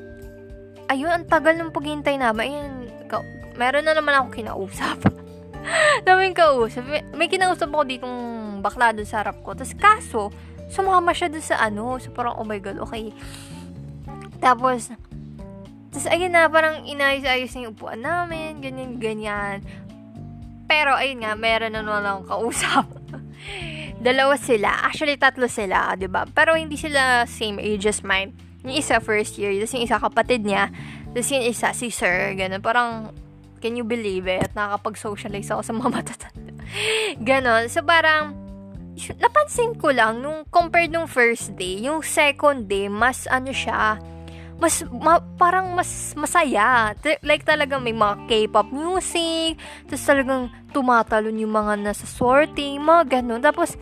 ayun, 0.92 1.08
ang 1.08 1.26
tagal 1.32 1.56
ng 1.56 1.72
paghintay 1.72 2.20
namin. 2.20 2.44
Ayun, 2.52 2.72
ka- 3.08 3.28
meron 3.56 3.88
na 3.88 3.96
naman 3.96 4.12
ako 4.20 4.28
kinausap. 4.36 5.08
Daming 6.08 6.36
kausap. 6.36 6.84
May, 6.84 7.02
may 7.16 7.30
kinausap 7.32 7.72
ako 7.72 7.84
ditong 7.88 8.18
bakla 8.60 8.92
dun 8.92 9.08
sa 9.08 9.24
harap 9.24 9.40
ko. 9.40 9.56
Tapos 9.56 9.72
kaso, 9.80 10.22
sumama 10.68 11.16
siya 11.16 11.32
dun 11.32 11.44
sa 11.44 11.64
ano. 11.64 11.96
So 11.96 12.12
parang, 12.12 12.36
oh 12.36 12.44
my 12.44 12.60
god, 12.60 12.84
okay. 12.84 13.16
Tapos, 14.44 14.92
tapos 15.92 16.08
ayun 16.08 16.32
na, 16.32 16.48
parang 16.48 16.88
inayos-ayos 16.88 17.52
na 17.52 17.68
yung 17.68 17.76
upuan 17.76 18.00
namin, 18.00 18.64
ganyan, 18.64 18.96
ganyan. 18.96 19.60
Pero, 20.72 20.96
ayun 20.96 21.20
nga, 21.20 21.36
meron 21.36 21.76
na 21.76 21.84
naman 21.84 22.08
akong 22.08 22.28
kausap. 22.32 22.88
Dalawa 24.08 24.40
sila. 24.40 24.88
Actually, 24.88 25.20
tatlo 25.20 25.52
sila, 25.52 25.92
ba? 26.08 26.24
Pero 26.32 26.56
hindi 26.56 26.80
sila 26.80 27.28
same 27.28 27.60
age 27.60 27.92
as 27.92 28.08
mine 28.08 28.32
yung 28.62 28.78
isa 28.78 29.02
first 29.02 29.42
year, 29.42 29.52
tapos 29.58 29.74
yung 29.74 29.86
isa 29.86 29.98
kapatid 29.98 30.42
niya, 30.46 30.70
tapos 31.12 31.30
yung 31.34 31.46
isa 31.46 31.74
si 31.74 31.90
sir, 31.90 32.38
ganun. 32.38 32.62
Parang, 32.62 33.10
can 33.58 33.74
you 33.74 33.86
believe 33.86 34.30
it? 34.30 34.54
Nakakapag-socialize 34.54 35.50
ako 35.50 35.62
sa 35.66 35.74
mga 35.74 35.90
matatanda. 35.98 36.54
ganon. 37.20 37.66
So, 37.68 37.82
parang, 37.82 38.38
napansin 39.18 39.74
ko 39.82 39.90
lang, 39.90 40.22
nung 40.22 40.46
compared 40.54 40.94
nung 40.94 41.10
first 41.10 41.58
day, 41.58 41.82
yung 41.82 42.06
second 42.06 42.70
day, 42.70 42.86
mas 42.86 43.26
ano 43.28 43.50
siya, 43.50 43.98
mas, 44.62 44.86
ma, 44.94 45.18
parang 45.42 45.74
mas 45.74 46.14
masaya. 46.14 46.94
Like 47.26 47.42
talagang 47.42 47.82
may 47.82 47.98
mga 47.98 48.30
K-pop 48.30 48.70
music, 48.70 49.58
tapos 49.90 50.06
talagang 50.06 50.54
tumatalon 50.70 51.42
yung 51.42 51.52
mga 51.52 51.82
nasa 51.82 52.06
sorting, 52.06 52.78
mga 52.78 53.20
ganun. 53.20 53.42
Tapos, 53.42 53.74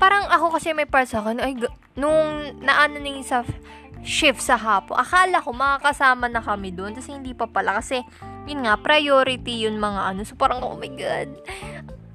parang 0.00 0.24
ako 0.32 0.56
kasi 0.56 0.72
may 0.72 0.88
part 0.88 1.04
sa 1.04 1.20
akin, 1.20 1.36
ay, 1.44 1.52
nung 2.00 2.56
naano 2.64 2.96
na 2.96 3.20
sa 3.20 3.44
shift 4.06 4.38
sa 4.38 4.54
hapon. 4.54 4.94
Akala 4.94 5.42
ko 5.42 5.50
makakasama 5.50 6.30
na 6.30 6.38
kami 6.40 6.70
doon. 6.70 6.94
Kasi 6.94 7.18
hindi 7.18 7.34
pa 7.34 7.50
pala. 7.50 7.82
Kasi, 7.82 8.00
yun 8.46 8.62
nga, 8.64 8.78
priority 8.78 9.66
yun 9.66 9.82
mga 9.82 10.14
ano. 10.14 10.22
So, 10.22 10.38
parang, 10.38 10.62
oh 10.62 10.78
my 10.78 10.90
God. 10.94 11.28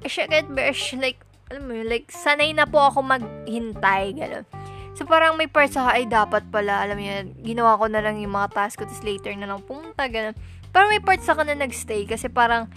Shit, 0.08 0.32
besh. 0.50 0.96
Like, 0.96 1.20
alam 1.52 1.68
mo 1.68 1.76
like, 1.84 2.08
sanay 2.08 2.56
na 2.56 2.64
po 2.64 2.80
ako 2.80 3.04
maghintay. 3.04 4.16
Ganun. 4.16 4.48
So, 4.92 5.08
parang 5.08 5.40
may 5.40 5.48
part 5.48 5.72
sa, 5.72 5.88
ay, 5.88 6.04
dapat 6.04 6.44
pala, 6.52 6.84
alam 6.84 7.00
mo 7.00 7.04
ginawa 7.40 7.80
ko 7.80 7.88
na 7.88 8.04
lang 8.04 8.20
yung 8.20 8.36
mga 8.36 8.52
task 8.52 8.80
ko, 8.80 8.84
tapos 8.84 9.00
later 9.00 9.32
na 9.34 9.48
lang 9.48 9.64
pumunta, 9.64 10.04
ganun. 10.04 10.36
Pero 10.68 10.84
may 10.88 11.00
part 11.00 11.20
sa 11.24 11.36
na 11.36 11.56
nagstay, 11.56 12.04
kasi 12.04 12.28
parang, 12.28 12.68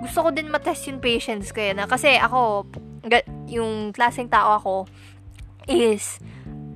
gusto 0.00 0.24
ko 0.24 0.28
din 0.34 0.52
matest 0.52 0.88
yung 0.90 1.00
patience 1.00 1.48
kaya 1.54 1.72
na. 1.72 1.88
Kasi 1.88 2.20
ako, 2.20 2.68
yung 3.48 3.96
klaseng 3.96 4.28
tao 4.28 4.60
ako, 4.60 4.74
is, 5.64 6.20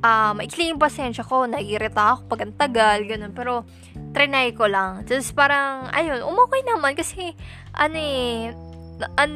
uh, 0.01 0.33
maikli 0.33 0.73
yung 0.73 0.81
pasensya 0.81 1.27
ko, 1.27 1.45
naiirita 1.45 2.17
ako 2.17 2.21
pag 2.33 2.41
ang 2.49 2.55
tagal, 2.57 2.99
ganun. 3.05 3.33
Pero, 3.37 3.69
trinay 4.17 4.57
ko 4.57 4.65
lang. 4.65 5.05
Tapos 5.05 5.29
parang, 5.37 5.93
ayun, 5.93 6.25
umokay 6.25 6.65
naman 6.65 6.97
kasi, 6.97 7.37
ano 7.77 7.97
eh, 8.01 8.57
an, 9.21 9.33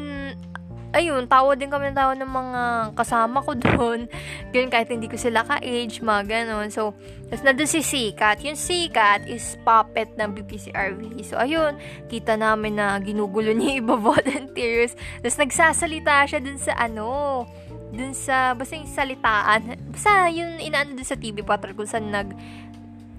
ayun, 0.91 1.27
tawa 1.31 1.55
din 1.55 1.71
kami 1.71 1.91
ng 1.91 1.99
tawa 1.99 2.13
ng 2.19 2.27
mga 2.27 2.63
kasama 2.99 3.39
ko 3.43 3.55
doon. 3.55 4.11
Ganun, 4.53 4.71
kahit 4.71 4.91
hindi 4.91 5.07
ko 5.07 5.15
sila 5.15 5.47
ka-age, 5.47 6.03
mga 6.03 6.23
ganun. 6.27 6.69
So, 6.75 6.95
tapos 7.31 7.43
nandun 7.47 7.71
si 7.71 7.81
Sikat. 7.83 8.43
Yung 8.43 8.59
Sikat 8.59 9.31
is 9.31 9.55
puppet 9.63 10.11
ng 10.19 10.35
BPCRV. 10.35 11.23
So, 11.23 11.39
ayun, 11.39 11.79
kita 12.11 12.35
namin 12.35 12.83
na 12.83 12.99
ginugulo 12.99 13.55
niya 13.55 13.79
iba 13.83 13.95
volunteers. 13.95 14.99
Tapos 15.23 15.39
nagsasalita 15.39 16.27
siya 16.27 16.43
dun 16.43 16.59
sa 16.59 16.75
ano, 16.75 17.47
dun 17.95 18.15
sa, 18.15 18.55
basta 18.55 18.75
yung 18.79 18.91
salitaan, 18.91 19.79
basta 19.91 20.31
yun 20.31 20.59
inaano 20.63 20.95
dun 20.95 21.07
sa 21.07 21.19
TV 21.19 21.43
Patrol 21.43 21.75
kung 21.75 21.91
saan 21.91 22.11
nag, 22.11 22.35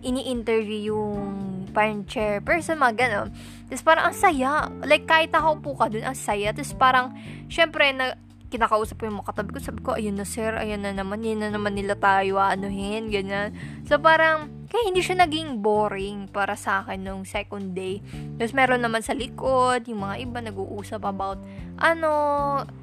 ini-interview 0.02 0.94
yung 0.94 1.18
parang 1.72 2.04
chairperson, 2.04 2.78
mga 2.78 2.96
gano'n. 3.08 3.30
Tapos 3.72 3.84
parang 3.86 4.12
ang 4.12 4.18
saya. 4.18 4.68
Like, 4.84 5.08
kahit 5.08 5.32
ako 5.32 5.64
po 5.64 5.72
ka 5.80 5.88
dun, 5.88 6.04
ang 6.04 6.18
saya. 6.18 6.52
Tapos 6.52 6.76
parang, 6.76 7.16
syempre, 7.48 7.90
na, 7.96 8.20
kinakausap 8.52 9.00
ko 9.00 9.08
yung 9.08 9.24
mga 9.24 9.32
katabi 9.32 9.50
ko, 9.56 9.60
sabi 9.64 9.80
ko, 9.80 9.96
ayun 9.96 10.20
na 10.20 10.28
sir, 10.28 10.52
ayun 10.60 10.84
na 10.84 10.92
naman, 10.92 11.24
yun 11.24 11.40
na 11.40 11.56
naman 11.56 11.72
nila 11.72 11.96
tayo 11.96 12.36
anuhin, 12.36 13.08
ganyan. 13.08 13.56
So, 13.88 13.96
parang, 13.96 14.52
kaya 14.68 14.92
hindi 14.92 15.00
siya 15.00 15.24
naging 15.24 15.64
boring 15.64 16.28
para 16.28 16.60
sa 16.60 16.84
akin 16.84 17.00
nung 17.00 17.24
second 17.24 17.72
day. 17.72 18.04
Tapos, 18.36 18.52
meron 18.52 18.84
naman 18.84 19.00
sa 19.00 19.16
likod, 19.16 19.88
yung 19.88 20.04
mga 20.04 20.16
iba 20.28 20.44
nag-uusap 20.44 21.00
about, 21.08 21.40
ano, 21.80 22.12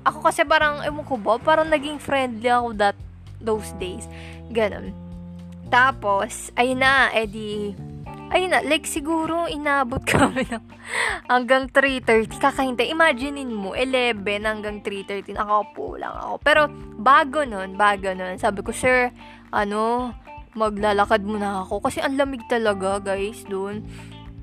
ako 0.08 0.24
kasi 0.24 0.48
parang, 0.48 0.80
ewan 0.88 1.04
ko 1.04 1.20
ba, 1.20 1.36
parang 1.36 1.68
naging 1.68 2.00
friendly 2.00 2.48
ako 2.48 2.72
that, 2.72 2.96
those 3.44 3.68
days. 3.76 4.08
Ganon. 4.48 5.07
Tapos, 5.68 6.48
ayun 6.56 6.80
na, 6.80 7.12
edi, 7.12 7.76
ayun 8.32 8.52
na, 8.52 8.64
like 8.64 8.88
siguro 8.88 9.48
inabot 9.48 10.00
kami 10.08 10.48
ng 10.48 10.64
hanggang 11.28 11.68
3.30 11.68 12.40
kakahintay. 12.40 12.88
Imaginein 12.88 13.52
mo, 13.52 13.76
11 13.76 14.24
hanggang 14.44 14.80
3.30 14.80 15.36
nakaupo 15.36 16.00
lang 16.00 16.16
ako. 16.16 16.34
Pero 16.40 16.62
bago 16.96 17.44
nun, 17.44 17.76
bago 17.76 18.12
nun, 18.16 18.40
sabi 18.40 18.64
ko, 18.64 18.72
sir, 18.72 19.12
ano, 19.52 20.12
maglalakad 20.56 21.20
muna 21.24 21.64
ako. 21.64 21.84
Kasi 21.84 22.00
ang 22.00 22.16
lamig 22.16 22.44
talaga, 22.48 23.00
guys, 23.00 23.44
dun. 23.44 23.84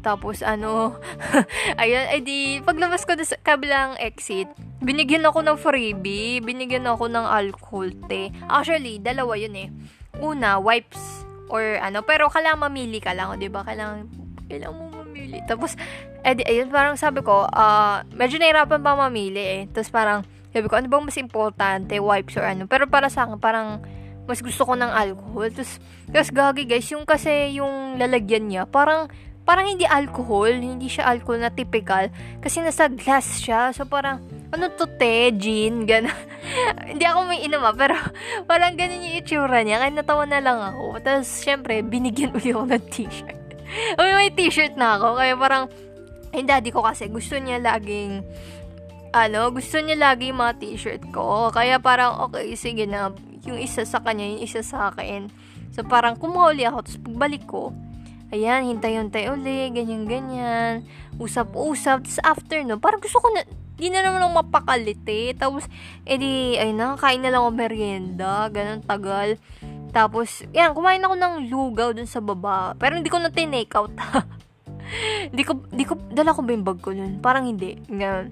Tapos, 0.05 0.45
ano, 0.45 1.01
ayun, 1.81 2.05
edi, 2.13 2.61
paglabas 2.61 3.09
ko 3.09 3.17
sa 3.17 3.41
kabilang 3.41 3.97
exit, 3.97 4.45
binigyan 4.85 5.25
ako 5.25 5.41
ng 5.41 5.57
freebie, 5.57 6.37
binigyan 6.45 6.85
ako 6.85 7.09
ng 7.09 7.25
alcohol 7.25 7.89
te. 8.05 8.29
Actually, 8.45 9.01
dalawa 9.01 9.33
yun 9.33 9.57
eh. 9.57 9.69
Una, 10.21 10.57
wipes 10.61 11.25
or 11.49 11.77
ano, 11.81 12.01
pero 12.01 12.27
kailangan 12.31 12.69
mamili 12.69 12.99
ka 13.03 13.13
lang, 13.13 13.35
'di 13.37 13.49
ba? 13.51 13.61
Kailangan 13.65 14.09
kailangan 14.49 14.75
mo 14.75 14.85
mamili. 15.03 15.41
Tapos 15.45 15.77
edi 16.25 16.41
ayun 16.45 16.69
parang 16.73 16.97
sabi 16.97 17.21
ko, 17.21 17.45
uh, 17.45 18.01
medyo 18.13 18.41
nahirapan 18.41 18.81
pa 18.81 18.93
mamili 18.97 19.41
eh. 19.41 19.61
Tapos 19.69 19.89
parang 19.93 20.19
sabi 20.55 20.71
ko, 20.71 20.79
ano 20.79 20.87
bang 20.87 21.03
mas 21.03 21.19
importante, 21.19 21.93
wipes 21.99 22.39
or 22.39 22.47
ano? 22.47 22.63
Pero 22.65 22.87
para 22.87 23.11
sa 23.11 23.27
akin, 23.27 23.37
parang 23.37 23.83
mas 24.25 24.41
gusto 24.41 24.65
ko 24.65 24.73
ng 24.73 24.89
alcohol. 24.89 25.51
Tapos, 25.53 25.77
tapos 26.09 26.29
gagi 26.33 26.63
guys, 26.65 26.87
yung 26.89 27.05
kasi 27.05 27.59
yung 27.59 27.99
lalagyan 28.01 28.49
niya, 28.49 28.63
parang 28.65 29.11
parang 29.45 29.69
hindi 29.69 29.85
alcohol, 29.85 30.49
hindi 30.49 30.89
siya 30.89 31.05
alcohol 31.05 31.45
na 31.45 31.53
typical. 31.53 32.09
Kasi 32.41 32.65
nasa 32.65 32.89
glass 32.89 33.39
siya. 33.39 33.69
So 33.71 33.85
parang, 33.85 34.25
ano 34.49 34.73
to 34.73 34.89
te, 34.97 35.29
gin, 35.37 35.83
gano'n. 35.83 36.15
Hindi 36.95 37.03
ako 37.03 37.19
may 37.27 37.43
inuma, 37.43 37.73
pero 37.73 37.97
parang 38.49 38.79
ganun 38.79 39.03
yung 39.03 39.19
itsura 39.19 39.65
niya. 39.65 39.83
Kaya 39.83 39.91
natawa 39.91 40.23
na 40.23 40.39
lang 40.39 40.59
ako. 40.61 41.01
Tapos, 41.03 41.27
syempre, 41.43 41.83
binigyan 41.83 42.31
uli 42.37 42.55
ako 42.55 42.65
ng 42.71 42.85
t-shirt. 42.87 43.39
Uy, 43.99 44.09
may 44.15 44.31
t-shirt 44.31 44.79
na 44.79 44.95
ako. 44.95 45.19
Kaya 45.19 45.33
parang, 45.35 45.63
yung 46.31 46.47
daddy 46.47 46.71
ko 46.71 46.85
kasi, 46.85 47.11
gusto 47.11 47.35
niya 47.35 47.59
laging, 47.59 48.23
ano, 49.11 49.51
gusto 49.51 49.75
niya 49.83 49.97
lagi 49.99 50.31
yung 50.31 50.39
mga 50.39 50.55
t-shirt 50.61 51.03
ko. 51.11 51.51
Kaya 51.51 51.81
parang, 51.81 52.23
okay, 52.29 52.55
sige 52.55 52.87
na, 52.87 53.11
yung 53.43 53.59
isa 53.59 53.83
sa 53.83 53.99
kanya, 53.99 54.23
yung 54.23 54.41
isa 54.45 54.63
sa 54.63 54.93
akin. 54.93 55.27
So, 55.75 55.83
parang 55.83 56.15
kumuha 56.15 56.55
uli 56.55 56.63
ako. 56.63 56.77
Tapos, 56.87 56.99
pagbalik 57.03 57.43
ko, 57.43 57.75
ayan, 58.35 58.67
hintay-hintay 58.67 59.31
uli, 59.31 59.71
ganyan-ganyan. 59.71 60.83
Usap-usap. 61.15 62.03
Tapos, 62.03 62.19
after 62.19 62.59
no, 62.67 62.75
parang 62.75 62.99
gusto 62.99 63.23
ko 63.23 63.31
na, 63.31 63.47
di 63.79 63.87
na 63.87 64.03
naman 64.03 64.19
ako 64.19 64.43
mapakalite. 64.43 65.31
Tapos, 65.39 65.63
edi, 66.03 66.59
ay 66.59 66.75
na, 66.75 66.99
kain 66.99 67.23
na 67.23 67.31
lang 67.31 67.47
ako 67.47 67.51
merienda. 67.55 68.51
Ganun, 68.51 68.83
tagal. 68.83 69.39
Tapos, 69.95 70.43
yan, 70.51 70.75
kumain 70.75 70.99
ako 70.99 71.15
ng 71.15 71.33
lugaw 71.47 71.95
dun 71.95 72.07
sa 72.07 72.19
baba. 72.19 72.75
Pero 72.75 72.99
hindi 72.99 73.07
ko 73.07 73.23
na 73.23 73.31
tinake 73.31 73.71
out. 73.79 73.95
Hindi 75.33 75.41
ko, 75.41 75.65
hindi 75.73 75.81
ko, 75.81 75.97
dala 76.13 76.29
ko 76.29 76.45
ba 76.45 76.53
yung 76.53 76.61
bag 76.61 76.77
ko 76.77 76.93
nun? 76.93 77.17
Parang 77.17 77.49
hindi. 77.49 77.73
Ganun. 77.89 78.29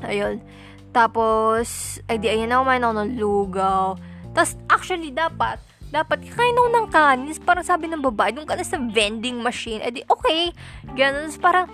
Ayun. 0.00 0.40
Tapos, 0.88 2.00
ay 2.08 2.16
di, 2.16 2.32
ayan 2.32 2.48
na, 2.48 2.64
kumain 2.64 2.80
ako 2.80 2.94
ng 2.96 3.12
lugaw. 3.20 3.84
Tapos, 4.32 4.56
actually, 4.72 5.12
dapat, 5.12 5.60
dapat 5.92 6.24
kain 6.24 6.56
ako 6.56 6.68
ng 6.72 6.88
kanis. 6.88 7.38
Parang 7.38 7.62
sabi 7.62 7.86
ng 7.86 8.00
babae, 8.00 8.32
doon 8.32 8.48
ka 8.48 8.56
sa 8.64 8.80
vending 8.80 9.44
machine. 9.44 9.84
Eh 9.84 10.02
okay. 10.08 10.50
Ganun. 10.96 11.28
Tapos 11.28 11.38
parang, 11.38 11.66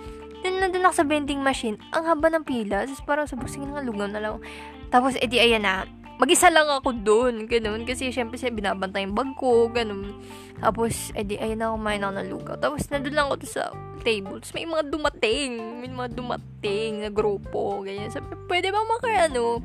dun 0.43 0.59
na 0.59 0.67
dun 0.67 0.83
ako 0.83 0.95
sa 0.99 1.05
vending 1.07 1.39
machine. 1.39 1.79
Ang 1.95 2.03
haba 2.03 2.27
ng 2.27 2.43
pila. 2.43 2.83
Tapos 2.83 3.03
parang 3.07 3.25
sabi, 3.25 3.47
sige 3.47 3.63
nga, 3.63 3.79
lugaw 3.79 4.11
na 4.11 4.19
lang. 4.19 4.43
Tapos, 4.91 5.15
edi, 5.21 5.39
ayan 5.39 5.63
na. 5.63 5.87
Mag-isa 6.19 6.51
lang 6.51 6.67
ako 6.67 6.91
doon. 6.99 7.47
Ganun. 7.47 7.87
Kasi, 7.87 8.11
syempre, 8.11 8.35
siya 8.35 8.51
binabantay 8.51 9.07
yung 9.07 9.15
bag 9.15 9.31
ko. 9.39 9.71
Ganun. 9.71 10.19
Tapos, 10.59 11.15
edi, 11.15 11.39
ayan 11.39 11.63
na, 11.63 11.71
kumain 11.71 12.03
ako 12.03 12.13
ng 12.19 12.27
lugaw. 12.27 12.55
Tapos, 12.59 12.83
nandun 12.91 13.15
lang 13.15 13.31
ako 13.31 13.47
sa 13.47 13.71
table. 14.03 14.43
Tapos, 14.43 14.51
may 14.51 14.67
mga 14.67 14.83
dumating. 14.91 15.51
May 15.79 15.91
mga 15.93 16.11
dumating 16.11 16.91
na 17.07 17.09
grupo. 17.13 17.85
Ganyan. 17.87 18.11
Sabi, 18.11 18.35
pwede 18.51 18.67
ba 18.73 18.83
maka, 18.83 19.31
ano, 19.31 19.63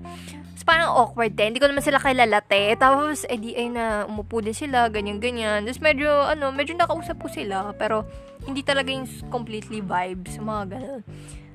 parang 0.65 0.91
awkward 0.91 1.37
din. 1.37 1.53
Hindi 1.53 1.61
ko 1.61 1.69
naman 1.69 1.85
sila 1.85 2.01
kilala 2.01 2.41
te. 2.41 2.73
Tapos, 2.81 3.29
edi 3.29 3.53
ay 3.55 3.69
na 3.69 4.09
umupo 4.09 4.41
din 4.41 4.57
sila, 4.57 4.89
ganyan-ganyan. 4.89 5.63
Tapos 5.69 5.85
medyo, 5.85 6.09
ano, 6.09 6.51
medyo 6.51 6.73
nakausap 6.75 7.21
ko 7.21 7.29
sila. 7.29 7.77
Pero, 7.77 8.09
hindi 8.49 8.65
talaga 8.65 8.91
yung 8.91 9.07
completely 9.29 9.85
vibes. 9.85 10.41
Mga 10.41 10.63
ganun. 10.73 11.03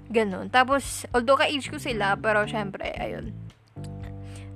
Ganun. 0.10 0.46
Tapos, 0.54 1.06
although 1.14 1.38
ka-age 1.38 1.70
ko 1.70 1.82
sila, 1.82 2.18
pero 2.18 2.46
syempre, 2.46 2.94
ayun. 2.98 3.34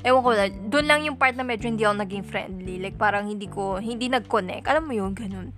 Ewan 0.04 0.22
ko 0.22 0.30
na, 0.36 0.46
doon 0.50 0.86
lang 0.86 1.00
yung 1.08 1.18
part 1.18 1.34
na 1.34 1.48
medyo 1.48 1.70
hindi 1.72 1.88
ako 1.88 1.96
naging 2.04 2.26
friendly. 2.28 2.76
Like, 2.78 2.98
parang 3.00 3.26
hindi 3.26 3.50
ko, 3.50 3.82
hindi 3.82 4.10
nag-connect. 4.10 4.70
Alam 4.70 4.84
mo 4.86 4.94
yun, 4.94 5.12
ganun. 5.18 5.50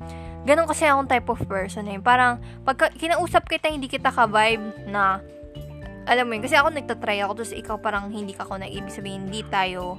Ganun 0.45 0.69
kasi 0.69 0.85
akong 0.85 1.09
type 1.09 1.27
of 1.33 1.41
person 1.49 1.89
eh. 1.89 1.97
Parang, 1.97 2.37
pag 2.61 2.93
kinausap 2.95 3.49
kita, 3.49 3.73
hindi 3.73 3.89
kita 3.89 4.13
ka-vibe 4.13 4.85
na, 4.87 5.19
alam 6.05 6.25
mo 6.29 6.37
yun, 6.37 6.43
kasi 6.45 6.53
ako 6.53 6.69
nagtatry 6.69 7.17
ako, 7.25 7.41
tapos 7.41 7.53
ikaw 7.53 7.75
parang 7.81 8.13
hindi 8.13 8.37
ka 8.37 8.45
ako 8.45 8.61
na 8.61 8.69
ibig 8.69 8.93
sabihin, 8.93 9.29
hindi 9.29 9.41
tayo, 9.49 9.97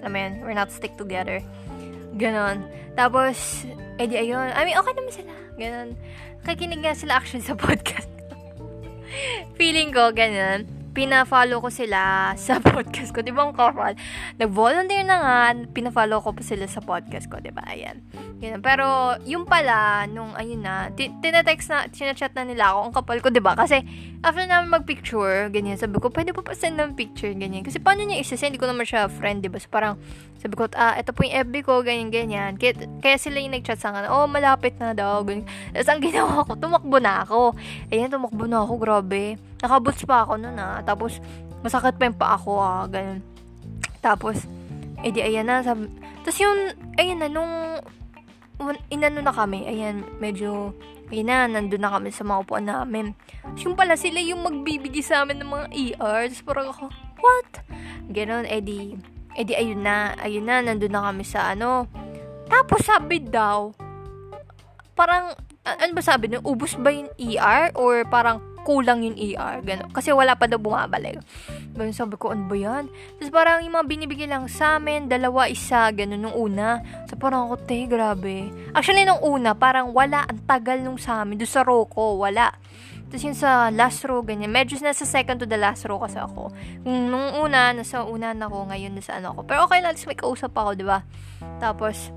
alam 0.00 0.10
mo 0.10 0.18
yun, 0.18 0.32
we're 0.44 0.56
not 0.56 0.72
stick 0.72 0.96
together. 0.96 1.44
Ganon. 2.16 2.64
Tapos, 2.96 3.64
edi 3.96 4.16
ayun, 4.16 4.52
I 4.52 4.64
mean, 4.64 4.76
okay 4.76 4.92
naman 4.96 5.12
sila. 5.12 5.32
Ganon. 5.56 5.88
Kakinig 6.42 6.80
nga 6.80 6.96
sila 6.96 7.20
actually 7.20 7.44
sa 7.44 7.56
podcast. 7.64 8.08
Feeling 9.60 9.92
ko, 9.92 10.10
ganon. 10.10 10.81
Pina-follow 10.92 11.64
ko 11.64 11.72
sila 11.72 12.32
sa 12.36 12.60
podcast 12.64 13.16
ko. 13.16 13.24
Di 13.24 13.32
ba 13.32 13.48
ang 13.48 13.56
kapal? 13.56 13.96
Nag-volunteer 14.36 15.08
na 15.08 15.16
nga, 15.16 15.38
pina-follow 15.72 16.20
ko 16.20 16.36
pa 16.36 16.44
sila 16.44 16.68
sa 16.68 16.84
podcast 16.84 17.32
ko. 17.32 17.40
Di 17.40 17.48
ba? 17.48 17.64
Ayan. 17.64 18.04
Ganun. 18.44 18.60
Pero, 18.60 19.16
yung 19.24 19.48
pala, 19.48 20.04
nung, 20.04 20.36
ayun 20.36 20.60
na, 20.60 20.92
tinetext 20.92 21.72
na, 21.72 21.88
sinachat 21.88 22.36
na 22.36 22.44
nila 22.44 22.76
ako, 22.76 22.78
ang 22.84 22.94
kapal 23.00 23.18
ko, 23.24 23.32
di 23.32 23.40
ba? 23.40 23.56
Kasi, 23.56 23.80
after 24.20 24.44
namin 24.44 24.68
mag-picture, 24.68 25.48
ganyan, 25.48 25.80
sabi 25.80 25.96
ko, 25.96 26.12
pwede 26.12 26.36
pa 26.36 26.44
pa 26.44 26.52
send 26.52 26.76
ng 26.76 26.92
picture, 26.92 27.32
ganyan. 27.32 27.64
Kasi, 27.64 27.80
paano 27.80 28.04
niya 28.04 28.20
isa-send? 28.20 28.52
Hindi 28.52 28.60
ko 28.60 28.68
naman 28.68 28.84
siya 28.84 29.08
friend, 29.08 29.40
di 29.40 29.48
ba? 29.48 29.56
So, 29.56 29.72
parang, 29.72 29.96
sabi 30.44 30.60
ko, 30.60 30.68
ah, 30.76 30.98
ito 31.00 31.16
po 31.16 31.24
yung 31.24 31.40
FB 31.48 31.54
ko, 31.64 31.80
ganyan, 31.80 32.12
ganyan. 32.12 32.60
Kaya, 32.60 32.76
kaya 33.00 33.16
sila 33.16 33.40
yung 33.40 33.56
nag-chat 33.56 33.80
sa 33.80 33.96
akin, 33.96 34.12
oh, 34.12 34.28
malapit 34.28 34.76
na 34.76 34.92
daw, 34.92 35.24
ganyan. 35.24 35.48
Tapos, 35.72 35.88
ang 35.88 36.02
ginawa 36.04 36.44
ko, 36.44 36.52
tumakbo 36.52 37.00
na 37.00 37.24
ako. 37.24 37.56
Ayan, 37.88 38.12
tumakbo 38.12 38.44
na 38.44 38.60
ako, 38.60 38.74
grabe. 38.76 39.40
Nakabuts 39.62 40.02
pa 40.04 40.26
ako 40.26 40.42
nun, 40.42 40.58
ah. 40.58 40.82
Tapos, 40.82 41.22
masakit 41.62 41.94
pa 41.96 42.10
yung 42.10 42.18
pa 42.18 42.34
ako, 42.34 42.58
ah, 42.58 42.84
ganyan. 42.90 43.22
Tapos, 44.02 44.44
edi, 45.06 45.22
ayan 45.22 45.46
na, 45.46 45.62
sabi, 45.62 45.86
tapos 46.26 46.38
yung, 46.42 46.58
ayan 46.98 47.22
na, 47.22 47.30
nung, 47.30 47.78
inano 48.90 49.22
na 49.22 49.34
kami, 49.34 49.66
ayan, 49.66 50.02
medyo, 50.18 50.74
ayun 51.12 51.28
na, 51.28 51.44
nandun 51.44 51.82
na 51.82 51.92
kami 51.92 52.08
sa 52.08 52.24
mga 52.24 52.40
upuan 52.46 52.66
namin. 52.66 53.12
Tapos 53.44 53.62
yung 53.68 53.76
pala, 53.76 53.94
sila 54.00 54.18
yung 54.22 54.40
magbibigay 54.40 55.04
sa 55.04 55.22
amin 55.22 55.44
ng 55.44 55.50
mga 55.50 55.66
ER. 55.70 56.20
Tapos 56.32 56.44
parang 56.46 56.68
ako, 56.72 56.84
what? 57.20 57.50
Ganon, 58.08 58.48
edi, 58.48 58.96
edi 59.36 59.52
ayun 59.52 59.84
na, 59.84 60.16
ayun 60.16 60.48
na, 60.48 60.64
nandun 60.64 60.92
na 60.92 61.04
kami 61.10 61.24
sa 61.26 61.52
ano. 61.52 61.84
Tapos 62.48 62.80
sabi 62.88 63.20
daw, 63.20 63.76
parang, 64.96 65.36
ano 65.62 65.92
ba 65.94 66.02
sabi 66.02 66.32
nung, 66.32 66.44
ubus 66.48 66.80
ba 66.80 66.88
yung 66.88 67.12
ER? 67.20 67.76
Or 67.76 68.02
parang 68.08 68.40
kulang 68.62 69.02
yung 69.06 69.16
ER, 69.18 69.62
gano'n. 69.62 69.90
Kasi 69.90 70.14
wala 70.14 70.38
pa 70.38 70.46
daw 70.46 70.58
bumabalik. 70.58 71.20
Ganun 71.74 71.94
sabi 71.94 72.14
ko, 72.16 72.34
ano 72.34 72.46
ba 72.46 72.56
yan? 72.56 72.88
Tapos 73.18 73.30
parang 73.30 73.62
yung 73.62 73.74
mga 73.74 73.86
binibigay 73.86 74.28
lang 74.30 74.46
sa 74.46 74.78
amin, 74.78 75.06
dalawa, 75.10 75.46
isa, 75.50 75.90
gano'n 75.90 76.18
nung 76.18 76.36
una. 76.36 76.82
So 77.10 77.18
parang 77.18 77.50
ako, 77.50 77.66
te, 77.66 77.84
grabe. 77.86 78.50
Actually, 78.72 79.04
nung 79.04 79.20
una, 79.20 79.54
parang 79.54 79.90
wala, 79.90 80.24
ang 80.26 80.40
tagal 80.46 80.80
nung 80.80 80.98
sa 80.98 81.22
amin. 81.22 81.38
Doon 81.38 81.52
sa 81.52 81.62
row 81.66 81.84
ko, 81.86 82.18
wala. 82.22 82.54
Tapos 83.12 83.28
yung 83.28 83.36
sa 83.36 83.68
last 83.68 84.00
row, 84.08 84.24
ganyan. 84.24 84.48
Medyo 84.48 84.80
nasa 84.80 85.04
second 85.04 85.36
to 85.36 85.44
the 85.44 85.60
last 85.60 85.84
row 85.84 86.00
kasi 86.00 86.16
ako. 86.16 86.48
Nung 86.88 87.44
una, 87.44 87.76
nasa 87.76 88.08
una 88.08 88.32
na 88.32 88.48
ako, 88.48 88.72
ngayon 88.72 88.96
nasa 88.96 89.20
ano 89.20 89.36
ako. 89.36 89.40
Pero 89.44 89.68
okay 89.68 89.84
lang, 89.84 89.92
may 90.08 90.16
kausap 90.16 90.56
ako, 90.56 90.72
di 90.72 90.86
ba? 90.88 91.04
Tapos, 91.60 92.08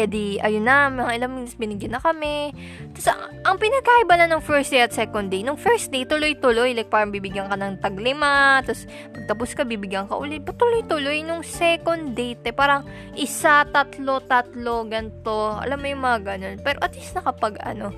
eh 0.00 0.08
di, 0.08 0.36
ayun 0.40 0.64
na, 0.64 0.92
mga 0.92 1.10
ilang 1.16 1.32
minutes 1.36 1.56
binigyan 1.56 1.96
na 1.96 2.02
kami. 2.02 2.52
Tapos, 2.92 3.08
ang, 3.08 3.22
ang 3.44 3.56
pinagkaiba 3.56 4.14
na 4.18 4.28
ng 4.30 4.42
first 4.44 4.72
day 4.72 4.84
at 4.84 4.92
second 4.92 5.28
day, 5.32 5.40
nung 5.40 5.56
first 5.56 5.88
day, 5.88 6.04
tuloy-tuloy, 6.04 6.76
like 6.76 6.92
parang 6.92 7.12
bibigyan 7.12 7.48
ka 7.48 7.56
ng 7.56 7.80
taglima, 7.80 8.60
tapos 8.64 8.84
pagtapos 9.12 9.50
ka, 9.56 9.62
bibigyan 9.64 10.04
ka 10.06 10.16
ulit. 10.16 10.44
But 10.44 10.60
tuloy-tuloy, 10.60 11.24
nung 11.24 11.40
second 11.44 12.16
date, 12.16 12.44
eh, 12.48 12.54
parang 12.54 12.84
isa, 13.16 13.64
tatlo, 13.68 14.20
tatlo, 14.24 14.84
ganto. 14.88 15.56
Alam 15.60 15.78
mo 15.80 15.86
yung 15.88 16.02
mga 16.02 16.18
ganun. 16.24 16.56
Pero 16.60 16.78
at 16.80 16.92
least 16.94 17.16
nakapag, 17.16 17.56
ano, 17.64 17.92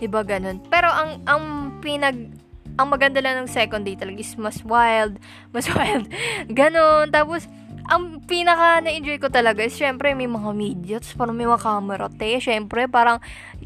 diba 0.00 0.24
ganun. 0.24 0.58
Pero 0.72 0.88
ang, 0.88 1.20
ang 1.28 1.42
pinag, 1.84 2.16
ang 2.80 2.88
maganda 2.88 3.20
lang 3.20 3.44
ng 3.44 3.50
second 3.50 3.84
day 3.84 3.92
talaga 3.92 4.24
is 4.24 4.32
mas 4.40 4.64
wild, 4.64 5.20
mas 5.52 5.68
wild. 5.76 6.08
Ganon. 6.48 7.12
Tapos, 7.12 7.44
ang 7.90 8.22
pinaka 8.22 8.78
na-enjoy 8.78 9.18
ko 9.18 9.26
talaga 9.26 9.66
is 9.66 9.74
syempre 9.74 10.14
may 10.14 10.30
mga 10.30 10.50
media, 10.54 10.96
tapos 11.02 11.18
parang 11.18 11.34
may 11.34 11.50
mga 11.50 11.58
camera, 11.66 12.06
te. 12.06 12.38
Syempre, 12.38 12.86
parang, 12.86 13.18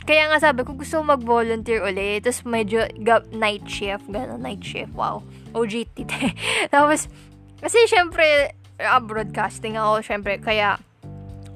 kaya 0.08 0.32
nga 0.32 0.40
sabi 0.40 0.64
ko 0.64 0.72
gusto 0.72 1.04
mag-volunteer 1.04 1.84
ulit, 1.84 2.24
tapos 2.24 2.40
medyo 2.48 2.88
ga- 3.04 3.28
night 3.36 3.68
shift, 3.68 4.08
gano'n, 4.08 4.40
night 4.40 4.64
shift, 4.64 4.96
wow. 4.96 5.20
OGT, 5.52 6.08
te. 6.08 6.32
tapos, 6.74 7.12
kasi 7.60 7.84
syempre, 7.84 8.56
uh, 8.80 9.00
broadcasting 9.04 9.76
ako, 9.76 10.00
syempre, 10.00 10.40
kaya, 10.40 10.80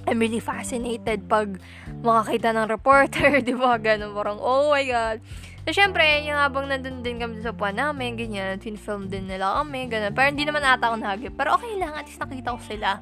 I'm 0.04 0.20
really 0.20 0.40
fascinated 0.40 1.24
pag 1.24 1.56
makakita 2.04 2.52
ng 2.52 2.68
reporter, 2.68 3.40
di 3.48 3.56
ba? 3.56 3.80
Ganun, 3.80 4.12
parang, 4.12 4.36
oh 4.44 4.68
my 4.68 4.84
God. 4.84 5.24
So, 5.68 5.76
syempre, 5.76 6.24
yung 6.24 6.40
habang 6.40 6.64
nandun 6.64 7.04
din 7.04 7.20
kami 7.20 7.44
sa 7.44 7.52
puwan 7.52 7.76
namin, 7.76 8.16
ganyan, 8.16 8.56
film 8.56 9.04
din 9.12 9.28
nila 9.28 9.60
kami, 9.60 9.84
ganun. 9.84 10.16
Pero 10.16 10.32
hindi 10.32 10.48
naman 10.48 10.64
ata 10.64 10.88
ako 10.88 10.96
nahagip. 10.96 11.36
Pero 11.36 11.60
okay 11.60 11.76
lang, 11.76 11.92
at 11.92 12.08
least 12.08 12.16
nakita 12.24 12.56
ko 12.56 12.60
sila. 12.64 12.96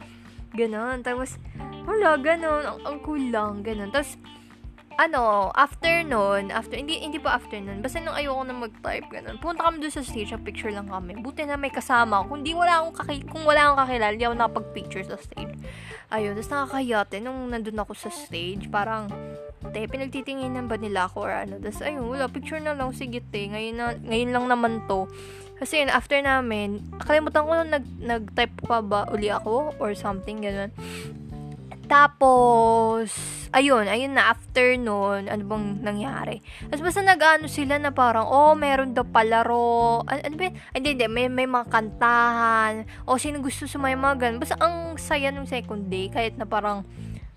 Ganun. 0.50 0.98
Tapos, 1.06 1.38
wala, 1.86 2.18
ganun. 2.18 2.66
Ang, 2.66 2.78
ang 2.82 2.96
cool 3.06 3.22
lang, 3.30 3.62
ganun. 3.62 3.94
Tapos, 3.94 4.18
ano, 4.96 5.52
after 5.52 6.00
nun, 6.00 6.48
after, 6.48 6.80
hindi, 6.80 6.96
hindi 7.04 7.20
pa 7.20 7.36
after 7.36 7.60
nun, 7.60 7.84
basta 7.84 8.00
nung 8.00 8.16
ayoko 8.16 8.42
na 8.48 8.56
mag-type, 8.56 9.06
ganun. 9.12 9.36
Punta 9.36 9.68
kami 9.68 9.84
doon 9.84 9.92
sa 9.92 10.00
stage, 10.00 10.32
ang 10.32 10.40
picture 10.40 10.72
lang 10.72 10.88
kami. 10.88 11.20
Buti 11.20 11.44
na 11.44 11.60
may 11.60 11.68
kasama. 11.68 12.24
Kung 12.24 12.40
di 12.40 12.56
wala 12.56 12.80
akong 12.80 12.96
kaki, 13.04 13.28
kung 13.28 13.44
wala 13.44 13.68
akong 13.68 13.80
kakilala, 13.84 14.12
hindi 14.16 14.24
ako 14.24 14.36
nakapag-picture 14.40 15.04
sa 15.04 15.20
stage. 15.20 15.52
Ayun, 16.08 16.32
tapos 16.40 16.50
nakakayate, 16.50 17.16
nung 17.20 17.52
nandun 17.52 17.76
ako 17.76 17.92
sa 17.92 18.08
stage, 18.08 18.72
parang, 18.72 19.12
te, 19.68 19.84
pinagtitinginan 19.84 20.64
ba 20.64 20.80
nila 20.80 21.12
ako 21.12 21.28
or 21.28 21.32
ano. 21.44 21.60
Tapos, 21.60 21.84
ayun, 21.84 22.08
wala, 22.08 22.32
picture 22.32 22.60
na 22.64 22.72
lang, 22.72 22.88
sige 22.96 23.20
te, 23.20 23.52
ngayon, 23.52 23.74
na, 23.76 23.86
ngayon 24.00 24.30
lang 24.32 24.44
naman 24.48 24.72
to. 24.88 25.04
Kasi 25.56 25.84
yun, 25.84 25.92
after 25.92 26.20
namin, 26.20 26.84
kalimutan 27.04 27.44
ko 27.44 27.52
nung 27.52 27.72
nag, 27.72 27.84
nag-type 28.00 28.64
pa 28.64 28.80
ba 28.80 29.08
uli 29.12 29.28
ako 29.28 29.76
or 29.76 29.92
something, 29.92 30.40
ganun. 30.40 30.72
Tapos, 31.86 33.14
ayun, 33.54 33.86
ayun 33.86 34.18
na, 34.18 34.34
after 34.34 34.74
nun, 34.74 35.30
ano 35.30 35.42
bang 35.46 35.66
nangyari? 35.86 36.42
Tapos 36.66 36.82
basta 36.82 37.00
nag-ano 37.06 37.46
sila 37.46 37.78
na 37.78 37.94
parang, 37.94 38.26
oh, 38.26 38.58
meron 38.58 38.90
daw 38.90 39.06
palaro, 39.06 40.02
ano, 40.02 40.20
ano 40.26 40.34
ba 40.34 40.50
Hindi, 40.74 40.98
hindi, 40.98 41.06
may, 41.06 41.30
may 41.30 41.46
mga 41.46 41.70
kantahan, 41.70 42.90
o 43.06 43.14
oh, 43.14 43.18
sino 43.22 43.38
gusto 43.38 43.70
sumaya 43.70 43.94
mga 43.94 44.18
ganun. 44.18 44.42
Basta 44.42 44.58
ang 44.58 44.98
saya 44.98 45.30
nung 45.30 45.46
second 45.46 45.86
day, 45.86 46.10
kahit 46.10 46.34
na 46.34 46.42
parang, 46.42 46.82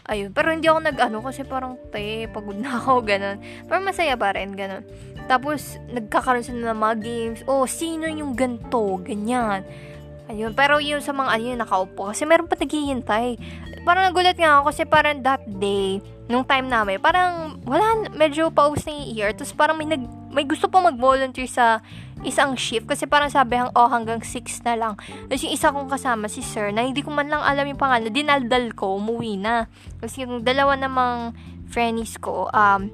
ayun. 0.09 0.33
Pero 0.33 0.49
hindi 0.49 0.65
ako 0.65 0.81
nag-ano 0.81 1.17
kasi 1.21 1.45
parang, 1.45 1.77
te, 1.93 2.25
pagod 2.33 2.57
na 2.57 2.81
ako, 2.81 3.05
ganun. 3.11 3.37
Pero 3.69 3.79
masaya 3.85 4.17
pa 4.17 4.33
rin, 4.33 4.57
ganun. 4.57 4.81
Tapos, 5.29 5.77
nagkakaroon 5.93 6.41
sila 6.41 6.73
ng 6.73 6.81
mga 6.81 6.95
games. 7.05 7.39
Oh, 7.45 7.69
sino 7.69 8.09
yung 8.09 8.33
ganto? 8.33 8.97
Ganyan. 9.05 9.61
Ayun. 10.29 10.53
Pero 10.53 10.77
yun 10.77 11.01
sa 11.01 11.09
mga, 11.09 11.37
ayun, 11.37 11.57
nakaupo. 11.57 12.13
Kasi 12.13 12.25
meron 12.29 12.45
pa 12.45 12.53
naghihintay. 12.53 13.37
Parang 13.87 14.11
nagulat 14.11 14.35
nga 14.35 14.59
ako 14.59 14.71
kasi 14.71 14.83
parang 14.83 15.23
that 15.23 15.43
day, 15.47 16.03
nung 16.29 16.45
time 16.45 16.69
namin, 16.69 17.01
parang 17.01 17.57
wala, 17.65 18.05
medyo 18.13 18.53
paus 18.53 18.85
na 18.85 18.93
yung 18.93 19.07
year. 19.15 19.29
Tapos 19.33 19.55
parang 19.55 19.75
may, 19.79 19.87
nag, 19.89 20.03
may 20.29 20.45
gusto 20.45 20.69
pa 20.69 20.83
mag-volunteer 20.83 21.49
sa 21.49 21.81
isang 22.21 22.53
shift 22.59 22.83
kasi 22.83 23.07
parang 23.07 23.31
sabi 23.31 23.55
hang 23.55 23.71
oh 23.73 23.87
hanggang 23.87 24.19
6 24.19 24.67
na 24.67 24.75
lang. 24.75 24.93
Tapos 24.99 25.41
yung 25.41 25.55
isa 25.55 25.71
kong 25.71 25.87
kasama 25.87 26.27
si 26.27 26.43
sir 26.43 26.75
na 26.75 26.83
hindi 26.83 26.99
ko 26.99 27.15
man 27.15 27.31
lang 27.31 27.39
alam 27.39 27.63
yung 27.63 27.79
pangalan, 27.79 28.11
dinaldal 28.11 28.75
ko, 28.75 28.99
umuwi 28.99 29.39
na. 29.39 29.71
Kasi 30.03 30.27
yung 30.27 30.43
dalawa 30.43 30.75
namang 30.75 31.33
friends 31.71 32.19
ko, 32.19 32.51
um, 32.51 32.91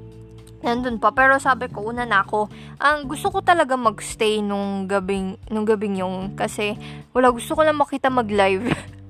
nandun 0.66 0.98
pa. 0.98 1.14
Pero 1.14 1.38
sabi 1.38 1.70
ko, 1.70 1.86
una 1.86 2.10
na 2.10 2.26
ako, 2.26 2.50
ang 2.82 3.06
gusto 3.06 3.30
ko 3.30 3.42
talaga 3.46 3.78
magstay 3.78 4.42
nung 4.42 4.90
gabing, 4.90 5.38
nung 5.54 5.66
gabing 5.66 6.02
yung, 6.02 6.34
kasi, 6.34 6.74
wala, 7.14 7.30
gusto 7.30 7.54
ko 7.54 7.62
lang 7.62 7.78
makita 7.78 8.10
mag-live. 8.10 8.66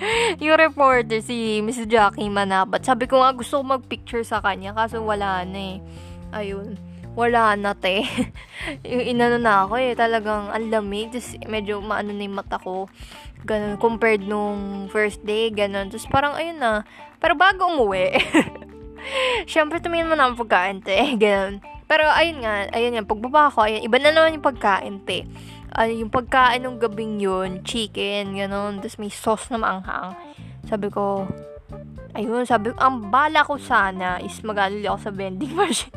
yung 0.42 0.56
reporter, 0.56 1.20
si 1.20 1.60
Miss 1.60 1.80
Jackie 1.84 2.32
Manabat. 2.32 2.82
Sabi 2.82 3.04
ko 3.06 3.20
nga, 3.20 3.36
gusto 3.36 3.60
ko 3.60 3.76
mag-picture 3.76 4.24
sa 4.24 4.40
kanya, 4.40 4.72
kaso 4.72 5.00
wala 5.04 5.44
na 5.44 5.60
eh. 5.60 5.76
Ayun 6.30 6.90
wala 7.18 7.58
na 7.58 7.74
te. 7.74 8.06
yung 8.86 9.04
inano 9.04 9.38
na 9.40 9.66
ako 9.66 9.74
eh, 9.80 9.92
talagang 9.98 10.50
ang 10.50 10.66
lamig. 10.70 11.10
Tapos 11.10 11.34
medyo 11.46 11.82
maano 11.82 12.14
na 12.14 12.22
yung 12.22 12.38
mata 12.38 12.58
ko. 12.60 12.86
Ganun, 13.42 13.80
compared 13.80 14.22
nung 14.22 14.86
first 14.92 15.24
day, 15.24 15.48
ganun. 15.50 15.88
Tapos 15.88 16.06
parang 16.06 16.36
ayun 16.36 16.60
na. 16.60 16.84
Pero 17.18 17.34
bago 17.34 17.66
umuwi, 17.68 18.20
syempre 19.52 19.80
tumingin 19.80 20.08
mo 20.08 20.14
na 20.14 20.30
ang 20.30 20.38
pagkain 20.38 20.84
te. 20.84 20.96
Ganun. 21.16 21.58
Pero 21.90 22.06
ayun 22.06 22.46
nga, 22.46 22.70
ayun 22.70 22.94
nga, 22.94 23.02
pagbaba 23.02 23.50
ko, 23.50 23.66
ayun, 23.66 23.82
iba 23.82 23.98
na 23.98 24.14
naman 24.14 24.38
yung 24.38 24.46
pagkain 24.46 25.02
te. 25.02 25.26
Uh, 25.70 25.86
yung 25.86 26.10
pagkain 26.10 26.66
ng 26.66 26.82
gabing 26.82 27.22
yun, 27.22 27.62
chicken, 27.62 28.34
ganun. 28.34 28.82
Tapos 28.82 28.98
may 28.98 29.12
sauce 29.12 29.46
na 29.54 29.58
maanghang. 29.62 30.18
Sabi 30.66 30.90
ko, 30.90 31.30
ayun, 32.14 32.42
sabi 32.42 32.74
ko, 32.74 32.76
ang 32.82 33.10
bala 33.10 33.46
ko 33.46 33.54
sana 33.56 34.18
is 34.18 34.34
mag-alili 34.42 34.90
ako 34.90 34.98
sa 34.98 35.12
vending 35.14 35.54
machine. 35.58 35.94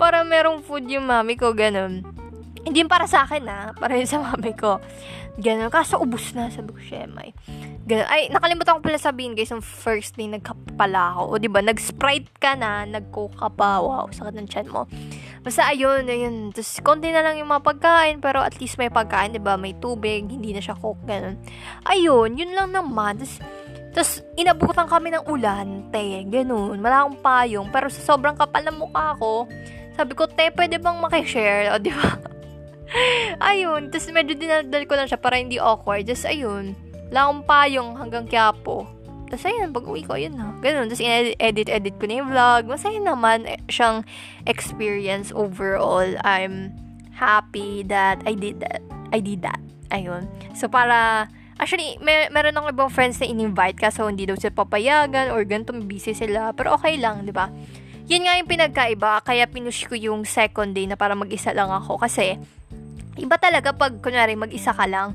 para 0.00 0.26
merong 0.26 0.62
food 0.64 0.90
yung 0.90 1.06
mami 1.06 1.38
ko, 1.38 1.54
ganun. 1.54 2.02
Hindi 2.64 2.80
para 2.88 3.04
sa 3.04 3.28
akin 3.28 3.44
ha, 3.44 3.76
para 3.76 3.94
yun 3.94 4.08
sa 4.08 4.18
mami 4.24 4.56
ko. 4.56 4.80
Ganun. 5.34 5.68
Kaso 5.68 5.98
ubus 5.98 6.32
na, 6.32 6.48
sabi 6.48 6.70
ko, 6.72 6.80
Shemay. 6.80 7.34
Ganun. 7.84 8.06
Ay, 8.08 8.30
nakalimutan 8.32 8.78
ko 8.78 8.80
pala 8.80 8.96
sabihin 8.96 9.36
guys, 9.36 9.52
yung 9.52 9.60
first 9.60 10.16
day 10.16 10.30
nagkapala 10.30 11.12
ako. 11.14 11.22
O 11.34 11.38
diba, 11.42 11.60
nag-sprite 11.60 12.30
ka 12.40 12.56
na, 12.56 12.88
nag-coke 12.88 13.36
ka 13.36 13.50
pa, 13.52 13.82
wow, 13.82 14.08
sakit 14.08 14.34
ng 14.34 14.48
chan 14.48 14.66
mo. 14.70 14.88
Basta 15.44 15.68
ayun, 15.68 16.08
ayun. 16.08 16.56
Tapos, 16.56 16.80
konti 16.80 17.12
na 17.12 17.20
lang 17.20 17.36
yung 17.36 17.52
mga 17.52 17.68
pagkain, 17.68 18.16
pero 18.16 18.40
at 18.40 18.56
least 18.56 18.80
may 18.80 18.88
pagkain, 18.88 19.36
diba? 19.36 19.60
May 19.60 19.76
tubig, 19.76 20.24
hindi 20.24 20.56
na 20.56 20.64
siya 20.64 20.72
coke, 20.72 21.04
ganun. 21.04 21.36
Ayun, 21.84 22.32
yun 22.40 22.56
lang 22.56 22.72
naman. 22.72 23.20
Tapos, 23.20 23.44
tapos, 23.92 24.24
inabutan 24.40 24.88
kami 24.88 25.12
ng 25.12 25.28
ulan, 25.28 25.92
te, 25.92 26.24
ganun. 26.32 26.80
Wala 26.80 27.04
akong 27.04 27.20
payong. 27.20 27.68
Pero 27.68 27.92
sa 27.92 28.16
sobrang 28.16 28.32
kapal 28.40 28.64
ng 28.64 28.88
mukha 28.88 29.12
ko, 29.20 29.44
sabi 29.92 30.16
ko, 30.16 30.24
te, 30.24 30.48
pwede 30.48 30.80
bang 30.80 30.96
makishare? 30.96 31.76
O, 31.76 31.78
di 31.78 31.92
ba? 31.92 32.16
ayun. 33.52 33.92
Tapos, 33.92 34.08
medyo 34.16 34.32
dinaldal 34.32 34.88
ko 34.88 34.96
lang 34.96 35.12
siya 35.12 35.20
para 35.20 35.36
hindi 35.36 35.60
awkward. 35.60 36.08
Tapos, 36.08 36.24
ayun. 36.24 36.72
Wala 37.12 37.20
akong 37.28 37.44
payong 37.44 37.90
hanggang 38.00 38.24
Quiapo. 38.24 38.93
Tapos, 39.34 39.50
ayun, 39.50 39.74
pag 39.74 39.82
uwi 39.90 40.06
ko, 40.06 40.14
ayun 40.14 40.38
na. 40.38 40.54
Ganun. 40.62 40.86
Tapos, 40.86 41.02
edit-edit 41.42 41.98
ko 41.98 42.06
na 42.06 42.14
yung 42.22 42.30
vlog. 42.30 42.70
Masaya 42.70 43.02
naman 43.02 43.50
eh, 43.50 43.58
siyang 43.66 44.06
experience 44.46 45.34
overall. 45.34 46.06
I'm 46.22 46.70
happy 47.10 47.82
that 47.90 48.22
I 48.22 48.38
did 48.38 48.62
that. 48.62 48.78
I 49.10 49.18
did 49.18 49.42
that. 49.42 49.58
Ayun. 49.90 50.30
So, 50.54 50.70
para 50.70 51.26
Actually, 51.54 51.94
mer 52.02 52.34
meron 52.34 52.58
akong 52.58 52.74
ibang 52.74 52.90
friends 52.90 53.22
na 53.22 53.30
in-invite 53.30 53.78
kaso 53.78 54.10
hindi 54.10 54.26
daw 54.26 54.34
sila 54.34 54.66
papayagan 54.66 55.30
or 55.30 55.46
ganito, 55.46 55.70
busy 55.86 56.10
sila. 56.10 56.50
Pero 56.50 56.74
okay 56.74 56.98
lang, 56.98 57.22
di 57.22 57.30
ba? 57.30 57.46
Yun 58.10 58.26
nga 58.26 58.34
yung 58.36 58.50
pinagkaiba, 58.50 59.22
kaya 59.22 59.46
pinush 59.46 59.86
ko 59.86 59.94
yung 59.94 60.26
second 60.26 60.74
day 60.74 60.84
na 60.90 60.98
para 60.98 61.14
mag-isa 61.14 61.54
lang 61.54 61.70
ako. 61.70 62.02
Kasi, 62.02 62.42
iba 63.16 63.36
talaga 63.38 63.70
pag, 63.70 64.02
kunwari, 64.02 64.34
mag-isa 64.34 64.74
ka 64.74 64.84
lang. 64.90 65.14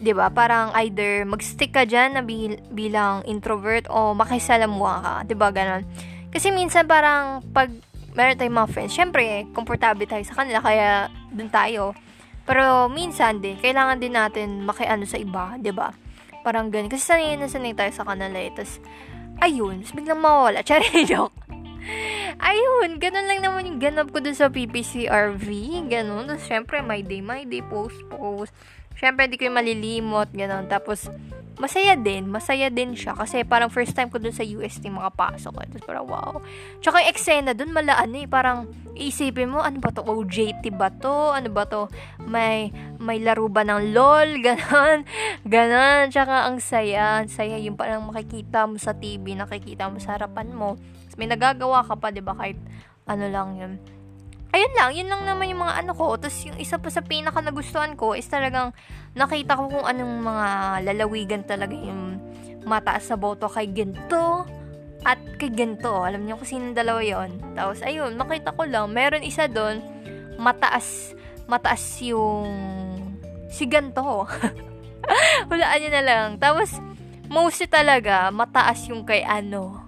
'Di 0.00 0.12
ba? 0.16 0.32
Parang 0.32 0.72
either 0.80 1.28
mag-stick 1.28 1.76
ka 1.76 1.84
diyan 1.84 2.16
na 2.16 2.22
bil- 2.24 2.64
bilang 2.72 3.20
introvert 3.28 3.84
o 3.92 4.16
makisalamuha 4.16 4.94
ka, 5.04 5.14
'di 5.28 5.34
ba? 5.36 5.52
Ganon. 5.52 5.84
Kasi 6.32 6.48
minsan 6.50 6.88
parang 6.88 7.44
pag 7.52 7.68
meron 8.16 8.34
tayong 8.34 8.58
mga 8.58 8.70
friends, 8.72 8.96
syempre, 8.96 9.46
komportable 9.54 10.08
tayo 10.08 10.24
sa 10.26 10.42
kanila 10.42 10.58
kaya 10.58 11.06
dun 11.30 11.52
tayo. 11.52 11.94
Pero 12.48 12.90
minsan 12.90 13.38
din, 13.38 13.60
kailangan 13.60 14.02
din 14.02 14.16
natin 14.16 14.64
makiano 14.64 15.06
sa 15.06 15.20
iba, 15.20 15.54
'di 15.60 15.70
ba? 15.70 15.94
Parang 16.40 16.72
ganun. 16.72 16.88
Kasi 16.88 17.04
sanay 17.04 17.36
na 17.36 17.46
sanay 17.46 17.76
tayo 17.76 17.92
sa 17.92 18.08
kanila 18.08 18.40
eh. 18.40 18.50
Tapos, 18.56 18.80
ayun, 19.44 19.84
tapos 19.84 19.92
biglang 19.92 20.20
mawala. 20.20 20.64
Cherry 20.66 21.04
joke. 21.04 21.36
ayun, 22.40 22.96
ganun 23.00 23.28
lang 23.28 23.40
naman 23.44 23.68
yung 23.68 23.80
ganap 23.80 24.08
ko 24.08 24.24
dun 24.24 24.36
sa 24.36 24.48
PPCRV. 24.48 25.46
Ganun. 25.92 26.32
Tapos, 26.32 26.44
syempre, 26.48 26.80
my 26.80 27.04
day, 27.04 27.20
my 27.20 27.44
day, 27.44 27.60
post, 27.60 28.00
post. 28.08 28.56
Syempre, 29.00 29.24
hindi 29.24 29.40
ko 29.40 29.48
yung 29.48 29.56
malilimot, 29.56 30.28
ganun. 30.36 30.68
Tapos, 30.68 31.08
masaya 31.60 31.92
din, 31.96 32.28
masaya 32.28 32.72
din 32.72 32.96
siya. 32.96 33.12
Kasi 33.12 33.44
parang 33.44 33.68
first 33.68 33.92
time 33.92 34.08
ko 34.08 34.16
dun 34.16 34.32
sa 34.32 34.44
UST 34.44 34.88
makapasok. 34.88 35.52
Eh. 35.60 35.66
Tapos 35.72 35.84
parang 35.88 36.06
wow. 36.08 36.34
Tsaka 36.80 37.04
yung 37.04 37.10
eksena 37.12 37.52
dun, 37.52 37.72
malaan 37.72 38.16
eh. 38.16 38.24
Parang 38.24 38.68
isipin 38.96 39.52
mo, 39.52 39.60
ano 39.60 39.76
ba 39.80 39.92
to? 39.92 40.04
OJT 40.04 40.72
ba 40.76 40.88
to? 40.88 41.36
Ano 41.36 41.48
ba 41.52 41.68
to? 41.68 41.92
May, 42.24 42.72
may 42.96 43.20
laro 43.20 43.48
ba 43.52 43.64
ng 43.64 43.92
LOL? 43.92 44.36
Ganon. 44.46 45.04
Ganon. 45.44 46.08
Tsaka 46.08 46.48
ang 46.48 46.60
saya. 46.64 47.24
Ang 47.24 47.28
saya 47.28 47.60
yung 47.60 47.76
parang 47.76 48.04
makikita 48.08 48.64
mo 48.64 48.80
sa 48.80 48.96
TV, 48.96 49.36
nakikita 49.36 49.92
mo 49.92 50.00
sa 50.00 50.16
harapan 50.16 50.52
mo. 50.52 50.80
Tapos 51.08 51.16
may 51.20 51.28
nagagawa 51.28 51.84
ka 51.84 51.96
pa, 51.96 52.08
di 52.08 52.24
ba? 52.24 52.32
Kahit 52.32 52.56
ano 53.04 53.28
lang 53.28 53.56
yun 53.60 53.72
ayun 54.60 54.74
lang, 54.76 54.90
yun 54.92 55.08
lang 55.08 55.22
naman 55.24 55.48
yung 55.48 55.64
mga 55.64 55.74
ano 55.80 55.96
ko. 55.96 56.20
Tapos 56.20 56.36
yung 56.44 56.60
isa 56.60 56.76
pa 56.76 56.92
sa 56.92 57.00
pinaka 57.00 57.40
nagustuhan 57.40 57.96
ko 57.96 58.12
is 58.12 58.28
talagang 58.28 58.76
nakita 59.16 59.56
ko 59.56 59.72
kung 59.72 59.88
anong 59.88 60.20
mga 60.20 60.46
lalawigan 60.84 61.42
talaga 61.48 61.72
yung 61.72 62.20
mataas 62.68 63.08
sa 63.08 63.16
boto 63.16 63.48
kay 63.48 63.72
Gento 63.72 64.44
at 65.08 65.16
kay 65.40 65.48
Gento. 65.48 66.04
Alam 66.04 66.28
niyo 66.28 66.36
kung 66.36 66.48
sino 66.48 66.76
dalawa 66.76 67.00
yon 67.00 67.56
Tapos 67.56 67.80
ayun, 67.80 68.12
makita 68.20 68.52
ko 68.52 68.68
lang, 68.68 68.92
meron 68.92 69.24
isa 69.24 69.48
doon 69.48 69.80
mataas 70.36 71.16
mataas 71.48 71.82
yung 72.04 72.46
si 73.50 73.66
ganto. 73.66 74.30
Hulaan 75.50 75.78
nyo 75.82 75.90
na 75.90 76.02
lang. 76.06 76.28
Tapos, 76.38 76.78
mostly 77.26 77.66
talaga, 77.66 78.30
mataas 78.30 78.86
yung 78.86 79.02
kay 79.02 79.26
ano. 79.26 79.79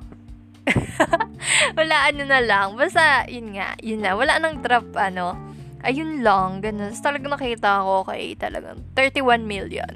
wala 1.79 1.97
ano 2.09 2.23
na 2.27 2.41
lang. 2.43 2.79
Basta, 2.79 3.27
yun 3.27 3.55
nga, 3.55 3.75
yun 3.83 4.01
na. 4.03 4.15
Wala 4.15 4.39
nang 4.39 4.63
drop, 4.63 4.95
ano. 4.95 5.35
Ayun 5.83 6.23
lang, 6.23 6.63
ganun. 6.63 6.95
Tapos 6.95 7.03
talagang 7.03 7.35
nakita 7.35 7.83
ko 7.83 8.07
kay 8.07 8.39
talagang 8.39 8.87
31 8.95 9.43
million. 9.43 9.91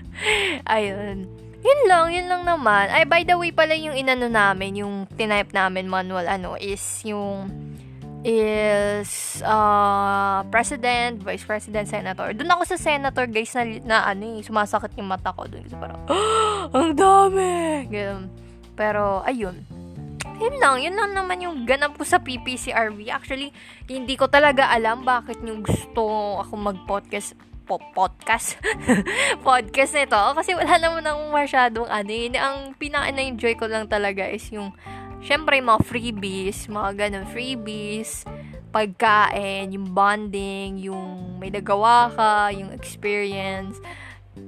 Ayun. 0.76 1.24
Yun 1.64 1.80
lang, 1.88 2.12
yun 2.12 2.28
lang 2.28 2.44
naman. 2.44 2.92
Ay, 2.92 3.08
by 3.08 3.24
the 3.24 3.32
way 3.40 3.48
pala 3.48 3.72
yung 3.72 3.96
inano 3.96 4.28
namin, 4.28 4.84
yung 4.84 5.08
tinype 5.16 5.56
namin 5.56 5.88
manual, 5.88 6.28
ano, 6.28 6.60
is 6.60 6.82
yung 7.08 7.48
is 8.24 9.40
uh, 9.44 10.44
president, 10.48 11.20
vice 11.24 11.44
president, 11.44 11.88
senator. 11.88 12.32
Doon 12.32 12.52
ako 12.56 12.76
sa 12.76 12.80
senator, 12.80 13.24
guys, 13.28 13.52
na, 13.52 13.64
na 13.84 13.96
ano 14.08 14.40
eh, 14.40 14.44
sumasakit 14.44 14.96
yung 14.96 15.08
mata 15.08 15.32
ko 15.32 15.44
doon. 15.44 15.64
Kasi 15.64 15.76
parang, 15.76 16.00
oh, 16.08 16.68
ang 16.76 16.92
dami! 16.96 17.84
Ganun. 17.88 18.32
Pero, 18.76 19.20
ayun. 19.28 19.83
Yun 20.42 20.54
lang, 20.58 20.76
yun 20.82 20.96
lang 20.98 21.14
naman 21.14 21.38
yung 21.42 21.62
ganap 21.62 21.94
ko 21.94 22.02
sa 22.02 22.18
PPCRV. 22.18 23.06
Actually, 23.10 23.54
hindi 23.86 24.18
ko 24.18 24.26
talaga 24.26 24.66
alam 24.66 25.06
bakit 25.06 25.38
nyo 25.40 25.62
gusto 25.62 26.02
ako 26.42 26.52
mag-podcast 26.58 27.38
po 27.64 27.80
podcast 27.96 28.60
podcast 29.48 29.96
nito 29.96 30.20
kasi 30.36 30.52
wala 30.52 30.76
naman 30.76 31.00
akong 31.00 31.32
masyadong 31.32 31.88
ano 31.88 32.12
yun. 32.12 32.36
ang 32.36 32.76
pinaka-enjoy 32.76 33.56
ko 33.56 33.64
lang 33.64 33.88
talaga 33.88 34.28
is 34.28 34.44
yung 34.52 34.68
syempre, 35.24 35.56
mga 35.64 35.80
freebies, 35.88 36.68
mga 36.68 37.08
ganun, 37.08 37.26
freebies, 37.32 38.28
pagkain, 38.68 39.72
yung 39.72 39.96
bonding, 39.96 40.76
yung 40.84 41.40
may 41.40 41.48
nagawa 41.48 42.12
ka, 42.12 42.52
yung 42.52 42.68
experience, 42.76 43.80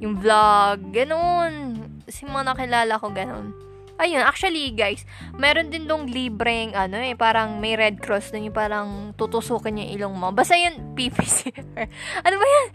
yung 0.03 0.20
vlog, 0.20 0.93
ganun. 0.93 1.80
Kasi 2.05 2.28
mga 2.28 2.53
nakilala 2.53 3.01
ko, 3.01 3.09
ganun. 3.09 3.65
Ayun, 3.97 4.20
actually, 4.20 4.76
guys, 4.76 5.09
meron 5.40 5.72
din 5.72 5.88
dong 5.88 6.05
libreng, 6.05 6.76
ano 6.76 7.01
eh, 7.01 7.16
parang 7.16 7.57
may 7.57 7.80
Red 7.80 8.05
Cross 8.05 8.36
na 8.36 8.44
yung 8.44 8.53
parang 8.53 9.16
tutusukin 9.16 9.80
yung 9.80 9.90
ilong 9.97 10.14
mo. 10.16 10.28
Basta 10.36 10.53
yun, 10.53 10.76
PPCR. 10.97 11.88
ano 12.20 12.34
ba 12.36 12.47
yan? 12.47 12.68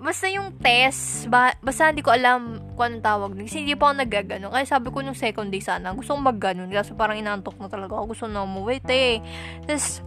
basta 0.00 0.32
yung 0.32 0.56
test, 0.56 1.28
ba, 1.28 1.52
basta 1.60 1.92
hindi 1.92 2.00
ko 2.00 2.08
alam 2.08 2.72
kung 2.72 2.96
anong 2.96 3.04
tawag 3.04 3.30
nun. 3.36 3.44
Kasi 3.44 3.60
hindi 3.62 3.76
pa 3.76 3.92
ako 3.92 4.00
nagagano. 4.00 4.48
Kaya 4.48 4.64
sabi 4.64 4.88
ko 4.88 5.04
nung 5.04 5.14
second 5.14 5.52
day 5.52 5.60
sana, 5.60 5.92
gusto 5.92 6.16
kong 6.16 6.24
magganon. 6.24 6.72
Kasi 6.72 6.96
parang 6.96 7.20
inantok 7.20 7.60
na 7.60 7.68
talaga 7.68 8.00
ako. 8.00 8.16
Gusto 8.16 8.24
na 8.24 8.48
umuwi, 8.48 8.80
te. 8.80 9.20
Tapos, 9.68 10.00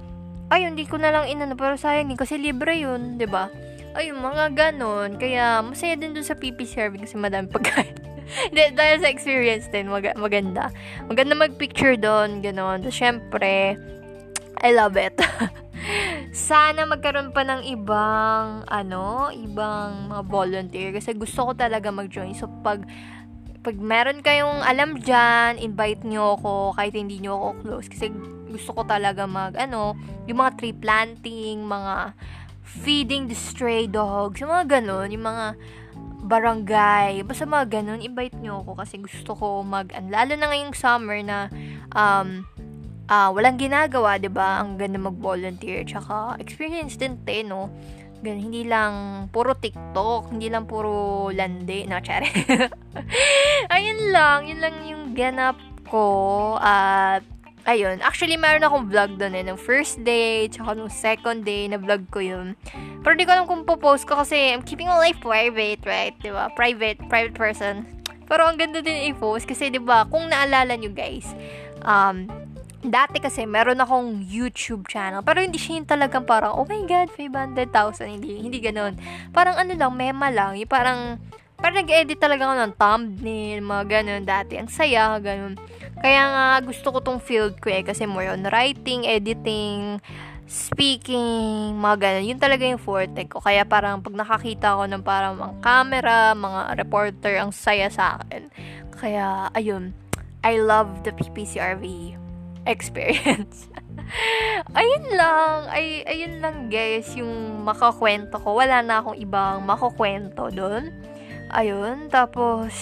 ayun, 0.50 0.74
hindi 0.74 0.90
ko 0.90 0.98
na 0.98 1.14
lang 1.14 1.30
inano. 1.30 1.54
Pero 1.54 1.78
sayang 1.78 2.10
din, 2.10 2.18
kasi 2.18 2.42
libre 2.42 2.74
yun, 2.82 3.16
ba 3.16 3.22
diba? 3.22 3.46
Ayun, 3.94 4.18
mga 4.18 4.46
ganon. 4.58 5.22
Kaya, 5.22 5.62
masaya 5.62 5.94
din 5.94 6.18
dun 6.18 6.26
sa 6.26 6.34
PP 6.34 6.66
serving 6.66 7.06
kasi 7.06 7.14
madami 7.14 7.46
pagkain. 7.54 8.13
Hindi, 8.50 8.64
dahil 8.74 8.98
sa 9.04 9.10
experience 9.12 9.68
din, 9.70 9.92
mag- 9.92 10.16
maganda. 10.18 10.72
Maganda 11.08 11.34
mag-picture 11.36 12.00
doon, 12.00 12.42
ganon. 12.42 12.82
Tapos, 12.84 12.98
syempre, 12.98 13.78
I 14.64 14.70
love 14.72 14.96
it. 14.96 15.16
Sana 16.32 16.88
magkaroon 16.88 17.36
pa 17.36 17.44
ng 17.44 17.68
ibang, 17.68 18.64
ano, 18.66 19.30
ibang 19.36 20.10
mga 20.10 20.24
volunteer. 20.26 20.90
Kasi 20.96 21.14
gusto 21.14 21.52
ko 21.52 21.52
talaga 21.54 21.92
mag-join. 21.92 22.32
So, 22.34 22.48
pag, 22.64 22.88
pag 23.64 23.76
meron 23.76 24.24
kayong 24.24 24.64
alam 24.64 25.00
dyan, 25.00 25.60
invite 25.60 26.04
nyo 26.08 26.40
ako 26.40 26.76
kahit 26.80 26.96
hindi 26.96 27.20
nyo 27.20 27.36
ako 27.36 27.50
close. 27.64 27.88
Kasi 27.92 28.12
gusto 28.54 28.72
ko 28.76 28.82
talaga 28.88 29.28
mag, 29.28 29.56
ano, 29.60 29.98
yung 30.28 30.40
mga 30.40 30.56
tree 30.60 30.76
planting, 30.76 31.68
mga 31.68 32.16
feeding 32.64 33.28
the 33.30 33.38
stray 33.38 33.86
dogs, 33.86 34.42
yung 34.42 34.50
mga 34.50 34.80
ganun, 34.80 35.12
yung 35.12 35.26
mga 35.28 35.46
barangay, 36.24 37.22
basta 37.28 37.44
mga 37.44 37.80
ganun, 37.80 38.00
invite 38.00 38.40
nyo 38.40 38.64
ako 38.64 38.80
kasi 38.80 38.98
gusto 38.98 39.36
ko 39.36 39.48
mag, 39.62 39.92
lalo 40.08 40.34
na 40.40 40.48
ngayong 40.50 40.74
summer 40.74 41.20
na, 41.20 41.52
um, 41.92 42.48
uh, 43.12 43.30
walang 43.32 43.60
ginagawa, 43.60 44.20
'di 44.20 44.32
ba? 44.32 44.64
Ang 44.64 44.80
ganda 44.80 45.00
mag-volunteer 45.00 45.84
tsaka 45.84 46.40
experience 46.40 46.96
din 46.96 47.20
'te, 47.24 47.44
no? 47.44 47.72
Gan 48.24 48.40
hindi 48.40 48.64
lang 48.64 49.28
puro 49.36 49.52
TikTok, 49.52 50.32
hindi 50.32 50.48
lang 50.48 50.64
puro 50.64 51.28
lande, 51.36 51.84
no, 51.92 52.00
chare. 52.00 52.32
ayun 53.76 54.16
lang, 54.16 54.48
yun 54.48 54.60
lang 54.64 54.76
yung 54.88 55.04
ganap 55.12 55.60
ko 55.84 56.56
at 56.56 57.20
uh, 57.20 57.33
ayun, 57.64 58.00
actually 58.04 58.36
meron 58.36 58.64
akong 58.64 58.88
vlog 58.92 59.16
doon 59.20 59.34
eh, 59.36 59.44
ng 59.44 59.60
first 59.60 60.02
day, 60.04 60.48
tsaka 60.52 60.76
nung 60.76 60.92
second 60.92 61.48
day, 61.48 61.68
na 61.68 61.80
vlog 61.80 62.08
ko 62.12 62.20
yun. 62.20 62.56
Pero 63.04 63.14
di 63.16 63.24
ko 63.28 63.32
alam 63.36 63.48
kung 63.48 63.64
po-post 63.64 64.08
ko 64.08 64.20
kasi 64.20 64.52
I'm 64.52 64.64
keeping 64.64 64.88
my 64.88 65.00
life 65.00 65.20
private, 65.20 65.84
right? 65.84 66.16
Di 66.20 66.32
ba? 66.32 66.52
Private, 66.56 67.00
private 67.08 67.36
person. 67.36 67.88
Pero 68.28 68.48
ang 68.48 68.56
ganda 68.56 68.80
din 68.80 69.12
i-post 69.12 69.48
kasi 69.48 69.68
di 69.72 69.80
ba, 69.80 70.08
kung 70.08 70.32
naalala 70.32 70.76
nyo 70.80 70.92
guys, 70.92 71.28
um, 71.84 72.28
dati 72.84 73.24
kasi 73.24 73.48
meron 73.48 73.80
akong 73.80 74.20
YouTube 74.28 74.92
channel 74.92 75.24
pero 75.24 75.40
hindi 75.40 75.56
siya 75.56 75.80
yung 75.80 75.88
talagang 75.88 76.28
parang 76.28 76.60
oh 76.60 76.68
my 76.68 76.84
god 76.84 77.08
500,000 77.16 78.20
hindi 78.20 78.44
hindi 78.44 78.60
ganoon 78.60 79.00
parang 79.32 79.56
ano 79.56 79.72
lang 79.72 79.96
mema 79.96 80.28
lang 80.28 80.60
yung 80.60 80.68
parang 80.68 81.16
parang 81.64 81.80
nag-edit 81.80 82.20
talaga 82.20 82.52
ako 82.52 82.56
ng 82.60 82.74
thumbnail 82.76 83.60
mga 83.64 83.84
ganun 83.88 84.24
dati 84.28 84.60
ang 84.60 84.68
saya 84.68 85.16
ganun 85.24 85.56
kaya 86.04 86.22
nga 86.28 86.46
gusto 86.60 86.92
ko 86.92 87.00
tong 87.00 87.24
field 87.24 87.56
ko 87.64 87.72
eh 87.72 87.88
kasi 87.88 88.04
more 88.04 88.28
on 88.28 88.44
writing 88.52 89.08
editing 89.08 90.04
speaking, 90.54 91.80
mga 91.80 91.98
ganun. 92.00 92.30
Yun 92.30 92.40
talaga 92.40 92.64
yung 92.68 92.82
forte 92.82 93.26
ko. 93.26 93.40
Kaya 93.40 93.66
parang 93.66 94.04
pag 94.04 94.14
nakakita 94.14 94.78
ko 94.78 94.84
ng 94.86 95.04
parang 95.04 95.40
mga 95.40 95.56
camera, 95.64 96.20
mga 96.36 96.62
reporter, 96.78 97.34
ang 97.40 97.52
saya 97.56 97.88
sa 97.90 98.20
akin. 98.22 98.52
Kaya, 98.94 99.50
ayun. 99.58 99.96
I 100.44 100.60
love 100.60 101.08
the 101.08 101.16
PPCRV 101.16 102.16
experience. 102.68 103.72
ayun 104.80 105.06
lang. 105.16 105.72
Ay, 105.72 106.04
ayun 106.04 106.44
lang 106.44 106.68
guys, 106.68 107.08
yung 107.16 107.64
makakwento 107.64 108.36
ko. 108.40 108.60
Wala 108.60 108.84
na 108.84 109.00
akong 109.00 109.16
ibang 109.16 109.64
makakwento 109.64 110.52
doon. 110.52 110.92
Ayun, 111.54 112.10
tapos 112.10 112.74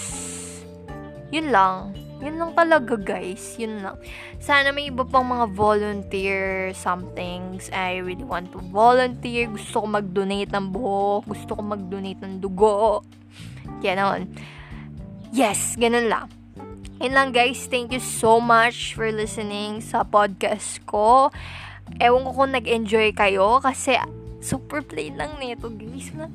yun 1.28 1.52
lang. 1.52 1.92
Yun 2.22 2.38
lang 2.38 2.52
talaga 2.54 2.94
guys. 2.94 3.58
Yun 3.58 3.82
lang. 3.82 3.98
Sana 4.38 4.70
may 4.70 4.88
iba 4.88 5.02
pang 5.02 5.26
mga 5.26 5.50
volunteer 5.58 6.70
somethings. 6.72 7.66
I 7.74 7.98
really 7.98 8.22
want 8.22 8.54
to 8.54 8.62
volunteer. 8.70 9.50
Gusto 9.50 9.82
ko 9.82 9.86
mag-donate 9.90 10.54
ng 10.54 10.70
buhok. 10.70 11.26
Gusto 11.26 11.58
ko 11.58 11.62
mag-donate 11.66 12.22
ng 12.22 12.38
dugo. 12.38 13.02
Ganon. 13.82 14.30
Yes, 15.34 15.74
ganun 15.74 16.06
lang. 16.06 16.30
Yun 17.02 17.18
lang 17.18 17.34
guys, 17.34 17.66
thank 17.66 17.90
you 17.90 17.98
so 17.98 18.38
much 18.38 18.94
for 18.94 19.10
listening 19.10 19.82
sa 19.82 20.06
podcast 20.06 20.78
ko. 20.86 21.34
Ewan 21.98 22.22
ko 22.22 22.30
kung 22.30 22.54
nag-enjoy 22.54 23.10
kayo 23.18 23.58
kasi 23.58 23.98
super 24.42 24.82
plain 24.82 25.16
lang 25.16 25.38
nito 25.38 25.70
guys. 25.70 26.10
Wala, 26.12 26.26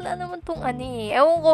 wala 0.00 0.10
naman 0.16 0.40
tong 0.42 0.64
ano 0.64 0.82
eh. 0.82 1.12
Ewan 1.12 1.38
ko, 1.44 1.52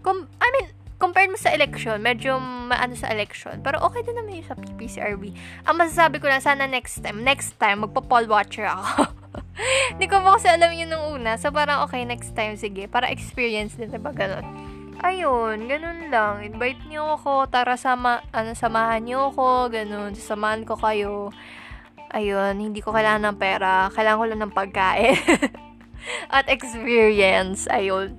com- 0.00 0.28
I 0.40 0.48
mean, 0.56 0.66
compared 0.96 1.28
mo 1.28 1.36
sa 1.36 1.52
election, 1.52 2.00
medyo 2.00 2.40
maano 2.40 2.96
sa 2.96 3.12
election. 3.12 3.60
Pero 3.60 3.78
okay 3.84 4.00
din 4.00 4.16
naman 4.16 4.40
yung 4.40 4.48
sa 4.48 4.56
PPCRB. 4.56 5.36
Ang 5.68 5.76
masasabi 5.76 6.16
ko 6.18 6.26
lang, 6.26 6.40
sana 6.40 6.64
next 6.64 7.04
time, 7.04 7.20
next 7.20 7.60
time, 7.60 7.84
magpa-poll 7.84 8.24
watcher 8.24 8.64
ako. 8.64 9.12
Hindi 9.94 10.06
ko 10.08 10.24
mo 10.24 10.34
kasi 10.34 10.48
alam 10.48 10.72
yun 10.72 10.90
nung 10.90 11.20
una. 11.20 11.36
So, 11.36 11.52
parang 11.52 11.84
okay, 11.86 12.02
next 12.08 12.32
time, 12.32 12.56
sige. 12.56 12.88
Para 12.88 13.12
experience 13.12 13.76
din, 13.76 13.92
diba, 13.92 14.10
ganun 14.10 14.42
ayun, 15.04 15.68
ganun 15.68 16.08
lang. 16.08 16.40
Invite 16.40 16.80
niyo 16.88 17.20
ako, 17.20 17.44
tara 17.52 17.76
sama, 17.76 18.24
ano, 18.32 18.56
samahan 18.56 19.04
niyo 19.04 19.28
ako, 19.28 19.68
ganun, 19.68 20.16
samahan 20.16 20.64
ko 20.64 20.80
kayo. 20.80 21.28
Ayun, 22.14 22.62
hindi 22.62 22.78
ko 22.78 22.94
kailangan 22.94 23.34
ng 23.34 23.38
pera, 23.42 23.90
kailangan 23.90 24.18
ko 24.22 24.26
lang 24.30 24.40
ng 24.46 24.54
pagkain. 24.54 25.18
At 26.36 26.46
experience, 26.46 27.66
ayun. 27.66 28.14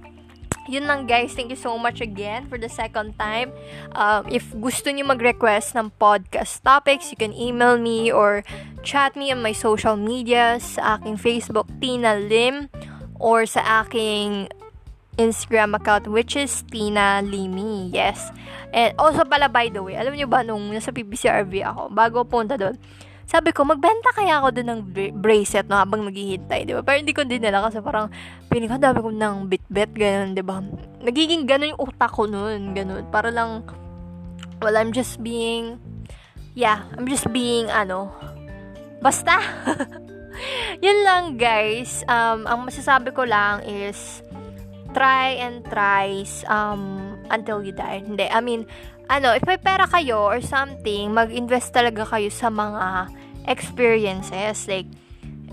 Yun 0.68 0.90
lang 0.90 1.06
guys, 1.08 1.32
thank 1.32 1.48
you 1.54 1.56
so 1.56 1.78
much 1.80 2.02
again 2.02 2.50
for 2.52 2.60
the 2.60 2.68
second 2.68 3.16
time. 3.16 3.56
Um, 3.96 4.28
if 4.28 4.52
gusto 4.58 4.92
niyo 4.92 5.08
mag-request 5.08 5.78
ng 5.80 5.94
podcast 5.96 6.60
topics, 6.60 7.14
you 7.14 7.16
can 7.16 7.32
email 7.32 7.80
me 7.80 8.12
or 8.12 8.44
chat 8.84 9.16
me 9.16 9.32
on 9.32 9.40
my 9.40 9.56
social 9.56 9.96
media 9.96 10.60
sa 10.60 11.00
aking 11.00 11.16
Facebook, 11.16 11.70
Tina 11.80 12.20
Lim, 12.20 12.68
or 13.22 13.48
sa 13.48 13.86
aking 13.86 14.50
Instagram 15.16 15.78
account 15.80 16.12
which 16.12 16.36
is 16.36 16.66
Tina 16.68 17.24
Limi. 17.24 17.88
Yes. 17.94 18.34
And 18.76 18.92
also 19.00 19.24
pala 19.24 19.48
by 19.48 19.72
the 19.72 19.80
way, 19.80 19.96
alam 19.96 20.18
niyo 20.18 20.28
ba 20.28 20.44
nung 20.44 20.74
nasa 20.74 20.92
PBCRV 20.92 21.64
ako, 21.64 21.82
bago 21.94 22.28
punta 22.28 22.60
doon, 22.60 22.76
sabi 23.26 23.50
ko, 23.52 23.66
magbenta 23.66 24.14
kaya 24.14 24.38
ako 24.38 24.54
doon 24.54 24.70
ng 24.70 24.82
bracelet 25.18 25.66
no, 25.66 25.82
habang 25.82 26.06
naghihintay, 26.06 26.70
di 26.70 26.74
ba? 26.78 26.86
Pero 26.86 26.98
hindi 27.02 27.14
ko 27.14 27.26
din 27.26 27.42
nila 27.42 27.66
kasi 27.66 27.82
parang 27.82 28.10
piling 28.54 28.70
ko 28.70 28.78
dami 28.78 29.00
ko 29.02 29.10
ng 29.10 29.36
bit-bit, 29.50 29.92
ganun, 29.98 30.38
di 30.38 30.46
ba? 30.46 30.62
Nagiging 31.02 31.50
ganun 31.50 31.74
yung 31.74 31.82
utak 31.82 32.14
ko 32.14 32.30
noon, 32.30 32.78
ganun. 32.78 33.04
Para 33.10 33.34
lang, 33.34 33.66
well, 34.62 34.78
I'm 34.78 34.94
just 34.94 35.20
being, 35.26 35.82
yeah, 36.54 36.86
I'm 36.94 37.10
just 37.10 37.26
being, 37.34 37.68
ano, 37.74 38.14
basta. 39.02 39.42
yun 40.86 41.04
lang 41.04 41.38
guys. 41.40 42.04
Um, 42.08 42.48
ang 42.48 42.68
masasabi 42.68 43.12
ko 43.16 43.24
lang 43.24 43.64
is 43.66 44.22
try 44.96 45.36
and 45.40 45.64
tries 45.68 46.48
um, 46.48 47.15
until 47.30 47.62
you 47.62 47.74
die. 47.74 48.04
Hindi, 48.04 48.28
I 48.30 48.42
mean, 48.42 48.66
ano, 49.10 49.34
if 49.34 49.46
may 49.46 49.58
pera 49.62 49.86
kayo 49.86 50.26
or 50.26 50.42
something, 50.42 51.14
mag-invest 51.14 51.74
talaga 51.74 52.06
kayo 52.06 52.30
sa 52.34 52.50
mga 52.50 53.10
experiences. 53.46 54.66
Like, 54.66 54.90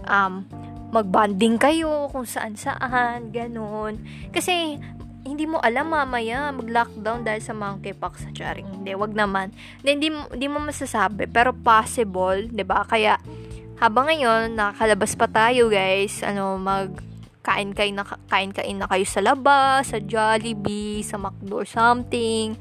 um, 0.09 0.49
magbanding 0.93 1.61
kayo 1.61 2.09
kung 2.13 2.29
saan 2.29 2.57
saan, 2.57 3.33
ganun. 3.33 4.01
Kasi, 4.33 4.77
hindi 5.23 5.47
mo 5.47 5.63
alam 5.63 5.95
mamaya 5.95 6.51
mag-lockdown 6.51 7.23
dahil 7.23 7.43
sa 7.43 7.55
monkeypox 7.55 8.27
sa 8.27 8.31
charing. 8.35 8.67
Hindi, 8.83 8.93
wag 8.99 9.15
naman. 9.15 9.55
Hindi, 9.87 10.11
hindi 10.11 10.47
mo 10.51 10.59
masasabi, 10.59 11.31
pero 11.31 11.55
possible, 11.55 12.51
'di 12.51 12.65
ba? 12.67 12.83
Kaya 12.83 13.23
habang 13.79 14.11
ngayon 14.11 14.59
nakakalabas 14.59 15.15
pa 15.15 15.27
tayo, 15.31 15.71
guys, 15.71 16.27
ano, 16.27 16.59
mag 16.59 17.12
kain 17.43 17.75
kain 17.75 17.99
na 17.99 18.07
kain 18.31 18.55
kain 18.55 18.79
na 18.79 18.87
kayo 18.87 19.03
sa 19.03 19.21
labas, 19.21 19.91
sa 19.91 19.99
Jollibee, 19.99 21.03
sa 21.03 21.19
McDo 21.19 21.63
or 21.63 21.69
something. 21.69 22.55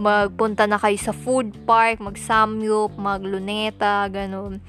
Magpunta 0.00 0.64
na 0.64 0.80
kayo 0.80 0.96
sa 0.96 1.12
food 1.12 1.52
park, 1.68 2.00
mag-samyup, 2.00 2.96
mag-luneta, 2.96 4.08
ganun. 4.08 4.64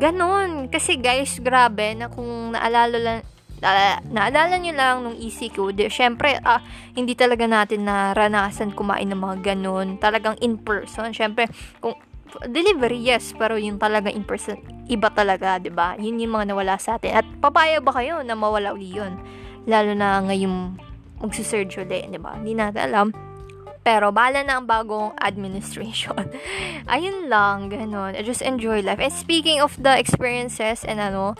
Ganun. 0.00 0.72
Kasi 0.72 0.96
guys, 0.96 1.36
grabe 1.36 1.92
na 1.92 2.08
kung 2.08 2.56
naalala 2.56 2.96
lang, 2.96 3.20
na, 3.60 4.00
naalala 4.08 4.56
nyo 4.56 4.72
lang 4.72 4.96
nung 5.04 5.16
ECQ, 5.20 5.76
di, 5.76 5.92
syempre, 5.92 6.40
ah, 6.40 6.64
hindi 6.96 7.12
talaga 7.12 7.44
natin 7.44 7.84
naranasan 7.84 8.72
kumain 8.72 9.12
ng 9.12 9.20
mga 9.20 9.52
ganun. 9.52 10.00
Talagang 10.00 10.40
in 10.40 10.56
person. 10.56 11.12
Syempre, 11.12 11.44
kung 11.76 11.92
delivery, 12.48 13.00
yes, 13.00 13.32
pero 13.36 13.56
yung 13.56 13.78
talaga 13.78 14.10
in 14.10 14.26
person, 14.26 14.58
iba 14.90 15.08
talaga, 15.10 15.56
'di 15.62 15.70
ba 15.70 15.94
Yun 15.96 16.20
yung 16.20 16.34
mga 16.34 16.52
nawala 16.52 16.76
sa 16.76 16.98
atin. 16.98 17.22
At 17.22 17.26
papaya 17.38 17.78
ba 17.78 17.94
kayo 17.94 18.20
na 18.26 18.34
mawala 18.34 18.74
uli 18.74 18.94
yun? 18.94 19.16
Lalo 19.64 19.94
na 19.94 20.20
ngayong 20.24 20.76
magsisurge 21.22 21.86
uli, 21.86 22.10
'di 22.10 22.18
ba 22.18 22.36
Hindi 22.36 22.58
natin 22.58 22.82
alam. 22.90 23.29
Pero 23.80 24.12
bala 24.12 24.44
na 24.44 24.60
ang 24.60 24.68
bagong 24.68 25.16
administration. 25.16 26.28
Ayun 26.92 27.32
lang, 27.32 27.72
ganun. 27.72 28.12
I 28.12 28.20
just 28.20 28.44
enjoy 28.44 28.84
life. 28.84 29.00
And 29.00 29.12
speaking 29.12 29.64
of 29.64 29.72
the 29.80 29.96
experiences 29.96 30.84
and 30.84 31.00
ano, 31.00 31.32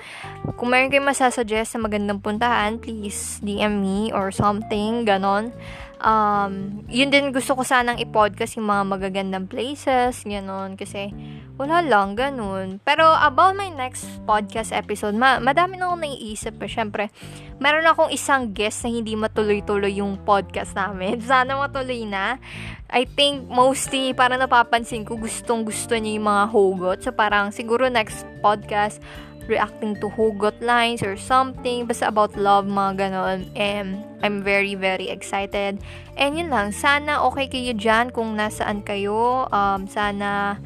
kung 0.57 0.72
meron 0.72 0.88
kayong 0.88 1.12
masasuggest 1.12 1.76
na 1.76 1.84
magandang 1.84 2.24
puntahan, 2.24 2.80
please 2.80 3.45
DM 3.45 3.84
me 3.84 3.99
or 4.16 4.32
something, 4.32 5.05
ganon. 5.05 5.53
Um, 6.01 6.80
yun 6.88 7.12
din 7.12 7.28
gusto 7.28 7.53
ko 7.53 7.61
sanang 7.61 8.01
i-podcast 8.01 8.57
yung 8.57 8.72
mga 8.72 8.84
magagandang 8.88 9.45
places, 9.45 10.24
ganon. 10.24 10.80
Kasi, 10.80 11.12
wala 11.61 11.85
lang, 11.85 12.17
ganun. 12.17 12.81
Pero 12.89 13.05
about 13.05 13.53
my 13.53 13.69
next 13.69 14.09
podcast 14.25 14.73
episode, 14.73 15.13
ma 15.13 15.37
madami 15.37 15.77
na 15.77 15.93
akong 15.93 16.09
naiisip. 16.09 16.57
Eh. 16.57 16.71
Siyempre, 16.73 17.13
meron 17.61 17.85
akong 17.85 18.09
isang 18.09 18.57
guest 18.57 18.81
na 18.81 18.89
hindi 18.89 19.13
matuloy-tuloy 19.13 20.01
yung 20.01 20.17
podcast 20.25 20.73
namin. 20.73 21.21
Sana 21.29 21.61
matuloy 21.61 22.09
na. 22.09 22.41
I 22.89 23.05
think 23.05 23.45
mostly, 23.53 24.17
parang 24.17 24.41
napapansin 24.41 25.05
ko, 25.05 25.21
gustong 25.21 25.69
gusto 25.69 25.93
niya 26.01 26.17
yung 26.17 26.27
mga 26.33 26.45
hugot. 26.49 26.99
So, 27.05 27.13
parang 27.13 27.53
siguro 27.53 27.93
next 27.93 28.25
podcast, 28.41 29.05
reacting 29.45 30.01
to 30.01 30.09
hugot 30.09 30.57
lines 30.65 31.05
or 31.05 31.21
something. 31.21 31.85
Basta 31.85 32.09
about 32.09 32.41
love, 32.41 32.65
mga 32.65 33.05
ganon. 33.05 33.53
And 33.53 34.01
I'm 34.25 34.41
very, 34.41 34.81
very 34.81 35.13
excited. 35.13 35.77
And 36.17 36.41
yun 36.41 36.49
lang, 36.49 36.73
sana 36.73 37.21
okay 37.29 37.53
kayo 37.53 37.77
dyan 37.77 38.17
kung 38.17 38.33
nasaan 38.41 38.81
kayo. 38.81 39.45
Um, 39.53 39.85
sana 39.85 40.57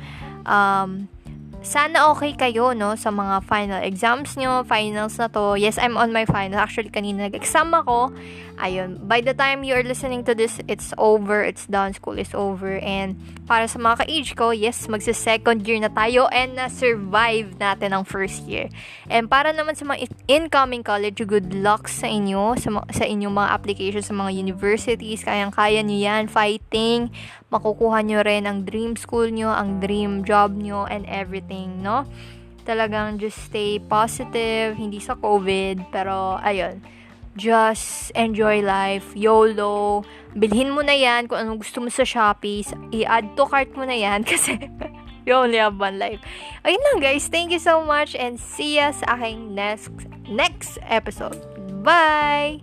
um, 0.46 1.08
sana 1.64 2.12
okay 2.12 2.36
kayo, 2.36 2.76
no, 2.76 2.92
sa 2.92 3.08
mga 3.08 3.40
final 3.48 3.80
exams 3.80 4.36
nyo, 4.36 4.62
finals 4.68 5.16
na 5.16 5.32
to. 5.32 5.56
Yes, 5.56 5.80
I'm 5.80 5.96
on 5.96 6.12
my 6.12 6.28
final. 6.28 6.60
Actually, 6.60 6.92
kanina 6.92 7.32
nag-exam 7.32 7.72
ako. 7.72 8.12
Ayun, 8.54 9.02
by 9.10 9.18
the 9.18 9.34
time 9.34 9.66
you're 9.66 9.82
listening 9.82 10.22
to 10.22 10.30
this, 10.30 10.62
it's 10.70 10.94
over, 10.94 11.42
it's 11.42 11.66
done, 11.66 11.90
school 11.90 12.14
is 12.14 12.30
over. 12.38 12.78
And 12.78 13.18
para 13.50 13.66
sa 13.66 13.82
mga 13.82 14.06
ka-age 14.06 14.30
ko, 14.38 14.54
yes, 14.54 14.86
magsa-second 14.86 15.66
year 15.66 15.82
na 15.82 15.90
tayo 15.90 16.30
and 16.30 16.54
na-survive 16.54 17.58
natin 17.58 17.90
ang 17.90 18.06
first 18.06 18.46
year. 18.46 18.70
And 19.10 19.26
para 19.26 19.50
naman 19.50 19.74
sa 19.74 19.90
mga 19.90 20.06
incoming 20.30 20.86
college, 20.86 21.18
good 21.26 21.50
luck 21.50 21.90
sa 21.90 22.06
inyo, 22.06 22.54
sa, 22.54 22.70
sa 22.94 23.04
inyong 23.04 23.34
mga 23.34 23.50
applications 23.50 24.06
sa 24.06 24.14
mga 24.14 24.30
universities. 24.30 25.26
Kayang-kaya 25.26 25.82
nyo 25.82 25.98
yan, 25.98 26.30
fighting. 26.30 27.10
Makukuha 27.50 28.06
nyo 28.06 28.22
rin 28.22 28.46
ang 28.46 28.62
dream 28.62 28.94
school 28.94 29.34
nyo, 29.34 29.50
ang 29.50 29.82
dream 29.82 30.22
job 30.22 30.54
nyo, 30.54 30.86
and 30.86 31.10
everything, 31.10 31.82
no? 31.82 32.06
Talagang 32.62 33.18
just 33.18 33.50
stay 33.50 33.82
positive, 33.82 34.78
hindi 34.78 35.02
sa 35.02 35.18
COVID, 35.18 35.90
pero 35.90 36.38
ayun 36.38 36.93
just 37.36 38.10
enjoy 38.14 38.62
life, 38.62 39.14
YOLO, 39.14 40.04
bilhin 40.38 40.70
mo 40.70 40.82
na 40.82 40.94
yan 40.94 41.26
kung 41.26 41.38
anong 41.42 41.62
gusto 41.62 41.82
mo 41.82 41.90
sa 41.90 42.06
Shopee, 42.06 42.62
i-add 42.94 43.34
to 43.34 43.44
cart 43.46 43.70
mo 43.74 43.82
na 43.86 43.94
yan 43.94 44.22
kasi 44.30 44.58
you 45.26 45.34
only 45.34 45.58
have 45.58 45.78
one 45.78 45.98
life. 45.98 46.22
Ayun 46.62 46.80
lang 46.92 46.98
guys, 47.02 47.26
thank 47.26 47.50
you 47.50 47.62
so 47.62 47.82
much 47.82 48.14
and 48.14 48.38
see 48.38 48.78
ya 48.78 48.94
sa 48.94 49.18
aking 49.18 49.54
next, 49.54 49.90
next 50.30 50.78
episode. 50.86 51.38
Bye! 51.82 52.62